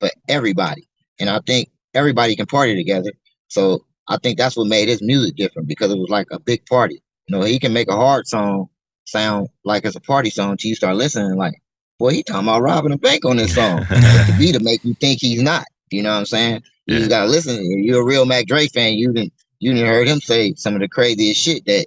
for 0.00 0.08
everybody, 0.28 0.88
and 1.20 1.28
I 1.28 1.40
think 1.46 1.70
everybody 1.94 2.36
can 2.36 2.46
party 2.46 2.74
together. 2.74 3.12
So 3.48 3.84
I 4.08 4.16
think 4.18 4.38
that's 4.38 4.56
what 4.56 4.66
made 4.66 4.88
his 4.88 5.02
music 5.02 5.36
different 5.36 5.68
because 5.68 5.92
it 5.92 5.98
was 5.98 6.08
like 6.08 6.26
a 6.30 6.40
big 6.40 6.64
party. 6.66 7.02
You 7.28 7.38
know, 7.38 7.44
he 7.44 7.58
can 7.58 7.72
make 7.72 7.88
a 7.88 7.96
hard 7.96 8.26
song 8.26 8.68
sound 9.04 9.48
like 9.64 9.84
it's 9.84 9.96
a 9.96 10.00
party 10.00 10.30
song 10.30 10.56
till 10.56 10.68
you 10.68 10.74
start 10.74 10.96
listening. 10.96 11.36
Like, 11.36 11.54
boy, 11.98 12.10
he 12.10 12.22
talking 12.22 12.48
about 12.48 12.62
robbing 12.62 12.92
a 12.92 12.98
bank 12.98 13.24
on 13.24 13.36
this 13.36 13.54
song. 13.54 13.84
to 13.86 14.36
be 14.38 14.52
to 14.52 14.60
make 14.60 14.84
you 14.84 14.94
think 14.94 15.20
he's 15.20 15.42
not. 15.42 15.64
You 15.90 16.02
know 16.02 16.12
what 16.12 16.18
I'm 16.18 16.26
saying? 16.26 16.62
You 16.86 16.98
just 16.98 17.10
gotta 17.10 17.30
listen. 17.30 17.56
If 17.56 17.84
you're 17.84 18.02
a 18.02 18.04
real 18.04 18.24
Mac 18.24 18.46
Dre 18.46 18.66
fan, 18.66 18.94
you 18.94 19.12
didn't 19.12 19.32
you 19.60 19.72
didn't 19.72 19.88
heard 19.88 20.08
him 20.08 20.20
say 20.20 20.54
some 20.54 20.74
of 20.74 20.80
the 20.80 20.88
craziest 20.88 21.40
shit 21.40 21.64
that 21.66 21.86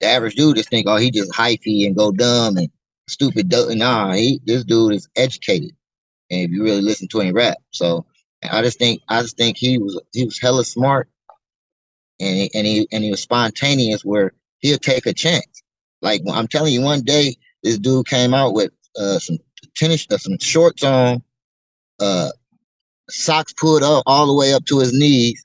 the 0.00 0.06
average 0.06 0.34
dude 0.34 0.56
just 0.56 0.70
think, 0.70 0.86
oh, 0.86 0.96
he 0.96 1.10
just 1.10 1.32
hyphy 1.32 1.86
and 1.86 1.96
go 1.96 2.12
dumb 2.12 2.56
and 2.56 2.68
stupid. 3.08 3.50
Nah, 3.50 4.12
he 4.12 4.40
this 4.44 4.64
dude 4.64 4.94
is 4.94 5.08
educated, 5.16 5.72
and 6.30 6.40
if 6.42 6.50
you 6.50 6.62
really 6.62 6.82
listen 6.82 7.08
to 7.08 7.20
him 7.20 7.34
rap, 7.34 7.58
so 7.70 8.06
I 8.50 8.62
just 8.62 8.78
think 8.78 9.02
I 9.08 9.22
just 9.22 9.36
think 9.36 9.56
he 9.56 9.78
was 9.78 10.00
he 10.12 10.24
was 10.24 10.38
hella 10.40 10.64
smart, 10.64 11.08
and 12.20 12.36
he, 12.36 12.50
and 12.54 12.66
he 12.66 12.88
and 12.92 13.04
he 13.04 13.10
was 13.10 13.20
spontaneous 13.20 14.04
where 14.04 14.32
he'll 14.58 14.78
take 14.78 15.06
a 15.06 15.12
chance. 15.12 15.62
Like 16.02 16.22
I'm 16.32 16.48
telling 16.48 16.72
you, 16.72 16.82
one 16.82 17.02
day 17.02 17.36
this 17.62 17.78
dude 17.78 18.06
came 18.06 18.34
out 18.34 18.54
with 18.54 18.70
uh, 18.98 19.18
some 19.18 19.38
tennis, 19.76 20.06
uh, 20.10 20.18
some 20.18 20.38
shorts 20.38 20.84
on, 20.84 21.22
uh, 22.00 22.30
socks 23.10 23.52
pulled 23.52 23.82
up 23.82 24.02
all 24.06 24.26
the 24.26 24.34
way 24.34 24.52
up 24.52 24.64
to 24.66 24.78
his 24.78 24.92
knees, 24.92 25.44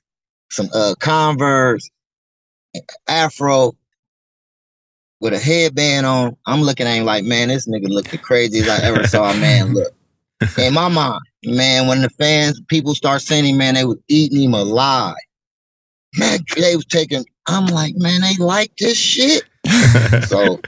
some 0.50 0.68
uh, 0.72 0.94
Converse, 1.00 1.88
afro, 3.08 3.72
with 5.24 5.32
a 5.32 5.38
headband 5.38 6.04
on. 6.04 6.36
I'm 6.46 6.60
looking 6.60 6.86
at 6.86 6.92
him 6.92 7.06
like, 7.06 7.24
man, 7.24 7.48
this 7.48 7.66
nigga 7.66 7.88
looked 7.88 8.10
the 8.10 8.18
craziest 8.18 8.68
I 8.68 8.84
ever 8.84 9.06
saw 9.06 9.30
a 9.30 9.36
man 9.38 9.72
look. 9.72 9.92
In 10.58 10.74
my 10.74 10.88
mind, 10.88 11.20
man, 11.46 11.88
when 11.88 12.02
the 12.02 12.10
fans, 12.10 12.60
people 12.68 12.94
start 12.94 13.22
saying 13.22 13.46
him, 13.46 13.56
man, 13.56 13.74
they 13.74 13.86
was 13.86 13.96
eating 14.08 14.42
him 14.42 14.52
alive. 14.52 15.14
Man, 16.18 16.40
they 16.56 16.76
was 16.76 16.84
taking, 16.84 17.24
I'm 17.48 17.66
like, 17.66 17.94
man, 17.96 18.20
they 18.20 18.36
like 18.36 18.70
this 18.78 18.98
shit. 18.98 19.44
so 20.28 20.60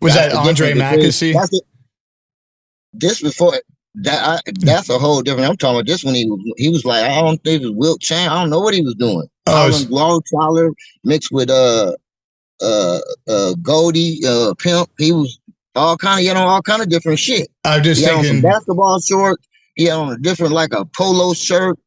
was 0.00 0.14
that 0.14 0.34
Andre 0.34 0.72
Macassi? 0.72 1.60
This 2.92 3.22
before 3.22 3.54
that 3.94 4.42
I, 4.46 4.50
that's 4.60 4.90
a 4.90 4.98
whole 4.98 5.22
different. 5.22 5.48
I'm 5.48 5.56
talking 5.56 5.76
about 5.76 5.86
this 5.86 6.02
when 6.02 6.14
he 6.14 6.28
he 6.56 6.68
was 6.68 6.84
like 6.84 7.04
I 7.04 7.20
don't 7.20 7.42
think 7.44 7.62
it 7.62 7.66
was 7.66 7.76
Wilt 7.76 8.00
Chamberlain. 8.00 8.36
I 8.36 8.40
don't 8.42 8.50
know 8.50 8.60
what 8.60 8.74
he 8.74 8.82
was 8.82 8.96
doing. 8.96 9.28
Oh, 9.46 10.20
Colin 10.34 10.74
mixed 11.04 11.30
with 11.30 11.48
uh 11.48 11.94
uh, 12.62 13.00
uh, 13.28 13.54
Goldie, 13.62 14.20
uh, 14.26 14.54
Pimp. 14.58 14.88
He 14.98 15.12
was 15.12 15.38
all 15.74 15.96
kind 15.96 16.20
of, 16.20 16.26
you 16.26 16.34
know, 16.34 16.46
all 16.46 16.62
kind 16.62 16.82
of 16.82 16.88
different 16.88 17.18
shit. 17.18 17.48
I'm 17.64 17.82
just 17.82 18.00
he 18.00 18.06
thinking 18.06 18.24
had 18.24 18.30
on 18.30 18.42
some 18.42 18.50
basketball 18.50 19.00
shorts. 19.00 19.46
He 19.74 19.84
had 19.84 19.94
on 19.94 20.12
a 20.12 20.18
different, 20.18 20.52
like 20.52 20.72
a 20.72 20.84
polo 20.84 21.32
shirt. 21.34 21.78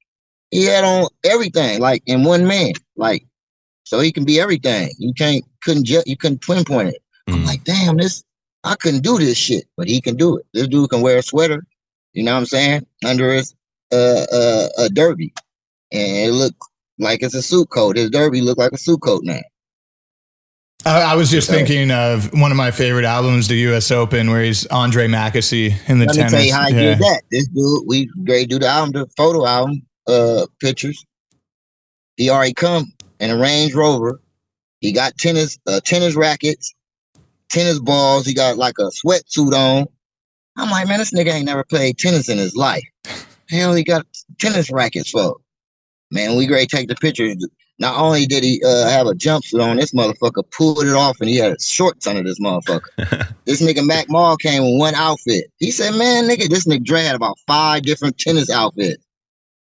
He 0.52 0.66
had 0.66 0.84
on 0.84 1.08
everything, 1.24 1.80
like 1.80 2.04
in 2.06 2.24
one 2.24 2.48
man, 2.48 2.74
like 2.96 3.26
so 3.84 4.00
he 4.00 4.12
can 4.12 4.26
be 4.26 4.40
everything. 4.40 4.90
You 4.98 5.14
can't 5.14 5.44
couldn't 5.64 5.86
ju- 5.86 6.04
you 6.06 6.18
couldn't 6.18 6.42
pinpoint 6.42 6.90
it. 6.90 7.02
Mm. 7.30 7.34
I'm 7.36 7.46
like, 7.46 7.64
damn, 7.64 7.98
this 7.98 8.24
I 8.64 8.76
couldn't 8.76 9.04
do 9.04 9.18
this 9.18 9.38
shit, 9.38 9.66
but 9.78 9.88
he 9.88 10.02
can 10.02 10.16
do 10.16 10.38
it. 10.38 10.46
This 10.54 10.68
dude 10.68 10.90
can 10.90 11.02
wear 11.02 11.18
a 11.18 11.24
sweater, 11.24 11.66
you 12.14 12.24
know 12.24 12.34
what 12.34 12.40
I'm 12.40 12.46
saying, 12.46 12.86
under 13.06 13.34
his 13.34 13.54
uh 13.92 14.26
uh 14.32 14.68
a 14.80 14.90
derby, 14.90 15.34
and 15.92 16.30
it 16.30 16.32
looked 16.32 16.62
like 17.00 17.22
it's 17.22 17.36
a 17.36 17.42
suit 17.42 17.70
coat. 17.70 17.98
His 17.98 18.10
derby 18.10 18.42
looked 18.42 18.60
like 18.60 18.72
a 18.72 18.78
suit 18.78 19.02
coat 19.02 19.22
now. 19.24 19.42
I, 20.86 21.16
was 21.16 21.32
just 21.32 21.48
so, 21.48 21.54
thinking 21.54 21.90
of 21.90 22.32
one 22.40 22.52
of 22.52 22.58
my 22.58 22.70
favorite 22.70 23.06
albums, 23.06 23.48
the 23.48 23.56
U.S. 23.56 23.90
Open, 23.90 24.30
where 24.30 24.44
he's 24.44 24.68
Andre 24.68 25.08
Macassi 25.08 25.74
in 25.90 26.00
the 26.00 26.06
let 26.06 26.16
tennis. 26.16 26.32
Let 26.32 26.32
me 26.32 26.38
tell 26.38 26.46
you 26.46 26.54
how 26.54 26.62
I 26.62 26.68
yeah. 26.68 26.90
did 26.92 27.00
that. 27.00 27.22
This 27.32 27.48
dude, 27.48 27.84
we 27.88 28.06
great 28.24 28.50
do 28.50 28.60
the 28.60 28.68
album, 28.68 28.92
the 28.92 29.08
photo 29.18 29.46
album. 29.46 29.82
uh 30.08 30.46
pictures. 30.60 31.04
He 32.18 32.30
already 32.30 32.54
come 32.54 32.94
in 33.20 33.32
a 33.32 33.38
Range 33.38 33.74
Rover. 33.74 34.22
He 34.80 34.92
got 34.92 35.18
tennis 35.18 35.58
uh, 35.68 35.80
tennis 35.84 36.16
rackets, 36.16 36.74
tennis 37.50 37.80
balls. 37.80 38.26
He 38.26 38.34
got 38.34 38.58
like 38.58 38.76
a 38.80 38.92
sweatsuit 38.92 39.54
on. 39.54 39.88
I'm 40.58 40.70
like, 40.70 40.88
man, 40.88 41.00
this 41.00 41.14
nigga 41.14 41.34
ain't 41.34 41.46
never 41.46 41.64
played 41.64 41.98
tennis 41.98 42.30
in 42.30 42.38
his 42.38 42.56
life. 42.56 42.84
Hell, 43.50 43.74
he 43.74 43.84
got 43.84 44.06
tennis 44.40 44.72
rackets 44.72 45.10
for. 45.10 45.38
Man, 46.12 46.36
we 46.36 46.46
great 46.46 46.70
take 46.70 46.88
the 46.88 46.96
pictures. 46.96 47.46
Not 47.78 48.00
only 48.00 48.26
did 48.26 48.44
he 48.44 48.62
uh, 48.66 48.88
have 48.90 49.08
a 49.08 49.14
jumpsuit 49.14 49.62
on, 49.62 49.78
this 49.78 49.94
motherfucker 49.94 50.50
pulled 50.52 50.86
it 50.86 50.94
off 50.94 51.20
and 51.20 51.30
he 51.30 51.38
had 51.38 51.62
shorts 51.62 52.08
under 52.08 52.24
this 52.24 52.40
motherfucker. 52.40 53.34
this 53.46 53.62
nigga 53.62 53.86
Mac 53.86 54.10
Mall 54.10 54.38
came 54.38 54.64
with 54.64 54.80
one 54.80 54.96
outfit. 54.96 55.52
He 55.58 55.72
said, 55.72 55.94
man, 55.96 56.28
nigga, 56.28 56.48
this 56.48 56.66
nigga 56.66 56.84
Dre 56.84 57.04
had 57.04 57.16
about 57.16 57.38
five 57.48 57.82
different 57.82 58.18
tennis 58.18 58.50
outfits. 58.50 59.04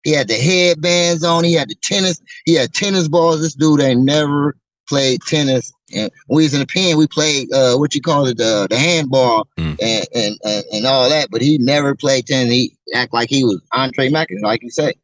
He 0.05 0.13
had 0.13 0.29
the 0.29 0.35
headbands 0.35 1.25
on, 1.25 1.43
he 1.43 1.55
had 1.55 1.69
the 1.69 1.75
tennis, 1.83 2.21
he 2.45 2.55
had 2.55 2.73
tennis 2.73 3.09
balls. 3.09 3.41
This 3.41 3.55
dude 3.55 3.81
ain't 3.81 4.05
never 4.05 4.57
played 4.89 5.21
tennis. 5.23 5.73
And 5.93 6.13
when 6.27 6.37
we 6.37 6.43
was 6.45 6.55
in 6.55 6.61
the 6.61 6.67
pen, 6.67 6.97
we 6.97 7.09
played 7.09 7.53
uh, 7.53 7.75
what 7.77 7.93
you 7.93 8.01
call 8.01 8.27
it, 8.27 8.37
the 8.37 8.69
the 8.71 8.79
handball 8.79 9.49
mm. 9.57 9.77
and, 9.81 10.07
and, 10.15 10.37
and 10.45 10.65
and 10.73 10.87
all 10.87 11.09
that. 11.09 11.29
But 11.31 11.43
he 11.43 11.59
never 11.59 11.97
played 11.97 12.27
tennis. 12.27 12.53
He 12.53 12.77
act 12.95 13.13
like 13.13 13.29
he 13.29 13.45
was 13.45 13.61
Andre 13.73 14.11
Mackin, 14.11 14.41
like 14.43 14.63
you 14.63 14.71
say 14.71 14.95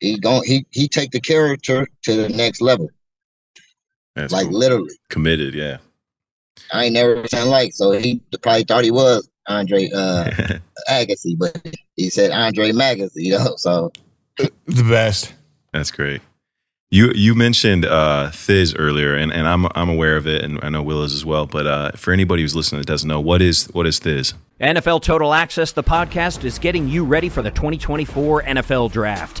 he 0.00 0.18
going 0.18 0.42
he 0.44 0.66
he 0.70 0.88
take 0.88 1.10
the 1.10 1.20
character 1.20 1.86
to 2.02 2.16
the 2.16 2.28
next 2.28 2.60
level. 2.60 2.88
That's 4.16 4.32
like 4.32 4.48
cool. 4.48 4.58
literally 4.58 4.98
committed. 5.08 5.54
Yeah, 5.54 5.78
I 6.72 6.86
ain't 6.86 6.94
never 6.94 7.26
seen 7.28 7.48
like 7.48 7.72
so. 7.72 7.92
He 7.92 8.20
probably 8.42 8.64
thought 8.64 8.84
he 8.84 8.90
was 8.90 9.28
Andre 9.46 9.90
uh, 9.94 10.24
Agassi, 10.90 11.38
but 11.38 11.60
he 11.96 12.10
said 12.10 12.30
Andre 12.30 12.72
Magassi. 12.72 13.10
You 13.16 13.38
know, 13.38 13.54
so 13.56 13.92
the 14.36 14.84
best. 14.88 15.34
That's 15.72 15.90
great. 15.90 16.22
You 16.92 17.12
you 17.14 17.36
mentioned 17.36 17.84
uh, 17.84 18.30
Thizz 18.32 18.74
earlier, 18.76 19.14
and, 19.14 19.32
and 19.32 19.46
I'm 19.46 19.66
I'm 19.76 19.88
aware 19.88 20.16
of 20.16 20.26
it, 20.26 20.42
and 20.42 20.58
I 20.62 20.70
know 20.70 20.82
Will 20.82 21.04
is 21.04 21.14
as 21.14 21.24
well. 21.24 21.46
But 21.46 21.66
uh, 21.66 21.92
for 21.92 22.12
anybody 22.12 22.42
who's 22.42 22.56
listening 22.56 22.80
that 22.80 22.88
doesn't 22.88 23.08
know, 23.08 23.20
what 23.20 23.40
is 23.42 23.66
what 23.66 23.86
is 23.86 24.00
Thizz? 24.00 24.34
NFL 24.60 25.02
Total 25.02 25.32
Access, 25.32 25.72
the 25.72 25.84
podcast, 25.84 26.44
is 26.44 26.58
getting 26.58 26.88
you 26.88 27.04
ready 27.04 27.28
for 27.28 27.42
the 27.42 27.50
2024 27.50 28.42
NFL 28.42 28.90
Draft. 28.90 29.40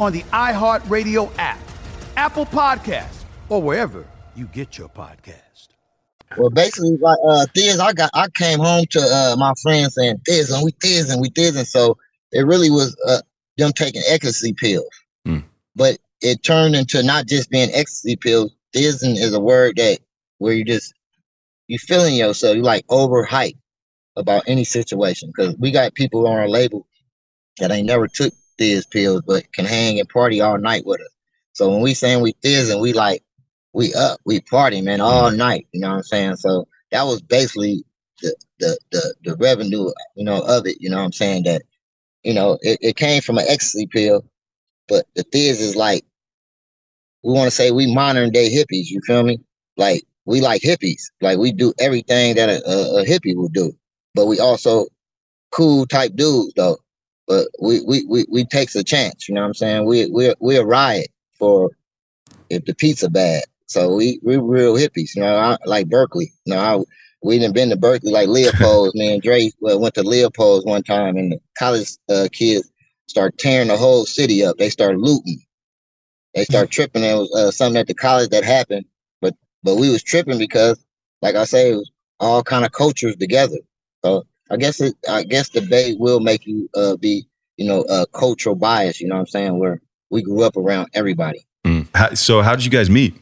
on 0.00 0.12
the 0.12 0.22
iHeartRadio 0.24 1.32
app, 1.38 1.58
Apple 2.16 2.46
Podcast, 2.46 3.24
or 3.48 3.62
wherever 3.62 4.06
you 4.34 4.46
get 4.46 4.78
your 4.78 4.88
podcast. 4.88 5.68
Well, 6.36 6.50
basically, 6.50 6.96
like 6.96 7.18
uh, 7.28 7.46
Thizz, 7.56 7.78
I 7.78 7.92
got, 7.92 8.10
I 8.12 8.26
came 8.34 8.58
home 8.58 8.86
to 8.90 9.00
uh, 9.00 9.36
my 9.38 9.52
friends 9.62 9.94
saying 9.94 10.20
Thizz 10.28 10.52
and 10.52 10.64
we 10.64 10.72
Thizz 10.72 11.12
and 11.12 11.20
we 11.20 11.30
Thizz, 11.30 11.56
and 11.56 11.66
so 11.66 11.96
it 12.32 12.46
really 12.46 12.70
was 12.70 12.96
uh, 13.06 13.20
them 13.56 13.72
taking 13.72 14.02
ecstasy 14.08 14.52
pills, 14.52 14.88
mm. 15.26 15.44
but 15.76 15.98
it 16.20 16.42
turned 16.42 16.74
into 16.74 17.02
not 17.02 17.26
just 17.26 17.50
being 17.50 17.70
ecstasy 17.72 18.16
pills. 18.16 18.54
Thizzing 18.74 19.16
is 19.16 19.32
a 19.32 19.40
word 19.40 19.76
that 19.76 20.00
where 20.38 20.54
you 20.54 20.64
just 20.64 20.92
you 21.68 21.78
feeling 21.78 22.16
yourself, 22.16 22.56
you 22.56 22.62
like 22.62 22.86
overhyped 22.88 23.56
about 24.16 24.42
any 24.46 24.64
situation 24.64 25.28
because 25.34 25.56
we 25.58 25.70
got 25.70 25.94
people 25.94 26.26
on 26.26 26.36
our 26.36 26.48
label 26.48 26.86
that 27.58 27.70
ain't 27.70 27.86
never 27.86 28.08
took 28.08 28.32
Thizz 28.58 28.90
pills, 28.90 29.22
but 29.26 29.52
can 29.52 29.64
hang 29.64 29.98
and 29.98 30.08
party 30.08 30.40
all 30.40 30.58
night 30.58 30.84
with 30.86 31.00
us. 31.00 31.08
So 31.52 31.70
when 31.70 31.82
we 31.82 31.94
saying 31.94 32.22
we 32.22 32.34
Thizz 32.44 32.70
and 32.70 32.80
we 32.80 32.92
like 32.92 33.22
we 33.72 33.92
up, 33.94 34.20
we 34.24 34.40
party, 34.40 34.80
man, 34.80 35.00
all 35.00 35.30
night. 35.30 35.66
You 35.72 35.80
know 35.80 35.90
what 35.90 35.96
I'm 35.96 36.02
saying? 36.04 36.36
So 36.36 36.66
that 36.90 37.02
was 37.04 37.20
basically 37.22 37.84
the 38.22 38.34
the 38.60 38.78
the, 38.92 39.14
the 39.24 39.36
revenue, 39.36 39.90
you 40.16 40.24
know, 40.24 40.40
of 40.42 40.66
it. 40.66 40.76
You 40.80 40.90
know 40.90 40.98
what 40.98 41.04
I'm 41.04 41.12
saying? 41.12 41.44
That 41.44 41.62
you 42.22 42.34
know 42.34 42.58
it, 42.62 42.78
it 42.80 42.96
came 42.96 43.22
from 43.22 43.38
an 43.38 43.46
ecstasy 43.48 43.86
pill, 43.86 44.24
but 44.88 45.06
the 45.14 45.24
Thizz 45.24 45.60
is 45.60 45.76
like 45.76 46.04
we 47.22 47.32
want 47.32 47.46
to 47.46 47.54
say 47.54 47.70
we 47.70 47.92
modern 47.92 48.30
day 48.30 48.50
hippies. 48.50 48.86
You 48.88 49.00
feel 49.06 49.22
me? 49.22 49.40
Like 49.76 50.04
we 50.24 50.40
like 50.40 50.62
hippies. 50.62 51.02
Like 51.20 51.38
we 51.38 51.52
do 51.52 51.72
everything 51.78 52.36
that 52.36 52.48
a, 52.48 52.68
a, 52.68 53.02
a 53.02 53.04
hippie 53.04 53.36
would 53.36 53.52
do, 53.52 53.72
but 54.14 54.26
we 54.26 54.38
also 54.38 54.86
cool 55.50 55.86
type 55.86 56.14
dudes 56.14 56.52
though. 56.56 56.78
But 57.26 57.48
we 57.60 57.80
we 57.82 58.04
we, 58.06 58.26
we 58.30 58.44
takes 58.44 58.74
a 58.74 58.84
chance, 58.84 59.28
you 59.28 59.34
know 59.34 59.40
what 59.40 59.48
I'm 59.48 59.54
saying? 59.54 59.86
We 59.86 60.06
we 60.10 60.34
we 60.40 60.56
a 60.56 60.64
riot 60.64 61.08
for 61.38 61.70
if 62.50 62.64
the 62.64 62.74
pizza 62.74 63.08
bad. 63.08 63.44
So 63.66 63.94
we 63.94 64.20
we 64.22 64.36
real 64.36 64.74
hippies, 64.74 65.14
you 65.16 65.22
know, 65.22 65.36
I, 65.36 65.56
like 65.64 65.88
Berkeley. 65.88 66.32
You 66.44 66.54
know, 66.54 66.60
I, 66.60 66.84
we 67.22 67.38
didn't 67.38 67.54
been 67.54 67.70
to 67.70 67.76
Berkeley 67.76 68.12
like 68.12 68.28
Leopold's. 68.28 68.94
me 68.94 69.14
and 69.14 69.22
Dre 69.22 69.50
well, 69.60 69.80
went 69.80 69.94
to 69.94 70.02
Leopold's 70.02 70.66
one 70.66 70.82
time, 70.82 71.16
and 71.16 71.32
the 71.32 71.40
college 71.58 71.88
uh, 72.10 72.28
kids 72.32 72.70
start 73.06 73.38
tearing 73.38 73.68
the 73.68 73.76
whole 73.76 74.04
city 74.04 74.44
up. 74.44 74.56
They 74.58 74.70
start 74.70 74.98
looting. 74.98 75.40
They 76.34 76.44
start 76.44 76.70
tripping. 76.70 77.04
It 77.04 77.14
was 77.14 77.32
uh, 77.34 77.50
something 77.50 77.80
at 77.80 77.86
the 77.86 77.94
college 77.94 78.30
that 78.30 78.44
happened, 78.44 78.84
but 79.20 79.34
but 79.62 79.76
we 79.76 79.88
was 79.88 80.02
tripping 80.02 80.38
because, 80.38 80.84
like 81.22 81.36
I 81.36 81.44
say, 81.44 81.70
it 81.70 81.76
was 81.76 81.90
all 82.20 82.42
kind 82.42 82.64
of 82.64 82.72
cultures 82.72 83.16
together. 83.16 83.56
So 84.04 84.26
I 84.50 84.56
guess 84.56 84.80
it, 84.80 84.94
I 85.08 85.24
guess 85.24 85.48
the 85.48 85.60
debate 85.60 85.98
will 85.98 86.20
make 86.20 86.46
you 86.46 86.68
uh, 86.74 86.96
be, 86.96 87.26
you 87.56 87.66
know, 87.66 87.82
uh, 87.82 88.06
cultural 88.06 88.54
bias. 88.54 89.00
You 89.00 89.08
know 89.08 89.16
what 89.16 89.22
I'm 89.22 89.26
saying? 89.26 89.58
Where 89.58 89.80
we 90.10 90.22
grew 90.22 90.42
up 90.42 90.56
around 90.56 90.88
everybody. 90.94 91.46
Mm. 91.64 91.88
How, 91.94 92.14
so 92.14 92.42
how 92.42 92.54
did 92.54 92.64
you 92.64 92.70
guys 92.70 92.90
meet? 92.90 93.14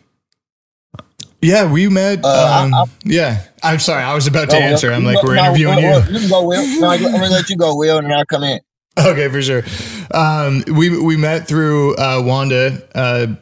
Yeah, 1.41 1.71
we 1.71 1.89
met. 1.89 2.25
Uh, 2.25 2.63
um, 2.65 2.75
I, 2.75 2.79
I, 2.79 2.85
yeah, 3.05 3.45
I'm 3.63 3.81
sorry, 3.81 4.03
I 4.03 4.15
was 4.15 4.27
about 4.27 4.51
to 4.51 4.57
answer. 4.57 4.89
Will. 4.89 4.97
I'm 4.97 5.05
like, 5.05 5.23
we're 5.23 5.35
no, 5.35 5.45
interviewing 5.47 5.79
you. 5.79 5.89
you 5.89 6.21
can 6.21 6.29
go, 6.29 6.47
Will. 6.47 6.81
No, 6.81 6.89
I'm 6.89 7.03
gonna 7.03 7.29
let 7.29 7.51
you 7.51 7.57
go, 7.57 7.77
Will, 7.77 7.99
and 7.99 8.07
then 8.07 8.13
I'll 8.13 8.25
come 8.25 8.45
in. 8.45 8.61
Okay, 8.99 9.29
for 9.29 9.43
sure. 9.43 9.63
Um, 10.13 10.63
we 10.73 11.03
we 11.03 11.17
met 11.17 11.49
through 11.49 11.97
uh, 11.97 12.23
Wanda. 12.25 12.87
Uh, 12.95 13.35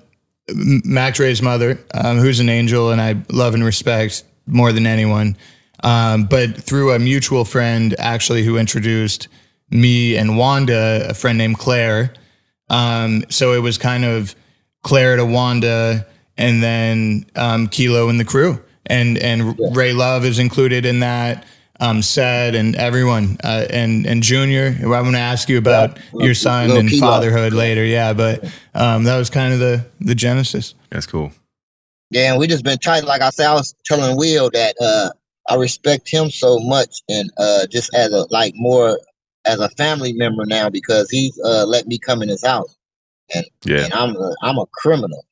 Mac 0.55 1.15
Dre's 1.15 1.43
mother, 1.43 1.79
um, 1.95 2.19
who's 2.19 2.41
an 2.41 2.49
angel 2.49 2.91
and 2.91 3.01
I 3.01 3.17
love 3.31 3.55
and 3.55 3.65
respect 3.65 4.25
more 4.47 4.73
than 4.73 4.87
anyone. 4.87 5.37
Um, 5.83 6.25
but 6.25 6.57
through 6.57 6.93
a 6.93 6.99
mutual 6.99 7.45
friend, 7.45 7.95
actually, 7.99 8.45
who 8.45 8.59
introduced 8.59 9.29
me 9.71 10.17
and 10.17 10.37
Wanda, 10.37 11.07
a 11.09 11.15
friend 11.15 11.39
named 11.39 11.59
Claire. 11.59 12.13
Um, 12.69 13.25
so 13.31 13.53
it 13.53 13.61
was 13.61 13.79
kind 13.79 14.05
of 14.05 14.35
Claire 14.83 15.17
to 15.17 15.25
Wanda, 15.25 16.07
and 16.37 16.63
then 16.63 17.27
um, 17.37 17.69
Kilo 17.69 18.09
and 18.09 18.19
the 18.19 18.25
crew, 18.25 18.63
and 18.87 19.19
and 19.19 19.59
yeah. 19.59 19.69
Ray 19.73 19.93
Love 19.93 20.25
is 20.25 20.39
included 20.39 20.87
in 20.87 21.01
that. 21.01 21.47
Um, 21.83 22.03
said 22.03 22.55
and 22.55 22.77
everyone 22.77 23.39
uh, 23.43 23.65
and 23.71 24.07
and 24.07 24.23
Junior. 24.23 24.67
I'm 24.67 24.85
going 24.85 25.13
to 25.13 25.19
ask 25.19 25.49
you 25.49 25.57
about 25.57 25.97
yeah. 26.13 26.27
your 26.27 26.35
son 26.35 26.71
and 26.73 26.91
fatherhood 26.91 27.55
later. 27.55 27.83
Yeah, 27.83 28.13
but 28.13 28.45
um, 28.75 29.05
that 29.05 29.17
was 29.17 29.31
kind 29.31 29.55
of 29.55 29.61
the 29.61 29.87
the 29.99 30.15
genesis. 30.15 30.75
That's 30.91 31.07
cool. 31.07 31.33
Yeah, 32.11 32.33
and 32.33 32.39
we 32.39 32.49
just 32.49 32.65
been 32.65 32.77
trying. 32.77 33.07
Like 33.07 33.23
I 33.23 33.31
said, 33.31 33.47
I 33.47 33.55
was 33.55 33.75
telling 33.87 34.19
Will 34.19 34.51
that 34.51 34.75
uh, 34.79 35.09
I 35.51 35.57
respect 35.57 36.09
him 36.09 36.31
so 36.31 36.61
much, 36.61 37.03
and 37.09 37.31
uh, 37.37 37.67
just 37.67 37.93
as 37.95 38.13
a 38.13 38.27
like 38.31 38.55
more 38.57 38.99
as 39.45 39.59
a 39.59 39.69
family 39.71 40.13
member 40.13 40.47
now 40.47 40.71
because 40.71 41.11
he's 41.11 41.39
uh, 41.45 41.65
let 41.67 41.87
me 41.87 41.99
come 41.99 42.23
in 42.23 42.29
his 42.29 42.45
house, 42.45 42.77
and 43.35 43.45
yeah, 43.65 43.85
and 43.85 43.93
I'm 43.93 44.17
a, 44.17 44.35
I'm 44.43 44.59
a 44.59 44.67
criminal. 44.73 45.25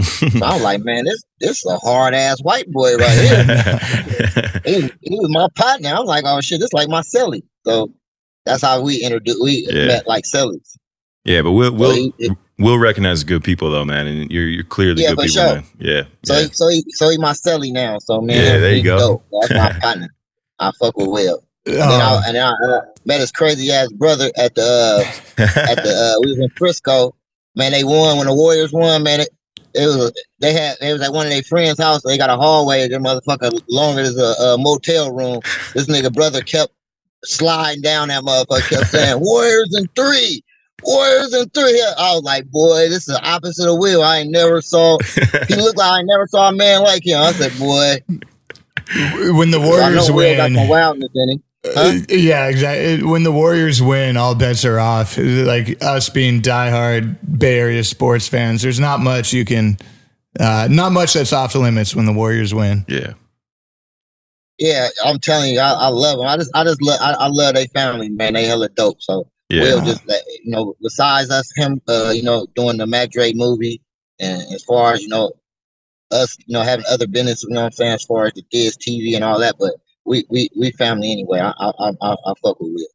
so 0.00 0.26
I'm 0.44 0.62
like, 0.62 0.84
man, 0.84 1.04
this 1.04 1.22
this 1.40 1.64
is 1.64 1.66
a 1.66 1.78
hard 1.78 2.14
ass 2.14 2.40
white 2.42 2.70
boy 2.70 2.96
right 2.96 3.18
here. 3.18 4.60
he, 4.64 4.80
he, 5.00 5.18
was 5.18 5.30
my 5.30 5.48
partner. 5.56 5.88
I'm 5.90 6.04
like, 6.04 6.24
oh 6.26 6.40
shit, 6.42 6.60
this 6.60 6.66
is 6.66 6.74
like 6.74 6.88
my 6.88 7.00
celly. 7.00 7.42
So 7.64 7.92
that's 8.44 8.62
how 8.62 8.82
we 8.82 9.02
introduced. 9.02 9.42
We 9.42 9.66
yeah. 9.70 9.86
met 9.86 10.06
like 10.06 10.24
cellies. 10.24 10.76
Yeah, 11.24 11.42
but 11.42 11.52
we'll 11.52 11.72
we'll 11.72 11.94
so 11.94 12.12
he, 12.18 12.30
we'll 12.58 12.78
recognize 12.78 13.24
good 13.24 13.44
people 13.44 13.70
though, 13.70 13.84
man, 13.84 14.06
and 14.06 14.30
you're 14.30 14.48
you're 14.48 14.64
clearly 14.64 15.02
yeah, 15.02 15.10
good 15.10 15.18
people, 15.18 15.28
sure. 15.28 15.54
man. 15.54 15.64
Yeah. 15.78 16.02
So 16.24 16.34
yeah. 16.34 16.42
He, 16.42 16.48
so 16.52 16.68
he 16.68 16.84
so 16.88 17.10
he 17.10 17.18
my 17.18 17.32
celly 17.32 17.72
now. 17.72 17.98
So 17.98 18.20
man, 18.20 18.36
yeah, 18.36 18.58
there 18.58 18.74
you 18.74 18.82
go. 18.82 18.98
Dope. 18.98 19.24
That's 19.40 19.52
my 19.52 19.72
partner. 19.80 20.14
I 20.58 20.72
fuck 20.78 20.96
with 20.96 21.08
Will. 21.08 21.42
And 21.64 21.76
then 21.76 22.00
I, 22.00 22.14
oh. 22.14 22.22
and 22.26 22.36
I 22.36 22.50
uh, 22.50 22.80
met 23.04 23.20
his 23.20 23.30
crazy 23.30 23.70
ass 23.70 23.90
brother 23.92 24.30
at 24.36 24.54
the 24.54 24.62
uh, 24.62 25.42
at 25.70 25.76
the 25.76 26.14
uh, 26.16 26.20
we 26.22 26.30
was 26.30 26.38
in 26.38 26.48
Frisco. 26.50 27.14
Man, 27.54 27.72
they 27.72 27.84
won 27.84 28.18
when 28.18 28.26
the 28.26 28.34
Warriors 28.34 28.72
won. 28.72 29.02
Man, 29.02 29.20
it, 29.20 29.28
it 29.74 29.86
was 29.86 30.12
they 30.40 30.52
had 30.52 30.76
it 30.80 30.92
was 30.92 31.02
at 31.02 31.12
one 31.12 31.26
of 31.26 31.32
their 31.32 31.42
friends' 31.42 31.78
house. 31.78 32.02
They 32.02 32.18
got 32.18 32.30
a 32.30 32.36
hallway. 32.36 32.88
Their 32.88 32.98
motherfucker 32.98 33.62
longer 33.68 34.00
as 34.00 34.16
a, 34.16 34.34
a 34.42 34.58
motel 34.58 35.12
room. 35.12 35.40
This 35.74 35.86
nigga 35.86 36.12
brother 36.12 36.40
kept 36.42 36.72
sliding 37.24 37.82
down 37.82 38.08
that 38.08 38.24
motherfucker. 38.24 38.68
Kept 38.68 38.86
saying 38.86 39.20
Warriors 39.20 39.76
in 39.76 39.86
three. 39.94 40.42
Warriors 40.82 41.34
in 41.34 41.48
three. 41.50 41.82
I 41.98 42.14
was 42.14 42.22
like, 42.22 42.50
boy, 42.50 42.88
this 42.88 43.08
is 43.08 43.14
the 43.14 43.20
opposite 43.22 43.70
of 43.70 43.78
Will. 43.78 44.02
I 44.02 44.18
ain't 44.18 44.30
never 44.30 44.60
saw. 44.60 44.98
he 45.48 45.56
looked 45.56 45.78
like 45.78 46.00
I 46.00 46.02
never 46.02 46.26
saw 46.26 46.48
a 46.48 46.52
man 46.52 46.82
like 46.82 47.06
him. 47.06 47.20
I 47.20 47.32
said, 47.32 47.58
boy. 47.58 48.02
When 49.36 49.50
the 49.50 49.60
Warriors 49.60 50.10
win, 50.10 50.36
got 50.36 50.52
some 50.52 50.68
wildness 50.68 51.10
in 51.14 51.30
him. 51.30 51.42
Huh? 51.64 51.98
Yeah, 52.08 52.48
exactly. 52.48 53.04
When 53.04 53.22
the 53.22 53.32
Warriors 53.32 53.80
win, 53.80 54.16
all 54.16 54.34
bets 54.34 54.64
are 54.64 54.78
off. 54.78 55.16
Like 55.16 55.82
us 55.82 56.08
being 56.08 56.42
diehard 56.42 57.38
Bay 57.38 57.58
Area 57.58 57.84
sports 57.84 58.28
fans, 58.28 58.62
there's 58.62 58.80
not 58.80 59.00
much 59.00 59.32
you 59.32 59.44
can, 59.44 59.78
uh, 60.40 60.68
not 60.70 60.92
much 60.92 61.12
that's 61.14 61.32
off 61.32 61.52
the 61.52 61.60
limits 61.60 61.94
when 61.94 62.04
the 62.04 62.12
Warriors 62.12 62.52
win. 62.52 62.84
Yeah. 62.88 63.14
Yeah, 64.58 64.88
I'm 65.04 65.18
telling 65.18 65.52
you, 65.52 65.60
I, 65.60 65.72
I 65.72 65.88
love 65.88 66.18
them. 66.18 66.26
I 66.26 66.36
just, 66.36 66.50
I 66.54 66.62
just 66.64 66.82
love, 66.82 66.98
I, 67.00 67.12
I 67.12 67.26
love 67.28 67.54
their 67.54 67.66
family, 67.68 68.08
man. 68.08 68.34
They 68.34 68.44
hella 68.44 68.68
dope. 68.68 69.00
So 69.00 69.26
yeah. 69.52 69.74
Will 69.74 69.84
just, 69.84 70.02
you 70.44 70.50
know, 70.50 70.74
besides 70.82 71.30
us, 71.30 71.50
him, 71.56 71.80
uh, 71.88 72.12
you 72.14 72.22
know, 72.22 72.46
doing 72.56 72.78
the 72.78 72.86
Mac 72.86 73.10
Dre 73.10 73.32
movie, 73.34 73.80
and 74.18 74.42
as 74.54 74.64
far 74.64 74.94
as 74.94 75.02
you 75.02 75.08
know, 75.08 75.32
us, 76.10 76.36
you 76.46 76.54
know, 76.54 76.62
having 76.62 76.86
other 76.90 77.06
business, 77.06 77.42
you 77.42 77.50
know, 77.50 77.60
what 77.60 77.66
I'm 77.66 77.72
saying, 77.72 77.92
as 77.92 78.04
far 78.04 78.26
as 78.26 78.32
the 78.32 78.42
Thizz 78.52 78.78
TV 78.78 79.14
and 79.14 79.24
all 79.24 79.38
that, 79.40 79.56
but 79.58 79.74
we 80.04 80.24
we 80.30 80.48
we 80.58 80.70
family 80.72 81.12
anyway. 81.12 81.40
I 81.40 81.52
I 81.58 81.92
I, 82.00 82.12
I 82.12 82.32
fuck 82.42 82.60
with 82.60 82.72
it 82.76 82.88
tough. 82.88 82.91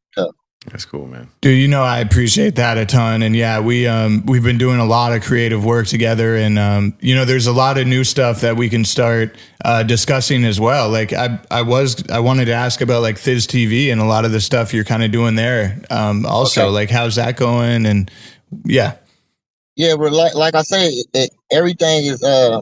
That's 0.71 0.83
cool, 0.83 1.07
man. 1.07 1.29
Dude, 1.39 1.57
you 1.57 1.67
know 1.69 1.83
I 1.83 1.99
appreciate 1.99 2.55
that 2.55 2.77
a 2.77 2.85
ton, 2.85 3.23
and 3.23 3.35
yeah, 3.35 3.59
we 3.59 3.87
um 3.87 4.25
we've 4.25 4.43
been 4.43 4.57
doing 4.57 4.79
a 4.79 4.85
lot 4.85 5.13
of 5.13 5.23
creative 5.23 5.63
work 5.63 5.87
together, 5.87 6.35
and 6.35 6.59
um 6.59 6.93
you 6.99 7.15
know 7.15 7.23
there's 7.23 7.47
a 7.47 7.53
lot 7.53 7.77
of 7.77 7.87
new 7.87 8.03
stuff 8.03 8.41
that 8.41 8.57
we 8.57 8.69
can 8.69 8.83
start 8.83 9.35
uh, 9.63 9.83
discussing 9.83 10.43
as 10.43 10.59
well. 10.59 10.89
Like 10.89 11.13
I 11.13 11.39
I 11.49 11.61
was 11.61 12.07
I 12.09 12.19
wanted 12.19 12.45
to 12.45 12.53
ask 12.53 12.81
about 12.81 13.01
like 13.01 13.15
Thizz 13.15 13.47
TV 13.47 13.91
and 13.91 14.01
a 14.01 14.05
lot 14.05 14.25
of 14.25 14.31
the 14.31 14.41
stuff 14.41 14.73
you're 14.73 14.83
kind 14.83 15.03
of 15.03 15.11
doing 15.11 15.35
there. 15.35 15.81
Um, 15.89 16.25
also 16.25 16.65
okay. 16.65 16.71
like 16.71 16.89
how's 16.89 17.15
that 17.15 17.37
going? 17.37 17.85
And 17.85 18.11
yeah, 18.65 18.97
yeah, 19.77 19.95
but 19.95 20.11
like 20.11 20.35
like 20.35 20.53
I 20.53 20.63
say, 20.63 20.89
it, 21.13 21.31
everything 21.49 22.05
is 22.05 22.21
uh 22.23 22.61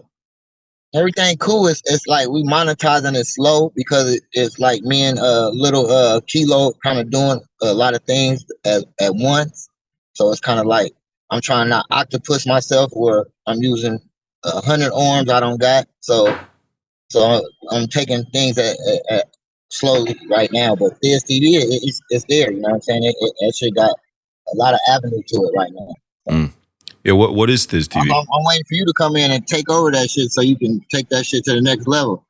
everything 0.95 1.37
cool. 1.37 1.67
It's, 1.67 1.81
it's 1.85 2.07
like 2.07 2.29
we 2.29 2.43
monetizing 2.43 3.15
it 3.15 3.25
slow 3.25 3.71
because 3.75 4.15
it, 4.15 4.23
it's 4.33 4.59
like 4.59 4.81
me 4.83 5.03
and 5.03 5.19
uh 5.19 5.49
little 5.49 5.89
uh 5.89 6.21
kilo 6.27 6.73
kind 6.83 6.99
of 6.99 7.09
doing 7.09 7.39
a 7.61 7.73
lot 7.73 7.95
of 7.95 8.03
things 8.03 8.45
at, 8.65 8.83
at 8.99 9.15
once. 9.15 9.69
So 10.13 10.31
it's 10.31 10.41
kind 10.41 10.59
of 10.59 10.65
like 10.65 10.93
I'm 11.31 11.41
trying 11.41 11.69
not 11.69 11.85
octopus 11.91 12.47
myself 12.47 12.91
where 12.93 13.25
I'm 13.47 13.61
using 13.61 13.99
a 14.43 14.61
hundred 14.61 14.91
arms 14.93 15.29
I 15.29 15.39
don't 15.39 15.59
got. 15.59 15.87
So 15.99 16.37
so 17.09 17.41
I'm 17.71 17.87
taking 17.87 18.23
things 18.25 18.57
at, 18.57 18.77
at, 18.87 19.01
at 19.09 19.35
slowly 19.69 20.15
right 20.29 20.49
now. 20.51 20.75
But 20.75 20.93
Thizz 21.01 21.25
TV, 21.25 21.55
it, 21.55 21.81
it's, 21.83 22.01
it's 22.09 22.25
there. 22.29 22.51
You 22.51 22.61
know 22.61 22.69
what 22.69 22.75
I'm 22.75 22.81
saying? 22.81 23.03
It, 23.03 23.15
it, 23.19 23.47
actually 23.47 23.71
got 23.71 23.91
a 23.91 24.55
lot 24.55 24.73
of 24.73 24.79
avenue 24.89 25.21
to 25.25 25.35
it 25.43 25.51
right 25.57 25.71
now. 25.73 25.93
So. 26.27 26.35
Mm. 26.35 26.53
Yeah, 27.05 27.13
what 27.13 27.35
what 27.35 27.51
is 27.51 27.67
this 27.67 27.87
TV? 27.87 28.01
I'm, 28.01 28.11
I'm, 28.11 28.43
waiting 28.45 28.65
for 28.67 28.73
you 28.73 28.83
to 28.83 28.93
come 28.97 29.15
in 29.15 29.31
and 29.31 29.45
take 29.45 29.69
over 29.69 29.91
that 29.91 30.09
shit 30.09 30.31
so 30.31 30.41
you 30.41 30.57
can 30.57 30.81
take 30.91 31.07
that 31.09 31.23
shit 31.23 31.43
to 31.45 31.53
the 31.53 31.61
next 31.61 31.87
level. 31.87 32.25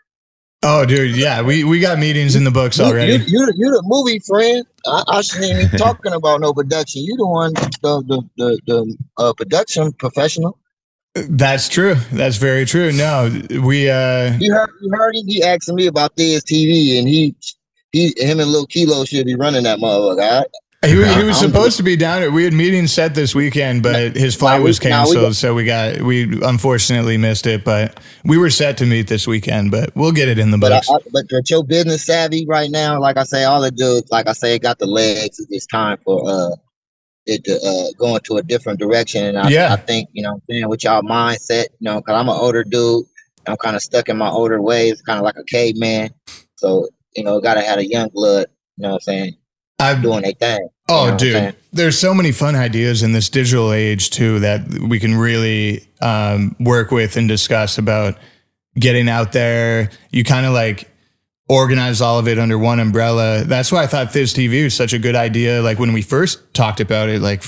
Oh, 0.63 0.85
dude, 0.85 1.15
yeah, 1.15 1.41
we, 1.41 1.63
we 1.63 1.79
got 1.79 1.99
meetings 1.99 2.35
in 2.35 2.43
the 2.43 2.51
books 2.51 2.79
already. 2.79 3.13
You, 3.13 3.19
you, 3.27 3.53
you 3.55 3.71
the 3.71 3.83
movie 3.85 4.19
friend. 4.19 4.65
I, 4.85 5.03
I 5.07 5.21
shouldn't 5.21 5.51
even 5.51 5.71
be 5.71 5.77
talking 5.77 6.11
about 6.11 6.41
no 6.41 6.53
production. 6.53 7.03
You're 7.05 7.17
the 7.17 7.25
one, 7.25 7.53
the 7.53 8.03
the 8.07 8.29
the, 8.35 8.59
the 8.67 8.97
uh, 9.17 9.33
production 9.33 9.93
professional. 9.93 10.57
That's 11.13 11.69
true. 11.69 11.95
That's 12.11 12.35
very 12.35 12.65
true. 12.65 12.91
No, 12.91 13.31
we. 13.63 13.89
uh 13.89 14.37
You 14.39 14.53
heard 14.53 14.69
you 14.81 14.91
heard 14.91 15.15
him. 15.15 15.25
He 15.25 15.41
asking 15.41 15.75
me 15.75 15.87
about 15.87 16.17
this 16.17 16.43
TV, 16.43 16.99
and 16.99 17.07
he 17.07 17.33
he 17.93 18.13
him 18.17 18.41
and 18.41 18.49
Lil 18.49 18.65
Kilo 18.65 19.05
should 19.05 19.25
be 19.25 19.35
running 19.35 19.63
that 19.63 19.79
motherfucker. 19.79 20.43
He, 20.85 21.21
he 21.21 21.23
was 21.23 21.37
supposed 21.37 21.77
to 21.77 21.83
be 21.83 21.95
down. 21.95 22.33
We 22.33 22.43
had 22.43 22.53
meetings 22.53 22.93
set 22.93 23.15
this 23.15 23.33
weekend, 23.33 23.83
but 23.83 24.15
his 24.15 24.35
flight 24.35 24.61
was 24.61 24.79
canceled, 24.79 25.35
so 25.35 25.53
we 25.53 25.65
got 25.65 26.01
we 26.01 26.23
unfortunately 26.43 27.17
missed 27.17 27.47
it. 27.47 27.63
But 27.63 27.99
we 28.23 28.37
were 28.37 28.49
set 28.49 28.77
to 28.77 28.85
meet 28.85 29.07
this 29.07 29.27
weekend, 29.27 29.71
but 29.71 29.95
we'll 29.95 30.11
get 30.11 30.27
it 30.27 30.39
in 30.39 30.51
the 30.51 30.57
books. 30.57 30.87
But, 30.87 31.01
I, 31.01 31.09
but, 31.11 31.25
but 31.29 31.49
your 31.49 31.63
business 31.63 32.05
savvy 32.05 32.45
right 32.47 32.69
now, 32.69 32.99
like 32.99 33.17
I 33.17 33.23
say, 33.23 33.43
all 33.43 33.61
the 33.61 33.71
do, 33.71 34.01
like 34.11 34.27
I 34.27 34.33
say, 34.33 34.55
it 34.55 34.61
got 34.61 34.79
the 34.79 34.85
legs. 34.85 35.45
It's 35.49 35.65
time 35.67 35.97
for 36.03 36.23
uh 36.27 36.55
it 37.25 37.43
to 37.43 37.55
uh, 37.55 37.91
go 37.97 38.15
into 38.15 38.37
a 38.37 38.43
different 38.43 38.79
direction. 38.79 39.23
And 39.23 39.37
I, 39.37 39.49
yeah. 39.49 39.73
I 39.73 39.77
think 39.77 40.09
you 40.13 40.23
know, 40.23 40.33
I'm 40.33 40.41
saying 40.49 40.69
with 40.69 40.83
y'all 40.83 41.01
mindset, 41.01 41.65
you 41.79 41.85
know, 41.89 41.99
because 41.99 42.19
I'm 42.19 42.29
an 42.29 42.35
older 42.35 42.63
dude, 42.63 43.05
I'm 43.47 43.57
kind 43.57 43.75
of 43.75 43.81
stuck 43.81 44.09
in 44.09 44.17
my 44.17 44.29
older 44.29 44.61
ways, 44.61 45.01
kind 45.01 45.19
of 45.19 45.23
like 45.23 45.37
a 45.37 45.43
caveman. 45.43 46.11
So 46.55 46.87
you 47.15 47.23
know, 47.23 47.39
gotta 47.39 47.61
have 47.61 47.79
a 47.79 47.87
young 47.87 48.09
blood. 48.13 48.47
You 48.77 48.83
know 48.83 48.89
what 48.89 48.95
I'm 48.95 49.01
saying? 49.01 49.37
I'm 49.79 50.01
doing 50.01 50.25
a 50.25 50.31
thing. 50.33 50.69
Oh, 50.87 51.05
you 51.05 51.11
know 51.11 51.17
dude, 51.17 51.55
there's 51.73 51.97
so 51.97 52.13
many 52.13 52.31
fun 52.31 52.55
ideas 52.55 53.03
in 53.03 53.11
this 53.11 53.29
digital 53.29 53.73
age 53.73 54.09
too 54.09 54.39
that 54.39 54.67
we 54.69 54.99
can 54.99 55.15
really 55.15 55.87
um, 56.01 56.55
work 56.59 56.91
with 56.91 57.17
and 57.17 57.27
discuss 57.27 57.77
about 57.77 58.17
getting 58.77 59.09
out 59.09 59.31
there. 59.31 59.89
You 60.11 60.23
kind 60.23 60.45
of 60.45 60.53
like 60.53 60.89
organize 61.49 62.01
all 62.01 62.19
of 62.19 62.27
it 62.27 62.39
under 62.39 62.57
one 62.57 62.79
umbrella. 62.79 63.43
That's 63.43 63.71
why 63.71 63.83
I 63.83 63.87
thought 63.87 64.07
Thizz 64.07 64.35
TV 64.35 64.63
was 64.63 64.73
such 64.73 64.93
a 64.93 64.99
good 64.99 65.15
idea. 65.15 65.61
Like 65.61 65.79
when 65.79 65.93
we 65.93 66.01
first 66.01 66.53
talked 66.53 66.79
about 66.79 67.09
it, 67.09 67.21
like 67.21 67.43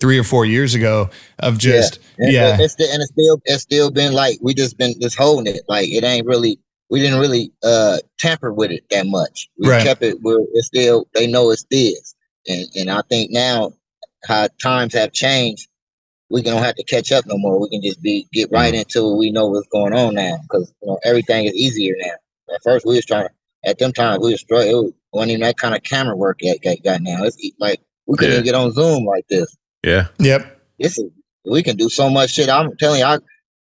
three 0.00 0.18
or 0.18 0.24
four 0.24 0.44
years 0.44 0.74
ago, 0.74 1.10
of 1.38 1.58
just 1.58 1.98
yeah, 2.18 2.30
yeah. 2.30 2.56
It's, 2.60 2.74
and 2.78 3.02
it's 3.02 3.10
still 3.12 3.40
it's 3.44 3.62
still 3.62 3.90
been 3.90 4.12
like 4.12 4.38
we 4.40 4.54
just 4.54 4.78
been 4.78 4.94
just 5.00 5.16
holding 5.16 5.54
it. 5.54 5.62
Like 5.68 5.88
it 5.88 6.04
ain't 6.04 6.26
really 6.26 6.58
we 6.90 7.00
didn't 7.00 7.20
really 7.20 7.52
uh 7.62 7.98
tamper 8.18 8.52
with 8.52 8.70
it 8.70 8.84
that 8.90 9.06
much. 9.06 9.48
We 9.58 9.68
right. 9.68 9.84
kept 9.84 10.02
it 10.02 10.18
where 10.22 10.38
it's 10.52 10.66
still 10.66 11.06
they 11.14 11.26
know 11.26 11.50
it's 11.50 11.66
this. 11.70 12.14
And 12.46 12.66
and 12.76 12.90
I 12.90 13.02
think 13.08 13.30
now 13.30 13.72
how 14.26 14.48
times 14.62 14.94
have 14.94 15.12
changed, 15.12 15.68
we 16.30 16.42
don't 16.42 16.62
have 16.62 16.74
to 16.76 16.84
catch 16.84 17.12
up 17.12 17.24
no 17.26 17.36
more. 17.38 17.60
We 17.60 17.70
can 17.70 17.82
just 17.82 18.02
be 18.02 18.26
get 18.32 18.50
right 18.50 18.72
mm-hmm. 18.72 18.80
into 18.80 19.12
it. 19.12 19.18
We 19.18 19.30
know 19.30 19.46
what's 19.46 19.68
going 19.68 19.94
on 19.94 20.14
now 20.14 20.38
because 20.42 20.72
you 20.82 20.88
know 20.88 20.98
everything 21.04 21.46
is 21.46 21.54
easier 21.54 21.94
now. 21.98 22.54
At 22.54 22.62
first, 22.62 22.86
we 22.86 22.96
was 22.96 23.06
trying 23.06 23.28
to. 23.28 23.34
At 23.66 23.78
them 23.78 23.94
times, 23.94 24.18
we 24.22 24.32
was 24.32 24.42
struggling. 24.42 24.88
It 24.88 24.94
wasn't 25.10 25.30
even 25.30 25.40
that 25.40 25.56
kind 25.56 25.74
of 25.74 25.82
camera 25.82 26.14
work 26.14 26.40
that 26.40 26.58
got, 26.62 26.82
got 26.84 27.00
now. 27.00 27.24
It's 27.24 27.38
like 27.58 27.80
we 28.06 28.14
couldn't 28.18 28.32
yeah. 28.32 28.40
even 28.40 28.44
get 28.44 28.54
on 28.54 28.72
Zoom 28.72 29.06
like 29.06 29.26
this. 29.28 29.56
Yeah. 29.82 30.08
Yep. 30.18 30.60
This 30.78 30.98
is 30.98 31.10
we 31.46 31.62
can 31.62 31.76
do 31.76 31.88
so 31.88 32.10
much 32.10 32.30
shit. 32.30 32.48
I'm 32.48 32.76
telling 32.76 33.00
you, 33.00 33.06
I 33.06 33.18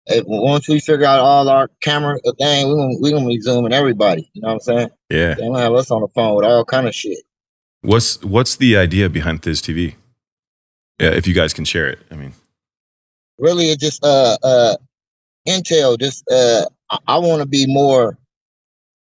if, 0.08 0.24
once 0.28 0.68
we 0.68 0.80
figure 0.80 1.06
out 1.06 1.20
all 1.20 1.50
our 1.50 1.70
camera 1.82 2.18
thing, 2.38 2.70
we 2.70 2.76
gonna 2.76 2.96
we 3.02 3.12
gonna 3.12 3.28
be 3.28 3.40
zooming 3.42 3.74
everybody. 3.74 4.30
You 4.34 4.42
know 4.42 4.50
what 4.50 4.54
I'm 4.54 4.60
saying? 4.60 4.90
Yeah. 5.10 5.34
They 5.36 5.42
gonna 5.42 5.60
have 5.60 5.74
us 5.74 5.92
on 5.92 6.02
the 6.02 6.08
phone 6.10 6.36
with 6.36 6.46
all 6.46 6.66
kind 6.66 6.88
of 6.88 6.96
shit. 6.96 7.20
What's 7.82 8.24
what's 8.24 8.56
the 8.56 8.78
idea 8.78 9.10
behind 9.10 9.42
Thizz 9.42 9.62
TV? 9.62 9.96
Yeah, 11.00 11.10
if 11.10 11.28
you 11.28 11.34
guys 11.34 11.54
can 11.54 11.66
share 11.66 11.88
it. 11.88 12.00
I 12.10 12.16
mean, 12.16 12.34
really, 13.38 13.72
it 13.72 13.80
just 13.80 14.04
uh 14.04 14.38
uh 14.44 14.76
intel. 15.48 16.00
Just 16.00 16.24
uh, 16.32 16.66
I, 16.90 16.98
I 17.08 17.18
want 17.18 17.42
to 17.42 17.48
be 17.48 17.66
more 17.68 18.18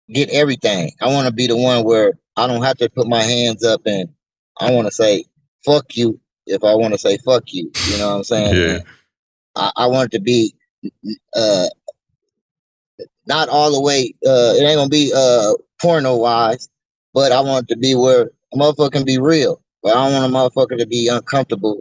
get 0.09 0.31
everything. 0.31 0.93
I 1.01 1.09
want 1.09 1.27
to 1.27 1.33
be 1.33 1.47
the 1.47 1.57
one 1.57 1.85
where 1.85 2.19
I 2.37 2.47
don't 2.47 2.63
have 2.63 2.79
to 2.79 2.89
put 2.91 3.07
my 3.07 3.23
hands 3.23 3.65
up 3.65 3.83
and 3.87 4.09
I 4.61 4.71
want 4.73 4.87
to 4.87 4.93
say 4.93 5.25
fuck 5.65 5.97
you 5.97 6.21
if 6.47 6.65
I 6.65 6.75
want 6.75 6.95
to 6.95 6.99
say 6.99 7.19
fuck 7.19 7.53
you. 7.53 7.71
You 7.87 7.99
know 7.99 8.11
what 8.11 8.17
I'm 8.17 8.25
saying? 8.25 8.55
Yeah. 8.55 8.81
I, 9.57 9.73
I 9.77 9.87
want 9.87 10.07
it 10.07 10.17
to 10.17 10.23
be 10.23 10.55
uh 11.37 11.67
not 13.27 13.49
all 13.49 13.73
the 13.73 13.81
way 13.81 14.15
uh 14.27 14.55
it 14.57 14.63
ain't 14.65 14.77
gonna 14.77 14.89
be 14.89 15.13
uh 15.15 15.53
porno 15.81 16.17
wise, 16.17 16.69
but 17.15 17.33
I 17.33 17.41
want 17.41 17.71
it 17.71 17.75
to 17.75 17.79
be 17.79 17.95
where 17.95 18.31
a 18.53 18.57
motherfucker 18.57 18.93
can 18.93 19.05
be 19.05 19.19
real. 19.19 19.63
But 19.83 19.97
I 19.97 20.11
don't 20.11 20.13
want 20.33 20.33
a 20.33 20.37
motherfucker 20.61 20.79
to 20.79 20.87
be 20.87 21.09
uncomfortable 21.09 21.81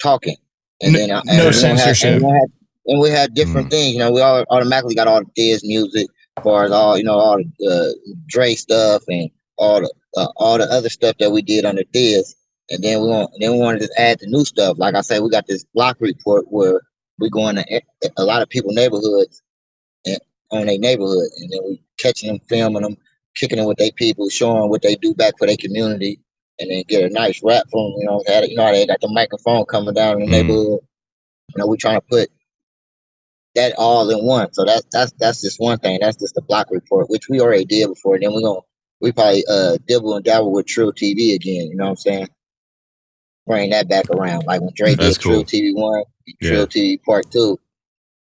talking. 0.00 0.36
And 0.82 0.92
No- 0.92 0.98
then 0.98 1.10
I, 1.10 1.22
and 1.28 1.46
we 1.46 1.52
censorship. 1.52 2.14
and, 2.16 2.24
we 2.24 2.30
had, 2.30 2.48
and 2.86 3.00
we 3.00 3.10
had 3.10 3.34
different 3.34 3.68
Mm. 3.68 3.70
things. 3.70 3.92
You 3.94 3.98
know, 4.00 4.12
we 4.12 4.20
all 4.20 4.44
automatically 4.50 4.94
got 4.94 5.08
all 5.08 5.20
the 5.22 5.30
Thizz 5.36 5.60
music, 5.64 6.06
as 6.38 6.42
far 6.42 6.64
as 6.64 6.72
all 6.72 6.96
you 6.96 7.04
know, 7.04 7.18
all 7.18 7.36
the 7.38 7.66
uh, 7.68 8.12
Dre 8.26 8.54
stuff 8.54 9.02
and 9.08 9.30
all 9.58 9.80
the 9.80 9.92
uh, 10.16 10.28
all 10.36 10.58
the 10.58 10.70
other 10.70 10.88
stuff 10.88 11.16
that 11.18 11.30
we 11.30 11.42
did 11.42 11.64
under 11.64 11.82
Thizz. 11.84 12.34
And 12.70 12.82
then 12.84 13.00
we 13.02 13.08
want, 13.08 13.30
then 13.40 13.52
we 13.52 13.58
wanted 13.58 13.80
to 13.80 13.90
add 14.00 14.20
the 14.20 14.26
new 14.28 14.44
stuff. 14.44 14.78
Like 14.78 14.94
I 14.94 15.00
said, 15.00 15.22
we 15.22 15.28
got 15.30 15.48
this 15.48 15.64
block 15.74 15.96
report 16.00 16.46
where 16.48 16.80
we 17.20 17.30
go 17.30 17.48
into 17.48 17.64
a 18.18 18.24
lot 18.24 18.42
of 18.42 18.48
people 18.50 18.72
neighborhoods 18.72 19.42
and 20.06 20.18
on 20.52 20.66
their 20.66 20.78
neighborhood, 20.78 21.28
and 21.38 21.50
then 21.52 21.60
we 21.64 21.82
catching 21.98 22.28
them, 22.30 22.40
filming 22.48 22.82
them, 22.82 22.96
kicking 23.36 23.58
them 23.58 23.66
with 23.66 23.78
their 23.78 23.92
people, 23.92 24.28
showing 24.30 24.70
what 24.70 24.82
they 24.82 24.96
do 24.96 25.14
back 25.14 25.34
for 25.38 25.46
their 25.46 25.56
community, 25.58 26.20
and 26.60 26.70
then 26.70 26.84
get 26.88 27.04
a 27.04 27.14
nice 27.14 27.42
rap 27.44 27.64
from 27.70 27.80
'em, 27.80 27.94
You 28.00 28.06
know, 28.06 28.24
had, 28.26 28.48
you 28.48 28.56
know 28.56 28.66
how 28.66 28.72
they 28.72 28.86
got 28.86 29.00
the 29.00 29.08
microphone 29.08 29.64
coming 29.66 29.94
down 29.94 30.14
in 30.14 30.20
the 30.20 30.26
Mhm. 30.26 30.30
neighborhood. 30.48 30.80
You 31.54 31.58
know, 31.58 31.66
we 31.66 31.76
trying 31.78 32.00
to 32.00 32.06
put 32.08 32.30
that 33.56 33.74
all 33.78 34.10
in 34.10 34.24
one. 34.26 34.52
So 34.54 34.64
that's 34.64 34.86
that's 34.92 35.12
that's 35.18 35.42
just 35.42 35.60
one 35.60 35.78
thing. 35.78 35.98
That's 36.02 36.16
just 36.18 36.34
the 36.34 36.42
block 36.42 36.68
report, 36.70 37.10
which 37.10 37.28
we 37.28 37.40
already 37.40 37.64
did 37.66 37.88
before. 37.88 38.14
And 38.16 38.24
Then 38.24 38.34
we're 38.34 38.42
gonna 38.42 38.60
we 39.00 39.12
probably 39.12 39.44
uh 39.48 39.78
dibble 39.88 40.16
and 40.16 40.24
dabble 40.24 40.52
with 40.52 40.66
Treal 40.66 40.92
TV 40.92 41.34
again. 41.34 41.68
You 41.68 41.76
know 41.76 41.84
what 41.84 41.90
I'm 41.90 41.96
saying? 41.96 42.28
Bring 43.46 43.70
that 43.70 43.88
back 43.88 44.08
around. 44.10 44.44
Like 44.46 44.60
when 44.60 44.70
Dre 44.74 44.94
That's 44.94 45.16
did 45.16 45.22
Treal 45.22 45.34
cool. 45.36 45.44
TV 45.44 45.74
one, 45.74 46.04
Yeah. 46.40 46.50
TV 46.66 47.02
part 47.02 47.30
two. 47.30 47.58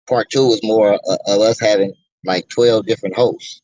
Part 0.09 0.31
two 0.31 0.47
was 0.47 0.61
more 0.63 0.95
uh, 0.95 1.17
of 1.27 1.41
us 1.41 1.59
having 1.61 1.93
like 2.25 2.49
twelve 2.49 2.87
different 2.87 3.15
hosts. 3.17 3.61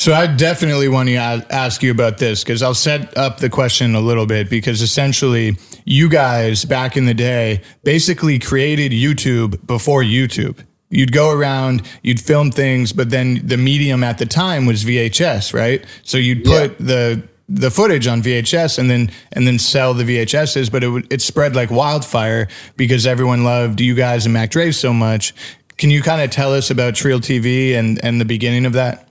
So 0.00 0.12
I 0.14 0.28
definitely 0.28 0.86
want 0.88 1.08
to 1.08 1.16
ask 1.16 1.82
you 1.82 1.90
about 1.90 2.18
this 2.18 2.44
because 2.44 2.62
I'll 2.62 2.72
set 2.74 3.16
up 3.18 3.38
the 3.38 3.50
question 3.50 3.96
a 3.96 4.00
little 4.00 4.26
bit 4.26 4.48
because 4.48 4.80
essentially 4.80 5.56
you 5.84 6.08
guys 6.08 6.64
back 6.64 6.96
in 6.96 7.06
the 7.06 7.14
day 7.14 7.62
basically 7.82 8.38
created 8.38 8.92
YouTube 8.92 9.66
before 9.66 10.02
YouTube. 10.02 10.64
You'd 10.90 11.10
go 11.12 11.32
around, 11.32 11.82
you'd 12.02 12.20
film 12.20 12.52
things, 12.52 12.92
but 12.92 13.10
then 13.10 13.44
the 13.44 13.56
medium 13.56 14.04
at 14.04 14.18
the 14.18 14.24
time 14.26 14.66
was 14.66 14.84
VHS, 14.84 15.52
right? 15.52 15.84
So 16.04 16.16
you'd 16.16 16.46
Yeah. 16.46 16.60
put 16.68 16.78
the 16.78 17.22
the 17.48 17.70
footage 17.70 18.06
on 18.06 18.22
VHS 18.22 18.78
and 18.78 18.90
then 18.90 19.10
and 19.32 19.46
then 19.46 19.58
sell 19.58 19.94
the 19.94 20.04
VHSs, 20.04 20.70
but 20.70 20.84
it 20.84 21.06
it 21.10 21.22
spread 21.22 21.54
like 21.56 21.70
wildfire 21.70 22.48
because 22.76 23.06
everyone 23.06 23.44
loved 23.44 23.80
you 23.80 23.94
guys 23.94 24.26
and 24.26 24.32
Mac 24.32 24.50
Dre 24.50 24.70
so 24.70 24.92
much. 24.92 25.34
Can 25.78 25.90
you 25.90 26.02
kind 26.02 26.20
of 26.20 26.30
tell 26.30 26.52
us 26.52 26.70
about 26.70 26.94
Treal 26.94 27.20
TV 27.20 27.74
and 27.74 28.02
and 28.04 28.20
the 28.20 28.24
beginning 28.24 28.66
of 28.66 28.74
that? 28.74 29.08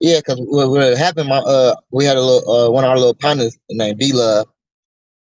Yeah, 0.00 0.18
because 0.18 0.38
what, 0.40 0.98
happened, 0.98 1.28
my 1.28 1.38
uh, 1.38 1.74
we 1.90 2.04
had 2.04 2.16
a 2.16 2.20
little 2.20 2.50
uh, 2.50 2.70
one 2.70 2.84
of 2.84 2.90
our 2.90 2.98
little 2.98 3.14
partners 3.14 3.56
named 3.70 3.98
B 3.98 4.12
Love, 4.12 4.46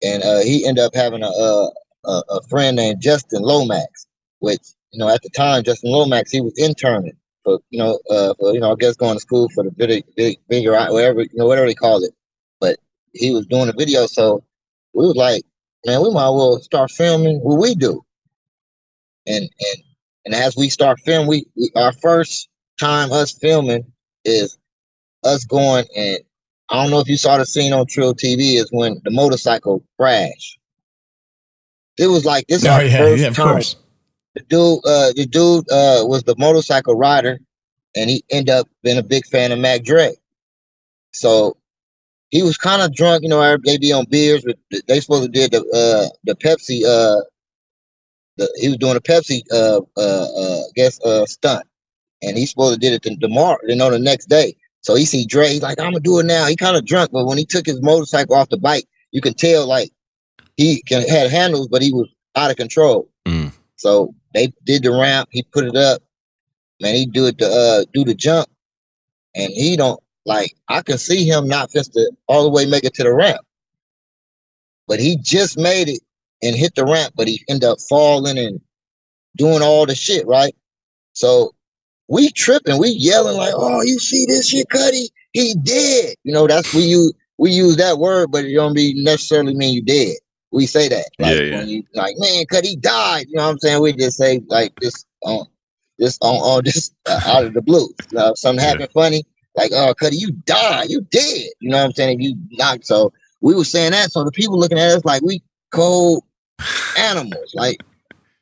and 0.03 0.23
uh, 0.23 0.41
he 0.41 0.67
ended 0.67 0.85
up 0.85 0.95
having 0.95 1.23
a, 1.23 1.29
uh, 1.29 1.71
a 2.07 2.23
a 2.31 2.43
friend 2.49 2.77
named 2.77 3.01
Justin 3.01 3.43
Lomax, 3.43 4.07
which 4.41 4.63
you 4.93 4.99
know 4.99 5.09
at 5.09 5.23
the 5.23 5.31
time 5.31 5.63
Justin 5.63 5.91
Lomax 5.91 6.31
he 6.31 6.41
was 6.41 6.55
interning 6.57 7.17
for 7.45 7.61
you 7.71 7.79
know 7.79 7.99
uh 8.11 8.35
for, 8.39 8.53
you 8.53 8.61
know 8.61 8.73
I 8.73 8.77
guess 8.77 8.97
going 8.97 9.15
to 9.15 9.21
school 9.21 9.49
for 9.55 9.65
the 9.65 9.71
big 9.71 10.05
big 10.17 10.39
bigger 10.49 10.73
whatever 10.73 11.23
you 11.23 11.29
know 11.35 11.47
whatever 11.47 11.67
they 11.67 11.75
call 11.75 12.03
it, 12.03 12.15
he 13.13 13.33
was 13.33 13.47
doing 13.47 13.69
a 13.69 13.73
video, 13.73 14.07
so 14.07 14.45
we 14.95 15.07
was 15.07 15.17
like, 15.17 15.43
man, 15.87 16.03
we 16.03 16.11
might 16.11 16.27
as 16.27 16.35
well 16.35 16.59
start 16.61 16.91
filming 16.91 17.39
what 17.39 17.61
we 17.61 17.75
do, 17.75 18.05
and 19.27 19.43
and 19.43 19.83
and 20.25 20.35
as 20.35 20.57
we 20.57 20.69
start 20.69 21.01
filming, 21.01 21.29
we, 21.29 21.47
we 21.57 21.71
our 21.77 21.93
first 21.93 22.49
time 22.79 23.13
us 23.13 23.33
filming 23.33 23.85
is 24.25 24.59
us 25.25 25.45
going 25.45 25.85
and 25.97 26.19
I 26.73 26.83
don't 26.83 26.91
know 26.91 27.01
if 27.01 27.09
you 27.09 27.19
saw 27.19 27.37
the 27.37 27.45
scene 27.45 27.75
on 27.75 27.87
Treal 27.87 28.15
TV 28.15 28.55
is 28.55 28.69
when 28.73 29.01
the 29.05 29.11
motorcycle 29.11 29.85
crashed. 29.99 30.59
It 31.99 32.07
was 32.07 32.25
like 32.25 32.47
this. 32.47 32.65
Oh 32.65 32.81
yeah, 32.81 32.99
first 32.99 33.21
yeah, 33.21 33.29
of 33.29 33.37
time. 33.37 33.47
course. 33.49 33.77
The 34.35 34.41
dude, 34.49 34.79
uh, 34.87 35.13
the 35.15 35.27
dude 35.27 35.71
uh, 35.71 36.07
was 36.07 36.23
the 36.23 36.35
motorcycle 36.39 36.97
rider, 36.97 37.39
and 37.95 38.09
he 38.09 38.25
ended 38.31 38.55
up 38.55 38.69
being 38.83 38.97
a 38.97 39.03
big 39.03 39.27
fan 39.27 39.53
of 39.53 39.59
Mac 39.59 39.85
Dre. 39.85 40.15
So 41.13 41.59
he 42.33 42.43
was 42.43 42.57
kind 42.57 42.83
of 42.83 42.95
drunk, 42.95 43.23
you 43.23 43.29
know. 43.29 43.57
They 43.65 43.79
be 43.79 43.93
on 43.93 44.07
beers, 44.09 44.43
but 44.45 44.57
they 44.89 44.99
supposed 45.01 45.25
to 45.25 45.29
did 45.29 45.53
the 45.53 45.61
uh, 45.61 46.09
the 46.25 46.35
Pepsi. 46.35 46.83
Uh, 46.83 47.23
the, 48.39 48.51
he 48.57 48.69
was 48.69 48.79
doing 48.79 48.97
a 48.97 49.01
Pepsi, 49.01 49.43
uh, 49.53 49.83
uh, 49.97 50.27
uh, 50.37 50.61
I 50.61 50.71
guess, 50.75 50.99
uh, 51.03 51.27
stunt, 51.27 51.67
and 52.23 52.37
he 52.37 52.47
supposed 52.47 52.75
to 52.75 52.81
did 52.81 52.95
it 52.95 53.21
tomorrow, 53.21 53.59
you 53.65 53.77
know, 53.77 53.91
the 53.91 53.99
next 53.99 54.27
day. 54.27 54.57
So 54.81 54.95
he 54.95 55.05
see 55.05 55.27
Dre, 55.27 55.49
he's 55.49 55.63
like, 55.63 55.79
I'm 55.79 55.93
gonna 55.93 56.01
do 56.01 56.19
it 56.19 56.27
now. 56.27 56.47
He 56.47 56.57
kind 56.57 56.77
of 56.77 56.87
drunk, 56.87 57.11
but 57.13 57.27
when 57.27 57.39
he 57.39 57.45
took 57.45 57.67
his 57.67 57.81
motorcycle 57.83 58.35
off 58.35 58.49
the 58.49 58.57
bike, 58.57 58.89
you 59.13 59.21
can 59.21 59.35
tell 59.35 59.69
like 59.69 59.91
he 60.57 60.83
can, 60.83 61.07
had 61.07 61.31
handles, 61.31 61.69
but 61.69 61.83
he 61.83 61.93
was 61.93 62.09
out 62.35 62.51
of 62.51 62.57
control. 62.57 63.09
Mm. 63.27 63.53
So 63.77 64.15
they 64.33 64.53
did 64.65 64.83
the 64.83 64.91
ramp. 64.91 65.29
He 65.31 65.43
put 65.43 65.65
it 65.65 65.77
up. 65.77 66.03
Man, 66.81 66.95
he 66.95 67.07
do 67.07 67.27
it 67.27 67.39
to 67.39 67.47
uh 67.47 67.85
do 67.93 68.05
the 68.05 68.15
jump, 68.15 68.49
and 69.37 69.53
he 69.53 69.77
don't 69.77 70.02
like. 70.27 70.55
I 70.69 70.83
can 70.83 70.99
see 70.99 71.25
him 71.29 71.49
not 71.49 71.71
just 71.71 71.93
to 71.95 72.11
all 72.29 72.45
the 72.45 72.51
way 72.51 72.67
make 72.67 72.85
it 72.85 72.95
to 72.95 73.03
the 73.03 73.13
ramp, 73.13 73.41
but 74.89 75.01
he 75.01 75.17
just 75.17 75.59
made 75.59 75.89
it 75.89 76.01
and 76.43 76.57
hit 76.57 76.75
the 76.75 76.85
ramp, 76.85 77.15
but 77.17 77.29
he 77.29 77.43
ended 77.49 77.69
up 77.69 77.79
falling 77.89 78.39
and 78.39 78.61
doing 79.37 79.63
all 79.63 79.87
the 79.87 79.95
shit 79.95 80.27
right. 80.27 80.55
So 81.13 81.55
we 82.09 82.31
tripping, 82.31 82.79
we 82.79 82.91
yelling 82.91 83.37
like, 83.37 83.55
"Oh, 83.57 83.83
you 83.83 83.99
see 83.99 84.27
this 84.27 84.49
shit, 84.49 84.69
Cuddy? 84.69 85.09
He 85.33 85.55
dead." 85.63 86.15
You 86.25 86.33
know, 86.33 86.47
that's 86.47 86.73
we 86.75 86.83
use 86.83 87.13
we 87.39 87.51
use 87.53 87.77
that 87.77 87.99
word, 87.99 88.31
but 88.31 88.45
it 88.45 88.55
don't 88.55 88.75
be 88.75 88.95
necessarily 89.03 89.55
mean 89.55 89.75
you 89.75 89.83
dead. 89.83 90.17
We 90.51 90.67
say 90.67 90.89
that, 90.89 91.09
like 91.19 91.37
Yeah, 91.37 91.43
yeah. 91.43 91.59
when 91.61 91.69
you 91.69 91.85
like, 91.95 92.15
man, 92.19 92.45
Cuddy 92.47 92.77
died. 92.77 93.27
You 93.29 93.37
know 93.37 93.45
what 93.45 93.51
I'm 93.53 93.59
saying? 93.61 93.83
We 93.83 93.93
just 93.95 94.19
say 94.19 94.43
like 94.49 94.75
this 94.81 95.07
on 95.23 95.47
this 95.99 96.19
on 96.21 96.35
on 96.37 96.65
this 96.65 96.93
uh, 97.07 97.21
out 97.27 97.45
of 97.47 97.55
the 97.55 97.63
blue. 97.63 97.89
If 98.13 98.39
something 98.39 98.63
Yeah. 98.63 98.69
happened 98.71 98.91
funny, 98.93 99.25
like, 99.55 99.71
"Oh, 99.75 99.95
Cuddy, 99.95 100.17
you 100.17 100.33
died, 100.33 100.91
you 100.91 101.03
dead." 101.03 101.51
You 101.61 101.71
know 101.71 101.79
what 101.79 101.85
I'm 101.85 101.93
saying? 101.93 102.21
If 102.21 102.25
you 102.25 102.37
not 102.53 102.85
so, 102.85 103.13
we 103.41 103.55
were 103.55 103.65
saying 103.65 103.93
that, 103.93 104.13
so 104.13 104.25
the 104.25 104.31
people 104.31 104.59
looking 104.59 104.79
at 104.79 104.91
us 104.97 105.05
like 105.05 105.23
we 105.23 105.43
cold 105.71 106.25
animals, 106.97 107.53
like 107.55 107.83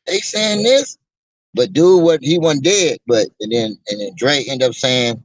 they 0.07 0.18
saying 0.18 0.62
this, 0.62 0.99
but 1.55 1.73
dude, 1.73 2.03
what 2.03 2.20
he 2.23 2.38
wasn't 2.38 2.64
dead. 2.64 2.99
But 3.07 3.29
and 3.40 3.53
then 3.53 3.79
and 3.88 4.01
then 4.01 4.12
Dre 4.16 4.44
ended 4.49 4.68
up 4.68 4.75
saying, 4.75 5.23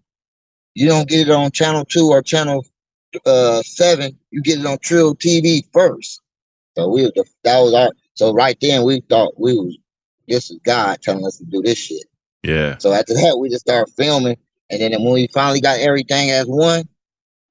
"You 0.73 0.87
don't 0.87 1.07
get 1.07 1.27
it 1.27 1.31
on 1.31 1.51
channel 1.51 1.85
two 1.85 2.09
or 2.09 2.21
channel 2.21 2.65
uh 3.25 3.61
seven. 3.63 4.17
You 4.31 4.41
get 4.41 4.59
it 4.59 4.65
on 4.65 4.77
Treal 4.79 5.15
TV 5.15 5.63
first. 5.71 6.21
So 6.77 6.89
we 6.89 7.03
that 7.43 7.59
was 7.59 7.73
our 7.73 7.91
so 8.15 8.33
right 8.33 8.57
then 8.61 8.83
we 8.83 9.01
thought 9.01 9.39
we 9.39 9.55
was 9.57 9.77
this 10.27 10.49
is 10.49 10.59
God 10.63 11.01
telling 11.01 11.25
us 11.25 11.37
to 11.37 11.45
do 11.45 11.61
this 11.61 11.77
shit. 11.77 12.05
Yeah. 12.43 12.77
So 12.77 12.93
after 12.93 13.13
that 13.13 13.37
we 13.39 13.49
just 13.49 13.65
started 13.65 13.93
filming, 13.93 14.37
and 14.81 14.93
then 14.93 15.03
when 15.03 15.13
we 15.13 15.27
finally 15.33 15.61
got 15.61 15.79
everything 15.79 16.31
as 16.31 16.45
one, 16.45 16.87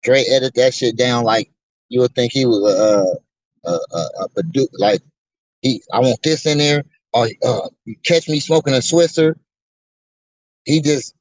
Dre 0.02 0.24
edited 0.24 0.54
that 0.54 0.74
shit 0.74 0.96
down 0.96 1.24
like 1.24 1.50
you 1.88 2.00
would 2.00 2.14
think 2.14 2.32
he 2.32 2.46
was 2.46 2.62
a 2.72 3.68
a 3.68 3.78
a, 3.92 4.28
a, 4.36 4.66
like 4.78 5.00
he 5.62 5.82
I 5.92 6.00
want 6.00 6.22
this 6.22 6.46
in 6.46 6.58
there. 6.58 6.84
Or 7.12 7.28
uh, 7.44 7.68
you 7.84 7.94
catch 8.04 8.28
me 8.28 8.40
smoking 8.40 8.74
a 8.74 8.78
Swisher. 8.78 9.36
He 10.64 10.80
just, 10.80 11.14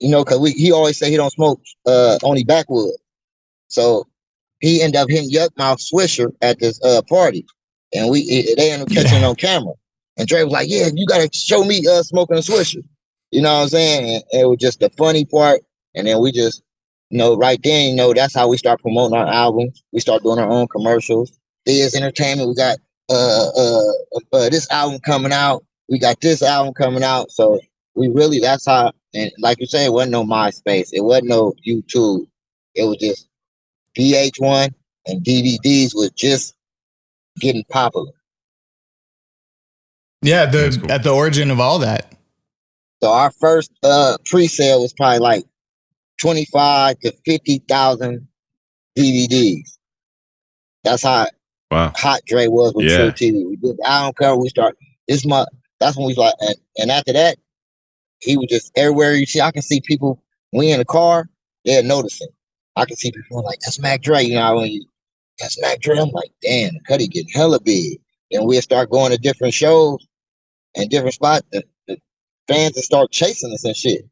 you 0.00 0.10
know, 0.10 0.24
cause 0.24 0.40
we 0.40 0.50
he 0.50 0.72
always 0.72 0.98
say 0.98 1.10
he 1.10 1.16
don't 1.16 1.32
smoke 1.32 1.60
uh 1.86 2.18
only 2.22 2.44
backwood. 2.44 2.94
So 3.68 4.08
he 4.60 4.82
ended 4.82 5.00
up 5.00 5.08
hitting 5.08 5.30
Yukmouth 5.30 5.80
Swisher 5.80 6.32
at 6.42 6.58
this 6.58 6.82
uh 6.84 7.02
party, 7.08 7.46
and 7.94 8.10
we 8.10 8.52
they 8.56 8.72
ended 8.72 8.88
up 8.88 8.94
catching 8.94 9.24
on 9.24 9.36
camera. 9.36 9.74
And 10.16 10.26
Dre 10.26 10.42
was 10.42 10.52
like, 10.52 10.68
"Yeah, 10.68 10.88
you 10.92 11.06
gotta 11.06 11.30
show 11.32 11.64
me 11.64 11.86
uh 11.86 12.02
smoking 12.02 12.36
a 12.36 12.40
Swisher." 12.40 12.82
You 13.30 13.42
know 13.42 13.54
what 13.54 13.62
I'm 13.62 13.68
saying? 13.68 14.14
And 14.32 14.42
it 14.42 14.46
was 14.46 14.58
just 14.58 14.80
the 14.80 14.90
funny 14.90 15.24
part, 15.24 15.60
and 15.94 16.06
then 16.06 16.20
we 16.20 16.32
just, 16.32 16.62
you 17.10 17.18
know, 17.18 17.36
right 17.36 17.60
then, 17.62 17.90
you 17.90 17.96
know, 17.96 18.12
that's 18.12 18.34
how 18.34 18.48
we 18.48 18.56
start 18.56 18.80
promoting 18.80 19.16
our 19.16 19.26
albums. 19.26 19.82
We 19.92 20.00
start 20.00 20.22
doing 20.22 20.38
our 20.38 20.50
own 20.50 20.68
commercials. 20.68 21.38
Thizz 21.66 21.94
entertainment. 21.94 22.48
We 22.48 22.54
got 22.54 22.78
uh, 23.08 23.48
uh, 23.56 23.92
uh, 24.32 24.48
this 24.50 24.70
album 24.70 25.00
coming 25.00 25.32
out. 25.32 25.64
We 25.88 25.98
got 25.98 26.20
this 26.20 26.42
album 26.42 26.74
coming 26.74 27.02
out. 27.02 27.30
So 27.30 27.60
we 27.94 28.08
really, 28.08 28.38
that's 28.38 28.66
how, 28.66 28.92
and 29.14 29.30
like 29.38 29.60
you 29.60 29.66
say, 29.66 29.86
it 29.86 29.92
wasn't 29.92 30.12
no 30.12 30.24
MySpace. 30.24 30.90
It 30.92 31.02
wasn't 31.02 31.28
no 31.28 31.52
YouTube. 31.66 32.26
It 32.74 32.84
was 32.84 32.96
just 32.98 33.28
VH1 33.98 34.72
and 35.06 35.24
DVDs 35.24 35.94
was 35.94 36.10
just 36.16 36.54
getting 37.40 37.64
popular. 37.68 38.12
Yeah, 40.22 40.46
the 40.46 40.78
cool. 40.80 40.92
at 40.92 41.02
the 41.02 41.10
origin 41.10 41.50
of 41.50 41.60
all 41.60 41.78
that. 41.80 42.14
So 43.02 43.10
our 43.10 43.30
first 43.30 43.70
uh 43.82 44.16
pre-sale 44.26 44.82
was 44.82 44.92
probably 44.92 45.18
like 45.20 45.44
twenty 46.20 46.44
five 46.46 46.98
to 47.00 47.12
fifty 47.24 47.58
thousand 47.68 48.26
DVDs. 48.98 49.78
That's 50.84 51.02
how 51.02 51.26
Wow. 51.70 51.92
hot 51.96 52.20
Dre 52.26 52.48
was 52.48 52.74
with 52.74 52.86
Yeah. 52.86 53.10
Treal 53.10 53.32
TV. 53.32 53.48
We 53.48 53.56
did 53.56 53.78
album 53.84 54.12
cover. 54.14 54.36
We 54.40 54.48
start 54.48 54.76
this 55.06 55.24
month. 55.24 55.48
That's 55.78 55.96
when 55.96 56.06
we 56.08 56.14
like, 56.14 56.34
and, 56.40 56.56
and 56.78 56.90
after 56.90 57.12
that, 57.12 57.38
he 58.18 58.36
was 58.36 58.48
just 58.50 58.72
everywhere 58.76 59.14
you 59.14 59.24
see. 59.24 59.40
I 59.40 59.52
can 59.52 59.62
see 59.62 59.80
people. 59.80 60.20
We 60.52 60.72
in 60.72 60.78
the 60.80 60.84
car, 60.84 61.28
they're 61.64 61.82
noticing. 61.84 62.26
I 62.74 62.84
can 62.86 62.96
see 62.96 63.12
people 63.12 63.44
like 63.44 63.60
that's 63.60 63.78
Mac 63.78 64.02
Dre. 64.02 64.24
You 64.24 64.34
know 64.34 64.56
when 64.56 64.66
you 64.66 64.84
that's 65.38 65.60
Mac 65.62 65.80
Dre. 65.80 65.96
I'm 65.98 66.10
like, 66.10 66.32
damn, 66.42 66.72
Cuddy 66.88 67.06
getting 67.06 67.30
hella 67.32 67.60
big. 67.60 68.00
And 68.32 68.46
we'll 68.46 68.62
start 68.62 68.90
going 68.90 69.12
to 69.12 69.18
different 69.18 69.54
shows 69.54 70.04
and 70.76 70.90
different 70.90 71.14
spots. 71.14 71.46
The 71.52 71.62
fans 72.50 72.74
will 72.74 72.82
start 72.82 73.10
chasing 73.10 73.52
us 73.52 73.64
and 73.64 73.76
shit. 73.76 74.02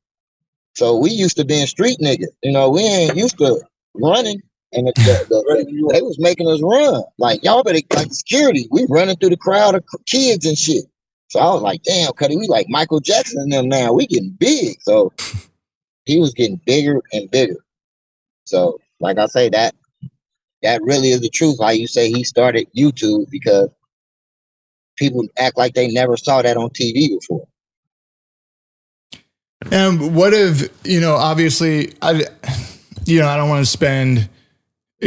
So 0.74 0.96
we 0.96 1.10
used 1.10 1.36
to 1.38 1.44
being 1.44 1.66
street 1.66 1.98
niggas. 2.00 2.28
You 2.42 2.52
know, 2.52 2.70
we 2.70 2.82
ain't 2.82 3.16
used 3.16 3.38
to 3.38 3.60
running. 3.94 4.40
And 4.72 4.86
the, 4.86 4.92
the, 4.96 5.26
the, 5.28 5.90
they 5.92 6.02
was 6.02 6.18
making 6.20 6.46
us 6.46 6.60
run. 6.62 7.02
Like, 7.18 7.42
y'all 7.42 7.62
better, 7.62 7.80
like 7.94 8.12
security, 8.12 8.68
we 8.70 8.86
running 8.88 9.16
through 9.16 9.30
the 9.30 9.36
crowd 9.36 9.74
of 9.74 9.84
kids 10.06 10.46
and 10.46 10.56
shit. 10.56 10.84
So 11.28 11.40
I 11.40 11.52
was 11.52 11.62
like, 11.62 11.82
damn, 11.82 12.12
Cuddy, 12.12 12.36
we 12.36 12.46
like 12.48 12.66
Michael 12.68 13.00
Jackson 13.00 13.40
and 13.42 13.52
them 13.52 13.68
now. 13.68 13.92
We 13.92 14.06
getting 14.06 14.36
big. 14.38 14.78
So 14.82 15.12
he 16.04 16.18
was 16.18 16.32
getting 16.32 16.60
bigger 16.64 17.00
and 17.12 17.30
bigger. 17.30 17.56
So, 18.44 18.78
like 19.00 19.18
I 19.18 19.26
say, 19.26 19.48
that 19.50 19.74
that 20.62 20.82
really 20.82 21.10
is 21.10 21.20
the 21.20 21.28
truth. 21.28 21.58
How 21.60 21.70
you 21.70 21.86
say 21.86 22.10
he 22.10 22.24
started 22.24 22.66
YouTube 22.76 23.26
because 23.30 23.68
people 24.96 25.26
act 25.38 25.56
like 25.56 25.74
they 25.74 25.88
never 25.88 26.16
saw 26.16 26.42
that 26.42 26.56
on 26.56 26.70
TV 26.70 27.18
before. 27.18 27.46
And 29.70 30.14
what 30.14 30.32
if 30.32 30.68
you 30.84 31.00
know? 31.00 31.14
Obviously, 31.14 31.94
I, 32.00 32.24
you 33.04 33.20
know, 33.20 33.28
I 33.28 33.36
don't 33.36 33.48
want 33.48 33.64
to 33.64 33.70
spend 33.70 34.28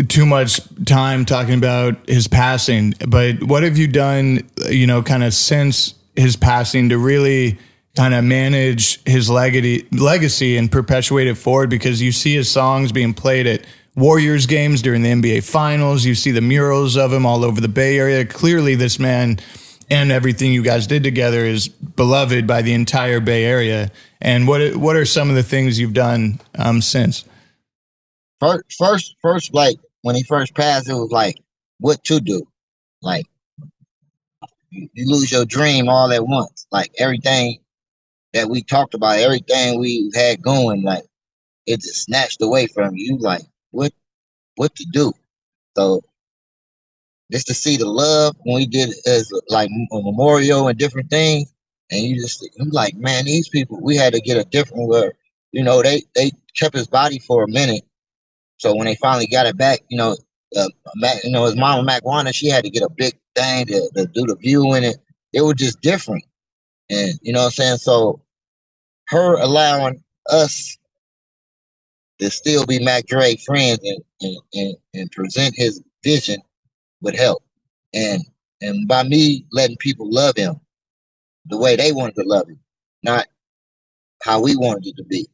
too 0.07 0.25
much 0.25 0.61
time 0.85 1.25
talking 1.25 1.55
about 1.55 2.07
his 2.07 2.27
passing, 2.27 2.93
but 3.07 3.43
what 3.43 3.63
have 3.63 3.77
you 3.77 3.87
done? 3.87 4.49
You 4.69 4.87
know, 4.87 5.01
kind 5.01 5.23
of 5.23 5.33
since 5.33 5.95
his 6.15 6.35
passing 6.35 6.89
to 6.89 6.97
really 6.97 7.57
kind 7.95 8.13
of 8.13 8.23
manage 8.23 9.03
his 9.03 9.29
legacy, 9.29 9.87
legacy 9.91 10.57
and 10.57 10.71
perpetuate 10.71 11.27
it 11.27 11.35
forward 11.35 11.69
because 11.69 12.01
you 12.01 12.11
see 12.11 12.35
his 12.35 12.49
songs 12.49 12.91
being 12.91 13.13
played 13.13 13.47
at 13.47 13.65
Warriors 13.95 14.45
games 14.45 14.81
during 14.81 15.01
the 15.01 15.09
NBA 15.09 15.43
Finals. 15.43 16.05
You 16.05 16.15
see 16.15 16.31
the 16.31 16.41
murals 16.41 16.95
of 16.95 17.11
him 17.11 17.25
all 17.25 17.43
over 17.43 17.59
the 17.59 17.67
Bay 17.67 17.97
Area. 17.97 18.25
Clearly, 18.25 18.75
this 18.75 18.99
man 18.99 19.39
and 19.89 20.11
everything 20.11 20.53
you 20.53 20.63
guys 20.63 20.87
did 20.87 21.03
together 21.03 21.45
is 21.45 21.67
beloved 21.67 22.47
by 22.47 22.61
the 22.61 22.73
entire 22.73 23.19
Bay 23.19 23.43
Area. 23.43 23.91
And 24.21 24.47
what 24.47 24.75
what 24.75 24.95
are 24.95 25.05
some 25.05 25.29
of 25.29 25.35
the 25.35 25.43
things 25.43 25.79
you've 25.79 25.93
done 25.93 26.39
um, 26.57 26.81
since? 26.81 27.25
First, 28.39 28.63
first, 28.77 29.15
first, 29.21 29.53
like 29.53 29.77
when 30.03 30.15
he 30.15 30.23
first 30.23 30.55
passed, 30.55 30.89
it 30.89 30.93
was 30.93 31.11
like 31.11 31.41
what 31.79 32.03
to 32.05 32.19
do. 32.19 32.43
Like 33.01 33.25
you, 34.69 34.87
you 34.93 35.09
lose 35.09 35.31
your 35.31 35.45
dream 35.45 35.89
all 35.89 36.11
at 36.11 36.25
once. 36.25 36.67
Like 36.71 36.91
everything 36.99 37.59
that 38.33 38.49
we 38.49 38.61
talked 38.61 38.93
about, 38.93 39.19
everything 39.19 39.79
we 39.79 40.11
had 40.15 40.41
going, 40.41 40.83
like 40.83 41.03
it 41.65 41.81
just 41.81 42.03
snatched 42.03 42.41
away 42.41 42.67
from 42.67 42.95
you. 42.95 43.17
Like 43.17 43.41
what, 43.71 43.91
what 44.55 44.75
to 44.75 44.85
do? 44.91 45.13
So 45.75 46.01
just 47.31 47.47
to 47.47 47.53
see 47.53 47.77
the 47.77 47.87
love 47.87 48.35
when 48.43 48.55
we 48.55 48.65
did 48.65 48.93
as 49.07 49.31
like 49.49 49.69
a 49.91 50.01
memorial 50.01 50.67
and 50.67 50.77
different 50.77 51.09
things, 51.09 51.51
and 51.91 52.01
you 52.03 52.21
just 52.21 52.41
you 52.43 52.65
like, 52.71 52.95
man, 52.95 53.25
these 53.25 53.49
people, 53.49 53.79
we 53.81 53.97
had 53.97 54.13
to 54.13 54.21
get 54.21 54.37
a 54.37 54.45
different 54.49 54.89
where, 54.89 55.13
you 55.53 55.63
know, 55.63 55.83
they 55.83 56.03
they 56.15 56.31
kept 56.59 56.75
his 56.75 56.87
body 56.87 57.19
for 57.19 57.43
a 57.43 57.49
minute. 57.49 57.83
So 58.57 58.75
when 58.75 58.85
they 58.87 58.95
finally 58.95 59.27
got 59.27 59.47
it 59.47 59.57
back, 59.57 59.81
you 59.89 59.97
know, 59.97 60.17
uh, 60.57 60.69
Mac, 60.95 61.23
you 61.23 61.31
know, 61.31 61.45
his 61.45 61.57
mama 61.57 61.83
Mac 61.83 62.05
Wanda, 62.05 62.33
she 62.33 62.49
had 62.49 62.65
to 62.65 62.71
get 62.71 62.83
a 62.83 62.89
big 62.89 63.17
thing 63.35 63.67
to, 63.67 63.89
to 63.95 64.07
do 64.07 64.25
the 64.25 64.35
view 64.37 64.73
in 64.75 64.83
it. 64.85 64.97
It 65.33 65.41
was 65.41 65.55
just 65.55 65.81
different, 65.81 66.25
and 66.89 67.13
you 67.23 67.33
know 67.33 67.41
what 67.41 67.45
I'm 67.47 67.51
saying. 67.51 67.77
So 67.77 68.21
her 69.09 69.35
allowing 69.35 70.03
us 70.29 70.77
to 72.19 72.31
still 72.31 72.65
be 72.65 72.79
Mac 72.83 73.07
Dre 73.07 73.37
friends 73.37 73.79
and 73.83 74.03
and, 74.21 74.37
and, 74.53 74.75
and 74.95 75.11
present 75.11 75.55
his 75.57 75.83
vision 76.03 76.41
would 77.03 77.15
help. 77.17 77.43
And 77.93 78.23
and 78.61 78.87
by 78.89 79.03
me 79.03 79.47
letting 79.53 79.77
people 79.77 80.11
love 80.11 80.37
him 80.37 80.60
the 81.45 81.57
way 81.57 81.75
they 81.75 81.91
wanted 81.91 82.15
to 82.15 82.23
love 82.25 82.47
him, 82.47 82.59
not 83.03 83.27
how 84.23 84.41
we 84.41 84.55
wanted 84.55 84.87
it 84.87 84.95
to 84.97 85.03
be. 85.05 85.27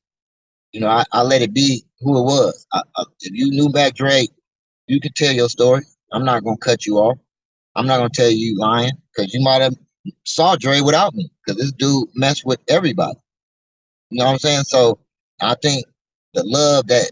You 0.71 0.81
know, 0.81 0.87
I, 0.89 1.03
I 1.11 1.23
let 1.23 1.41
it 1.41 1.53
be 1.53 1.83
who 2.01 2.17
it 2.19 2.23
was. 2.23 2.65
I, 2.73 2.81
I, 2.97 3.03
if 3.21 3.33
you 3.33 3.49
knew 3.49 3.69
Mac 3.71 3.95
Dre, 3.95 4.27
you 4.87 4.99
could 4.99 5.15
tell 5.15 5.33
your 5.33 5.49
story. 5.49 5.83
I'm 6.11 6.25
not 6.25 6.43
gonna 6.43 6.57
cut 6.57 6.85
you 6.85 6.97
off. 6.97 7.17
I'm 7.75 7.87
not 7.87 7.97
gonna 7.97 8.09
tell 8.09 8.29
you 8.31 8.57
lying 8.57 8.93
because 9.15 9.33
you 9.33 9.41
might 9.41 9.61
have 9.61 9.75
saw 10.25 10.55
Dre 10.55 10.81
without 10.81 11.15
me 11.15 11.31
because 11.45 11.61
this 11.61 11.71
dude 11.73 12.09
messed 12.15 12.45
with 12.45 12.59
everybody. 12.69 13.17
You 14.09 14.19
know 14.19 14.25
what 14.25 14.31
I'm 14.33 14.39
saying? 14.39 14.63
So 14.63 14.99
I 15.41 15.55
think 15.61 15.85
the 16.33 16.43
love 16.45 16.87
that 16.87 17.11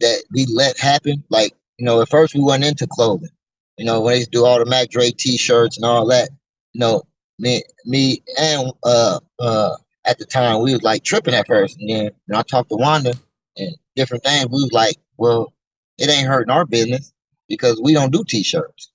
that 0.00 0.24
we 0.32 0.46
let 0.46 0.78
happen, 0.78 1.24
like 1.30 1.54
you 1.78 1.84
know, 1.86 2.00
at 2.02 2.08
first 2.08 2.34
we 2.34 2.42
went 2.42 2.64
into 2.64 2.86
clothing. 2.86 3.30
You 3.78 3.86
know, 3.86 4.00
when 4.00 4.18
they 4.18 4.24
do 4.26 4.44
all 4.44 4.58
the 4.58 4.66
Mac 4.66 4.90
Dre 4.90 5.10
T-shirts 5.10 5.76
and 5.78 5.86
all 5.86 6.06
that. 6.08 6.28
You 6.74 6.80
know, 6.80 7.02
me, 7.40 7.62
me, 7.86 8.22
and 8.38 8.72
uh, 8.84 9.18
uh, 9.38 9.76
at 10.06 10.18
the 10.18 10.26
time 10.26 10.62
we 10.62 10.72
was 10.72 10.82
like 10.82 11.04
tripping 11.04 11.34
at 11.34 11.46
first, 11.46 11.78
and 11.80 11.88
then 11.88 12.10
when 12.26 12.38
I 12.38 12.42
talked 12.42 12.70
to 12.70 12.76
Wanda 12.76 13.14
and 13.56 13.76
different 13.96 14.24
things, 14.24 14.46
we 14.46 14.62
was 14.62 14.72
like, 14.72 14.96
well, 15.16 15.52
it 15.98 16.10
ain't 16.10 16.28
hurting 16.28 16.50
our 16.50 16.66
business 16.66 17.12
because 17.48 17.80
we 17.82 17.92
don't 17.94 18.12
do 18.12 18.24
T-shirts. 18.26 18.92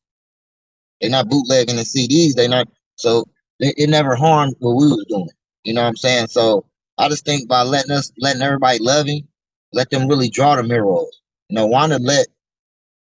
They're 1.02 1.10
not 1.10 1.30
bootlegging 1.30 1.76
the 1.76 1.84
CDs. 1.84 2.34
They 2.36 2.48
not 2.48 2.68
so 2.96 3.26
it, 3.60 3.76
it 3.78 3.89
never 3.89 4.16
harmed 4.16 4.56
what 4.60 4.76
we 4.76 4.88
was 4.88 5.06
doing. 5.10 5.30
You 5.64 5.74
know 5.74 5.82
what 5.82 5.89
I'm 5.89 5.96
saying? 5.98 6.28
So 6.28 6.66
I 6.98 7.10
just 7.10 7.26
think 7.26 7.50
by 7.50 7.64
letting 7.64 7.91
us, 7.91 8.12
letting 8.20 8.41
everybody 8.41 8.80
love 8.80 9.08
him, 9.08 9.28
let 9.74 9.89
them 9.89 10.08
really 10.08 10.30
draw 10.30 10.56
the 10.56 10.64
mirrors. 10.64 11.22
You 11.50 11.56
know, 11.56 11.68
Wanda 11.68 12.00
let 12.00 12.28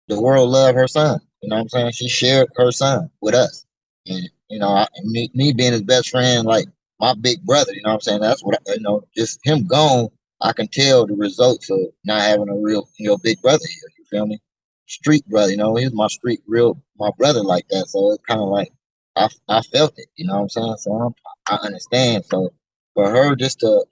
the 0.08 0.22
world 0.22 0.50
love 0.50 0.76
her 0.76 0.88
son. 0.88 1.20
You 1.41 1.50
know 1.50 1.58
what 1.58 1.62
I'm 1.64 1.70
saying? 1.70 1.91
She 1.91 2.10
shared 2.10 2.48
her 2.56 2.72
son 2.72 3.10
with 3.22 3.36
us. 3.36 3.66
And, 4.08 4.30
you 4.54 4.60
know, 4.60 4.70
I, 4.70 4.88
me, 5.04 5.32
me 5.34 5.51
being 5.51 5.72
his 5.72 5.82
best 5.82 6.12
friend, 6.12 6.45
like 6.45 6.68
my 6.99 7.16
big 7.16 7.41
brother, 7.43 7.74
you 7.74 7.82
know 7.82 7.89
what 7.89 7.95
I'm 7.95 8.01
saying? 8.01 8.22
That's 8.22 8.43
what, 8.43 8.60
I, 8.70 8.74
you 8.74 8.82
know, 8.82 9.01
just 9.18 9.39
him 9.43 9.66
gone, 9.66 10.10
I 10.41 10.54
can 10.54 10.68
tell 10.68 11.08
the 11.08 11.16
results 11.16 11.72
of 11.72 11.80
not 12.06 12.22
having 12.22 12.49
a 12.49 12.56
real, 12.56 12.88
you 12.99 13.08
know, 13.08 13.18
big 13.18 13.41
brother 13.41 13.66
here. 13.68 13.89
You 13.97 14.06
feel 14.06 14.28
me? 14.28 14.39
Street 14.88 15.28
brother, 15.28 15.51
you 15.51 15.58
know, 15.58 15.76
he's 15.76 15.91
my 15.91 16.08
street, 16.08 16.41
real, 16.45 16.80
my 16.99 17.10
brother 17.18 17.41
like 17.41 17.68
that. 17.70 17.88
So 17.88 18.12
it's 18.12 18.24
kind 18.26 18.41
of 18.41 18.49
like, 18.49 18.72
I, 19.16 19.28
I 19.49 19.62
felt 19.62 19.93
it, 19.97 20.08
you 20.18 20.28
know 20.28 20.36
what 20.36 20.41
I'm 20.41 20.49
saying? 20.49 20.76
So 20.80 20.93
I'm, 20.93 21.14
I 21.47 21.56
understand. 21.66 22.26
So 22.26 22.54
for 22.93 23.10
her 23.10 23.36
just 23.36 23.60
to, 23.62 23.86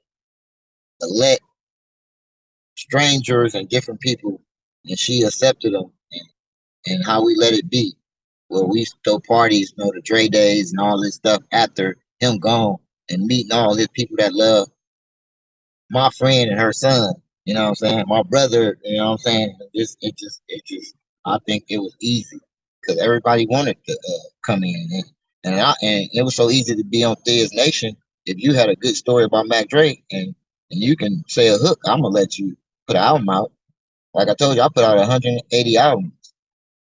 to 1.01 1.07
let 1.07 1.39
strangers 2.75 3.55
and 3.55 3.67
different 3.67 3.99
people, 3.99 4.41
and 4.85 4.97
she 4.97 5.23
accepted 5.23 5.73
them, 5.73 5.91
and, 6.11 6.29
and 6.87 7.05
how 7.05 7.25
we 7.25 7.35
let 7.35 7.53
it 7.53 7.69
be. 7.69 7.95
Well, 8.51 8.67
we 8.67 8.85
throw 9.05 9.19
parties, 9.19 9.73
you 9.77 9.85
know, 9.85 9.91
the 9.93 10.01
Dre 10.01 10.27
days 10.27 10.71
and 10.71 10.79
all 10.81 11.01
this 11.01 11.15
stuff 11.15 11.41
after 11.53 11.95
him 12.19 12.37
gone, 12.37 12.75
and 13.09 13.25
meeting 13.25 13.53
all 13.53 13.75
his 13.75 13.87
people 13.87 14.17
that 14.19 14.33
love 14.33 14.67
my 15.89 16.09
friend 16.09 16.51
and 16.51 16.59
her 16.59 16.73
son. 16.73 17.13
You 17.45 17.53
know 17.53 17.63
what 17.63 17.69
I'm 17.69 17.75
saying? 17.75 18.05
My 18.07 18.23
brother. 18.23 18.77
You 18.83 18.97
know 18.97 19.05
what 19.05 19.11
I'm 19.11 19.17
saying? 19.19 19.57
It 19.61 19.79
just, 19.79 19.97
it 20.01 20.17
just, 20.17 20.41
it 20.49 20.63
just. 20.65 20.95
I 21.25 21.37
think 21.47 21.63
it 21.69 21.77
was 21.77 21.95
easy 22.01 22.39
because 22.81 23.01
everybody 23.01 23.47
wanted 23.47 23.77
to 23.87 23.93
uh, 23.93 24.27
come 24.45 24.63
in, 24.63 24.89
and 24.91 25.03
and, 25.45 25.59
I, 25.61 25.73
and 25.81 26.09
it 26.11 26.23
was 26.23 26.35
so 26.35 26.49
easy 26.49 26.75
to 26.75 26.83
be 26.83 27.05
on 27.05 27.15
Thizz 27.27 27.53
Nation. 27.53 27.95
If 28.25 28.37
you 28.37 28.53
had 28.53 28.69
a 28.69 28.75
good 28.75 28.95
story 28.95 29.23
about 29.23 29.47
Mac 29.47 29.69
Dre 29.69 30.03
and 30.11 30.35
and 30.71 30.81
you 30.81 30.97
can 30.97 31.23
say 31.27 31.47
a 31.47 31.57
hook, 31.57 31.79
I'm 31.85 32.01
gonna 32.01 32.13
let 32.13 32.37
you 32.37 32.57
put 32.85 32.97
an 32.97 33.03
album 33.03 33.29
out. 33.29 33.53
Like 34.13 34.27
I 34.27 34.33
told 34.33 34.57
you, 34.57 34.61
I 34.61 34.67
put 34.67 34.83
out 34.83 34.97
180 34.97 35.77
albums. 35.77 36.33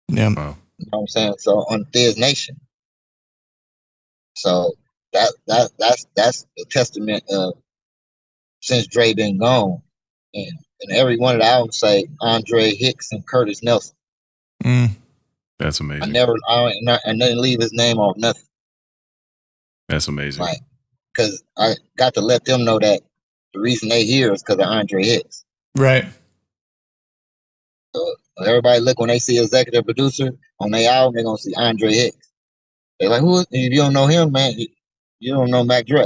Yeah. 0.07 0.33
Wow. 0.33 0.57
You 0.77 0.85
know 0.91 0.99
what 0.99 1.01
I'm 1.01 1.07
saying? 1.07 1.35
So 1.39 1.59
on 1.69 1.85
Thizz 1.85 2.17
Nation. 2.17 2.59
So 4.35 4.73
that 5.13 5.33
that 5.47 5.71
that's 5.79 6.05
that's 6.15 6.45
a 6.59 6.65
testament 6.65 7.23
of 7.29 7.55
since 8.61 8.87
Dre 8.87 9.13
been 9.13 9.37
gone, 9.37 9.81
and 10.33 10.51
and 10.81 10.91
every 10.95 11.17
one 11.17 11.35
of 11.35 11.41
the 11.41 11.47
albums 11.47 11.79
say 11.79 12.07
Andre 12.21 12.75
Hicks 12.75 13.11
and 13.11 13.25
Curtis 13.25 13.63
Nelson. 13.63 13.95
Mm. 14.63 14.91
That's 15.59 15.79
amazing. 15.79 16.03
I 16.03 16.07
never 16.07 16.35
I, 16.47 16.71
I 16.87 17.13
didn't 17.13 17.41
leave 17.41 17.61
his 17.61 17.73
name 17.73 17.97
off 17.97 18.15
nothing. 18.17 18.43
That's 19.89 20.07
amazing. 20.07 20.43
Right. 20.43 20.59
Because 21.13 21.43
I 21.57 21.73
got 21.97 22.13
to 22.15 22.21
let 22.21 22.45
them 22.45 22.63
know 22.63 22.77
that 22.77 23.01
the 23.53 23.59
reason 23.59 23.89
they 23.89 24.03
here 24.03 24.31
is 24.33 24.43
because 24.43 24.59
of 24.59 24.67
Andre 24.67 25.03
Hicks. 25.03 25.45
Right. 25.75 26.05
So 27.95 28.15
everybody 28.45 28.79
look 28.79 28.99
when 28.99 29.09
they 29.09 29.19
see 29.19 29.39
executive 29.41 29.85
producer 29.85 30.31
on 30.59 30.71
their 30.71 30.91
album, 30.91 31.15
they're 31.15 31.23
gonna 31.23 31.37
see 31.37 31.53
Andre 31.55 31.91
Hicks. 31.91 32.31
They're 32.99 33.09
like, 33.09 33.21
who? 33.21 33.39
If 33.39 33.47
you 33.51 33.77
don't 33.77 33.93
know 33.93 34.07
him, 34.07 34.31
man, 34.31 34.53
you 35.19 35.33
don't 35.33 35.51
know 35.51 35.63
Mac 35.63 35.85
Dre. 35.87 36.05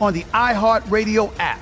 on 0.00 0.12
the 0.12 0.22
iHeartRadio 0.24 1.32
app, 1.38 1.60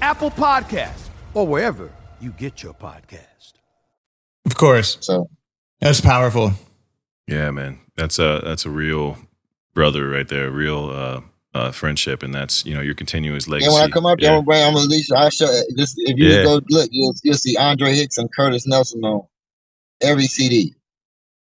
Apple 0.00 0.30
Podcasts, 0.30 1.08
or 1.34 1.46
wherever 1.46 1.90
you 2.20 2.30
get 2.30 2.62
your 2.62 2.74
podcast. 2.74 3.52
Of 4.46 4.56
course. 4.56 4.98
So 5.00 5.28
That's 5.80 6.00
powerful. 6.00 6.52
Yeah, 7.26 7.50
man, 7.50 7.80
that's 7.96 8.18
a 8.18 8.40
that's 8.44 8.64
a 8.66 8.70
real 8.70 9.16
brother 9.74 10.08
right 10.08 10.28
there, 10.28 10.50
real 10.50 10.90
uh, 10.90 11.20
uh, 11.54 11.70
friendship, 11.72 12.22
and 12.22 12.34
that's 12.34 12.66
you 12.66 12.74
know 12.74 12.80
your 12.82 12.94
continuous 12.94 13.48
legacy. 13.48 13.70
yeah, 13.70 13.80
when 13.80 13.82
I 13.90 13.92
come 13.92 14.04
up 14.06 14.18
there, 14.18 14.30
Yeah. 14.32 14.38
I'm 14.38 14.44
gonna 14.44 14.46
bring. 14.46 14.62
I'm 14.62 14.74
gonna 14.74 14.86
leash. 14.88 15.10
I 15.10 15.28
show 15.30 15.46
just 15.76 15.94
if 15.98 16.18
you 16.18 16.28
Yeah. 16.28 16.44
go 16.44 16.60
look, 16.68 16.88
you'll 16.92 17.14
you'll 17.22 17.36
see 17.36 17.56
Andre 17.56 17.94
Hicks 17.94 18.18
and 18.18 18.30
Curtis 18.34 18.66
Nelson 18.66 19.02
on 19.04 19.26
every 20.02 20.26
CD. 20.26 20.74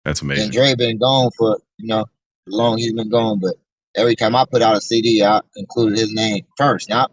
that's 0.04 0.20
amazing. 0.22 0.44
And 0.46 0.54
amazing. 0.56 0.76
Dre 0.76 0.86
been 0.86 0.98
gone 0.98 1.30
for 1.38 1.58
you 1.78 1.88
know 1.88 2.04
long 2.46 2.76
he's 2.78 2.92
been 2.92 3.08
gone, 3.10 3.38
but 3.38 3.54
every 3.96 4.16
time 4.16 4.36
I 4.36 4.44
put 4.50 4.62
out 4.62 4.76
a 4.76 4.80
CD, 4.80 5.22
I 5.22 5.40
included 5.56 5.98
his 5.98 6.12
name 6.12 6.44
first, 6.56 6.88
not 6.88 7.12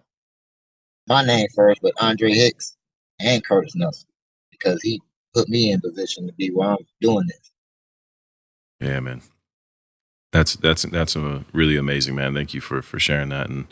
my 1.07 1.25
name 1.25 1.47
first, 1.55 1.81
but 1.81 1.93
Andre 1.99 2.31
Hicks 2.31 2.75
and 3.19 3.43
Curtis 3.43 3.75
Nelson 3.75 4.09
because 4.51 4.81
he 4.81 5.01
put 5.33 5.49
me 5.49 5.71
in 5.71 5.81
position 5.81 6.27
to 6.27 6.33
be 6.33 6.49
where 6.49 6.69
I'm 6.69 6.85
doing 7.01 7.25
this. 7.27 7.51
Yeah, 8.79 8.99
man. 8.99 9.21
That's 10.31 10.55
that's 10.55 10.83
that's 10.83 11.15
a 11.15 11.45
really 11.53 11.77
amazing, 11.77 12.15
man. 12.15 12.33
Thank 12.33 12.53
you 12.53 12.61
for 12.61 12.81
for 12.81 12.99
sharing 12.99 13.29
that, 13.29 13.49
and 13.49 13.67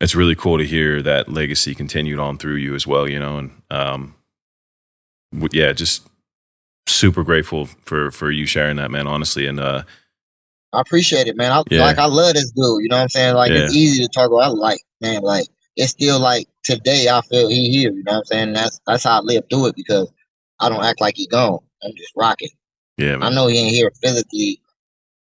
it's 0.00 0.14
really 0.14 0.34
cool 0.34 0.58
to 0.58 0.64
hear 0.64 1.02
that 1.02 1.28
legacy 1.28 1.74
continued 1.74 2.18
on 2.20 2.38
through 2.38 2.54
you 2.54 2.74
as 2.74 2.86
well. 2.86 3.08
You 3.08 3.18
know, 3.18 3.38
and 3.38 3.62
um, 3.70 4.14
yeah, 5.50 5.72
just 5.72 6.08
super 6.86 7.24
grateful 7.24 7.66
for 7.66 8.10
for 8.10 8.30
you 8.30 8.46
sharing 8.46 8.76
that, 8.76 8.90
man. 8.90 9.06
Honestly, 9.06 9.46
and 9.46 9.58
uh, 9.58 9.82
I 10.72 10.80
appreciate 10.80 11.26
it, 11.26 11.36
man. 11.36 11.52
I 11.52 11.62
Yeah. 11.70 11.82
like 11.82 11.98
I 11.98 12.06
love 12.06 12.34
this 12.34 12.50
dude. 12.50 12.82
You 12.82 12.88
know 12.88 12.96
what 12.96 13.02
I'm 13.02 13.08
saying? 13.08 13.34
Like 13.34 13.52
it's 13.52 13.74
easy 13.74 14.02
to 14.02 14.08
talk 14.08 14.26
about. 14.30 14.42
I 14.42 14.48
like, 14.48 14.80
man, 15.00 15.22
like 15.22 15.46
it's 15.76 15.92
still 15.92 16.18
like 16.20 16.48
today 16.64 17.08
I 17.08 17.20
feel 17.22 17.48
he 17.48 17.70
here. 17.70 17.92
You 17.92 18.02
know 18.04 18.12
what 18.12 18.18
I'm 18.18 18.24
saying? 18.24 18.52
That's 18.52 18.80
that's 18.86 19.04
how 19.04 19.18
I 19.18 19.20
live 19.22 19.44
through 19.50 19.66
it 19.66 19.76
because 19.76 20.10
I 20.60 20.68
don't 20.68 20.84
act 20.84 21.00
like 21.00 21.16
he 21.16 21.26
gone. 21.26 21.58
I'm 21.82 21.92
just 21.96 22.12
rocking. 22.16 22.50
yeah, 22.98 23.16
Man. 23.16 23.22
I 23.22 23.34
know 23.34 23.46
he 23.46 23.58
ain't 23.58 23.74
here 23.74 23.92
physically, 24.02 24.60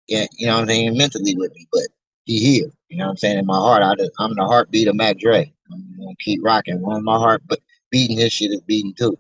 yeah, 0.08 0.26
you 0.36 0.46
know 0.46 0.54
what 0.54 0.62
I'm 0.62 0.68
saying, 0.68 0.96
mentally 0.98 1.34
with 1.36 1.52
me, 1.54 1.66
but 1.72 1.82
he 2.24 2.38
here. 2.38 2.70
You 2.88 2.98
know 2.98 3.04
what 3.06 3.10
I'm 3.12 3.16
saying? 3.16 3.38
In 3.38 3.46
my 3.46 3.56
heart, 3.56 3.82
I 3.82 3.94
just, 3.96 4.12
I'm 4.18 4.34
the 4.34 4.44
heartbeat 4.44 4.86
of 4.88 4.94
Mac 4.96 5.18
Dre. 5.18 5.52
I'm 5.72 5.96
gonna 5.98 6.14
keep 6.20 6.40
rocking. 6.44 6.80
One 6.80 6.96
of 6.96 7.02
my 7.02 7.16
heart, 7.16 7.42
but 7.46 7.60
beating 7.90 8.18
this 8.18 8.32
shit 8.32 8.50
is 8.52 8.60
beating 8.60 8.94
too. 8.94 9.18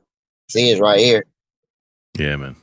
See, 0.50 0.70
it's 0.70 0.80
right 0.80 1.00
here, 1.00 1.24
yeah, 2.18 2.36
man. 2.36 2.56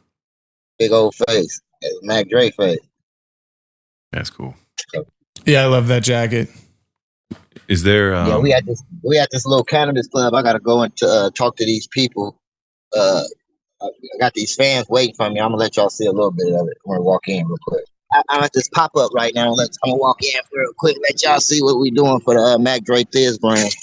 big 0.78 0.92
old 0.92 1.16
face, 1.16 1.60
It's 1.82 2.00
Mac 2.04 2.30
Dre 2.30 2.52
face. 2.52 2.80
That's 4.12 4.30
cool. 4.30 4.56
Yeah, 5.46 5.64
I 5.64 5.66
love 5.66 5.88
that 5.88 6.04
jacket. 6.04 6.50
Is 7.68 7.84
there? 7.84 8.14
Um, 8.14 8.28
yeah, 8.28 8.38
we 8.38 8.52
had 8.52 8.66
this 8.66 8.84
we 9.04 9.18
had 9.18 9.30
this 9.32 9.46
little 9.46 9.64
cannabis 9.64 10.08
club. 10.08 10.34
I 10.34 10.42
gotta 10.44 10.60
go 10.60 10.82
and 10.82 10.94
uh, 11.04 11.32
talk 11.32 11.56
to 11.58 11.66
these 11.66 11.88
people. 11.88 12.40
Uh, 12.96 13.24
I 13.82 13.88
got 14.20 14.34
these 14.34 14.54
fans 14.56 14.88
waiting 14.90 15.16
for 15.16 15.30
me. 15.30 15.40
I'm 15.40 15.52
gonna 15.52 15.58
let 15.58 15.78
y'all 15.78 15.90
see 15.90 16.06
a 16.06 16.12
little 16.12 16.32
bit 16.32 16.48
of 16.48 16.68
it. 16.68 16.78
I'm 16.86 16.92
gonna 16.92 17.02
walk 17.02 17.28
in 17.28 17.46
real 17.48 17.58
quick. 17.66 17.86
I, 18.14 18.22
I'm 18.30 18.44
at 18.44 18.54
this 18.54 18.68
pop 18.70 18.92
up 18.96 19.12
right 19.14 19.34
now. 19.34 19.52
Let's 19.54 19.78
I'm 19.84 19.92
gonna 19.92 20.02
walk 20.02 20.22
in 20.22 20.40
real 20.54 20.74
quick. 20.78 20.98
Let 21.10 21.24
y'all 21.24 21.40
see 21.40 21.62
what 21.64 21.80
we're 21.80 21.94
doing 21.94 22.20
for 22.20 22.36
the 22.36 22.42
uh, 22.42 22.58
Mac 22.58 22.84
Dre 22.84 23.04
Thizz 23.04 23.40
brand. 23.40 23.74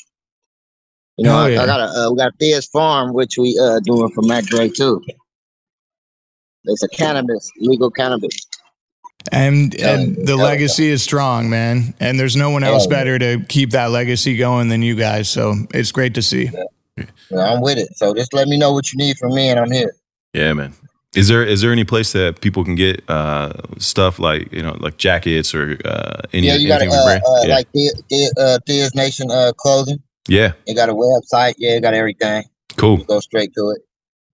You 1.16 1.24
know, 1.24 1.34
Oh, 1.34 1.38
I. 1.38 1.62
I 1.62 1.66
got 1.66 1.80
a 1.80 1.84
uh, 1.84 2.10
we 2.10 2.18
got 2.18 2.38
Thizz 2.38 2.70
Farm, 2.70 3.12
which 3.14 3.38
we 3.38 3.58
uh 3.60 3.80
doing 3.80 4.10
for 4.10 4.22
Mac 4.22 4.44
Dre 4.44 4.68
too. 4.68 5.02
It's 6.64 6.82
a 6.82 6.88
cannabis, 6.88 7.50
legal 7.58 7.90
cannabis. 7.90 8.46
And 9.32 9.74
Yeah, 9.78 9.94
and 9.94 10.16
the 10.16 10.36
yeah. 10.36 10.42
legacy 10.42 10.88
is 10.88 11.02
strong, 11.02 11.50
man. 11.50 11.94
And 12.00 12.18
there's 12.18 12.36
no 12.36 12.50
one 12.50 12.64
else 12.64 12.84
Yeah. 12.84 12.96
better 12.96 13.18
to 13.18 13.40
keep 13.48 13.70
that 13.70 13.90
legacy 13.90 14.36
going 14.36 14.68
than 14.68 14.82
you 14.82 14.94
guys. 14.94 15.28
So 15.28 15.54
it's 15.74 15.92
great 15.92 16.14
to 16.14 16.22
see. 16.22 16.50
Yeah, 16.96 17.38
I'm 17.38 17.60
with 17.60 17.78
it. 17.78 17.96
So 17.96 18.14
just 18.14 18.32
let 18.34 18.48
me 18.48 18.58
know 18.58 18.72
what 18.72 18.92
you 18.92 18.96
need 18.98 19.16
from 19.18 19.34
me, 19.34 19.48
and 19.50 19.60
I'm 19.60 19.70
here. 19.70 19.94
Yeah, 20.34 20.52
man. 20.52 20.74
Is 21.16 21.28
there 21.28 21.42
is 21.44 21.60
there 21.62 21.72
any 21.72 21.84
place 21.84 22.12
that 22.12 22.40
people 22.40 22.64
can 22.64 22.74
get 22.74 23.02
uh, 23.08 23.52
stuff 23.78 24.18
like 24.18 24.52
you 24.52 24.62
know 24.62 24.76
like 24.80 24.98
jackets 24.98 25.54
or 25.54 25.78
uh, 25.84 26.20
any 26.32 26.46
yeah, 26.48 26.56
you 26.56 26.68
got 26.68 26.82
anything 26.82 26.98
uh, 26.98 27.04
brand? 27.04 27.22
uh, 27.26 27.46
yeah. 27.46 27.54
like 27.56 27.68
Thizz, 27.72 28.02
Thizz, 28.10 28.86
uh, 28.86 28.90
Nation 28.94 29.30
uh, 29.30 29.52
clothing. 29.56 29.98
yeah, 30.28 30.52
They 30.66 30.74
got 30.74 30.88
a 30.90 30.94
website. 30.94 31.54
Yeah, 31.56 31.76
it 31.76 31.80
got 31.80 31.94
everything. 31.94 32.44
cool. 32.76 32.98
You 32.98 33.04
go 33.04 33.20
straight 33.20 33.54
to 33.54 33.70
it. 33.70 33.82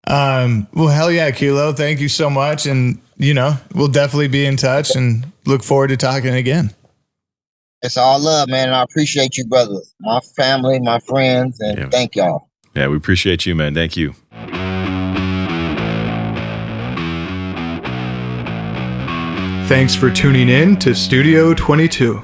Um, 0.06 0.66
well, 0.74 0.88
hell 0.88 1.10
yeah, 1.10 1.30
Kilo. 1.30 1.72
Thank 1.72 2.00
you 2.00 2.08
so 2.08 2.28
much. 2.28 2.66
And, 2.66 3.00
you 3.16 3.32
know, 3.34 3.56
we'll 3.74 3.88
definitely 3.88 4.28
be 4.28 4.44
in 4.44 4.56
touch 4.56 4.94
and 4.94 5.32
look 5.46 5.62
forward 5.62 5.88
to 5.88 5.96
talking 5.96 6.34
again. 6.34 6.72
It's 7.82 7.96
all 7.96 8.18
love, 8.18 8.48
man. 8.48 8.68
And 8.68 8.76
I 8.76 8.82
appreciate 8.82 9.36
you, 9.36 9.46
brother, 9.46 9.80
my 10.00 10.20
family, 10.36 10.78
my 10.80 10.98
friends, 11.00 11.60
and 11.60 11.78
Yeah. 11.78 11.88
thank 11.90 12.16
y'all. 12.16 12.48
Yeah, 12.74 12.88
we 12.88 12.96
appreciate 12.96 13.46
you, 13.46 13.54
man. 13.54 13.74
Thank 13.74 13.96
you. 13.96 14.14
Thanks 19.66 19.94
for 19.94 20.10
tuning 20.10 20.50
in 20.50 20.76
to 20.80 20.94
Studio 20.94 21.54
22. 21.54 22.22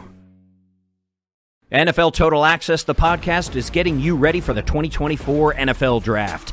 NFL 1.72 2.12
Total 2.12 2.45
Access, 2.45 2.83
the 2.83 2.95
podcast, 2.95 3.57
is 3.57 3.70
getting 3.70 3.99
you 3.99 4.14
ready 4.16 4.41
for 4.41 4.53
the 4.53 4.61
2024 4.62 5.55
NFL 5.55 6.03
Draft. 6.03 6.53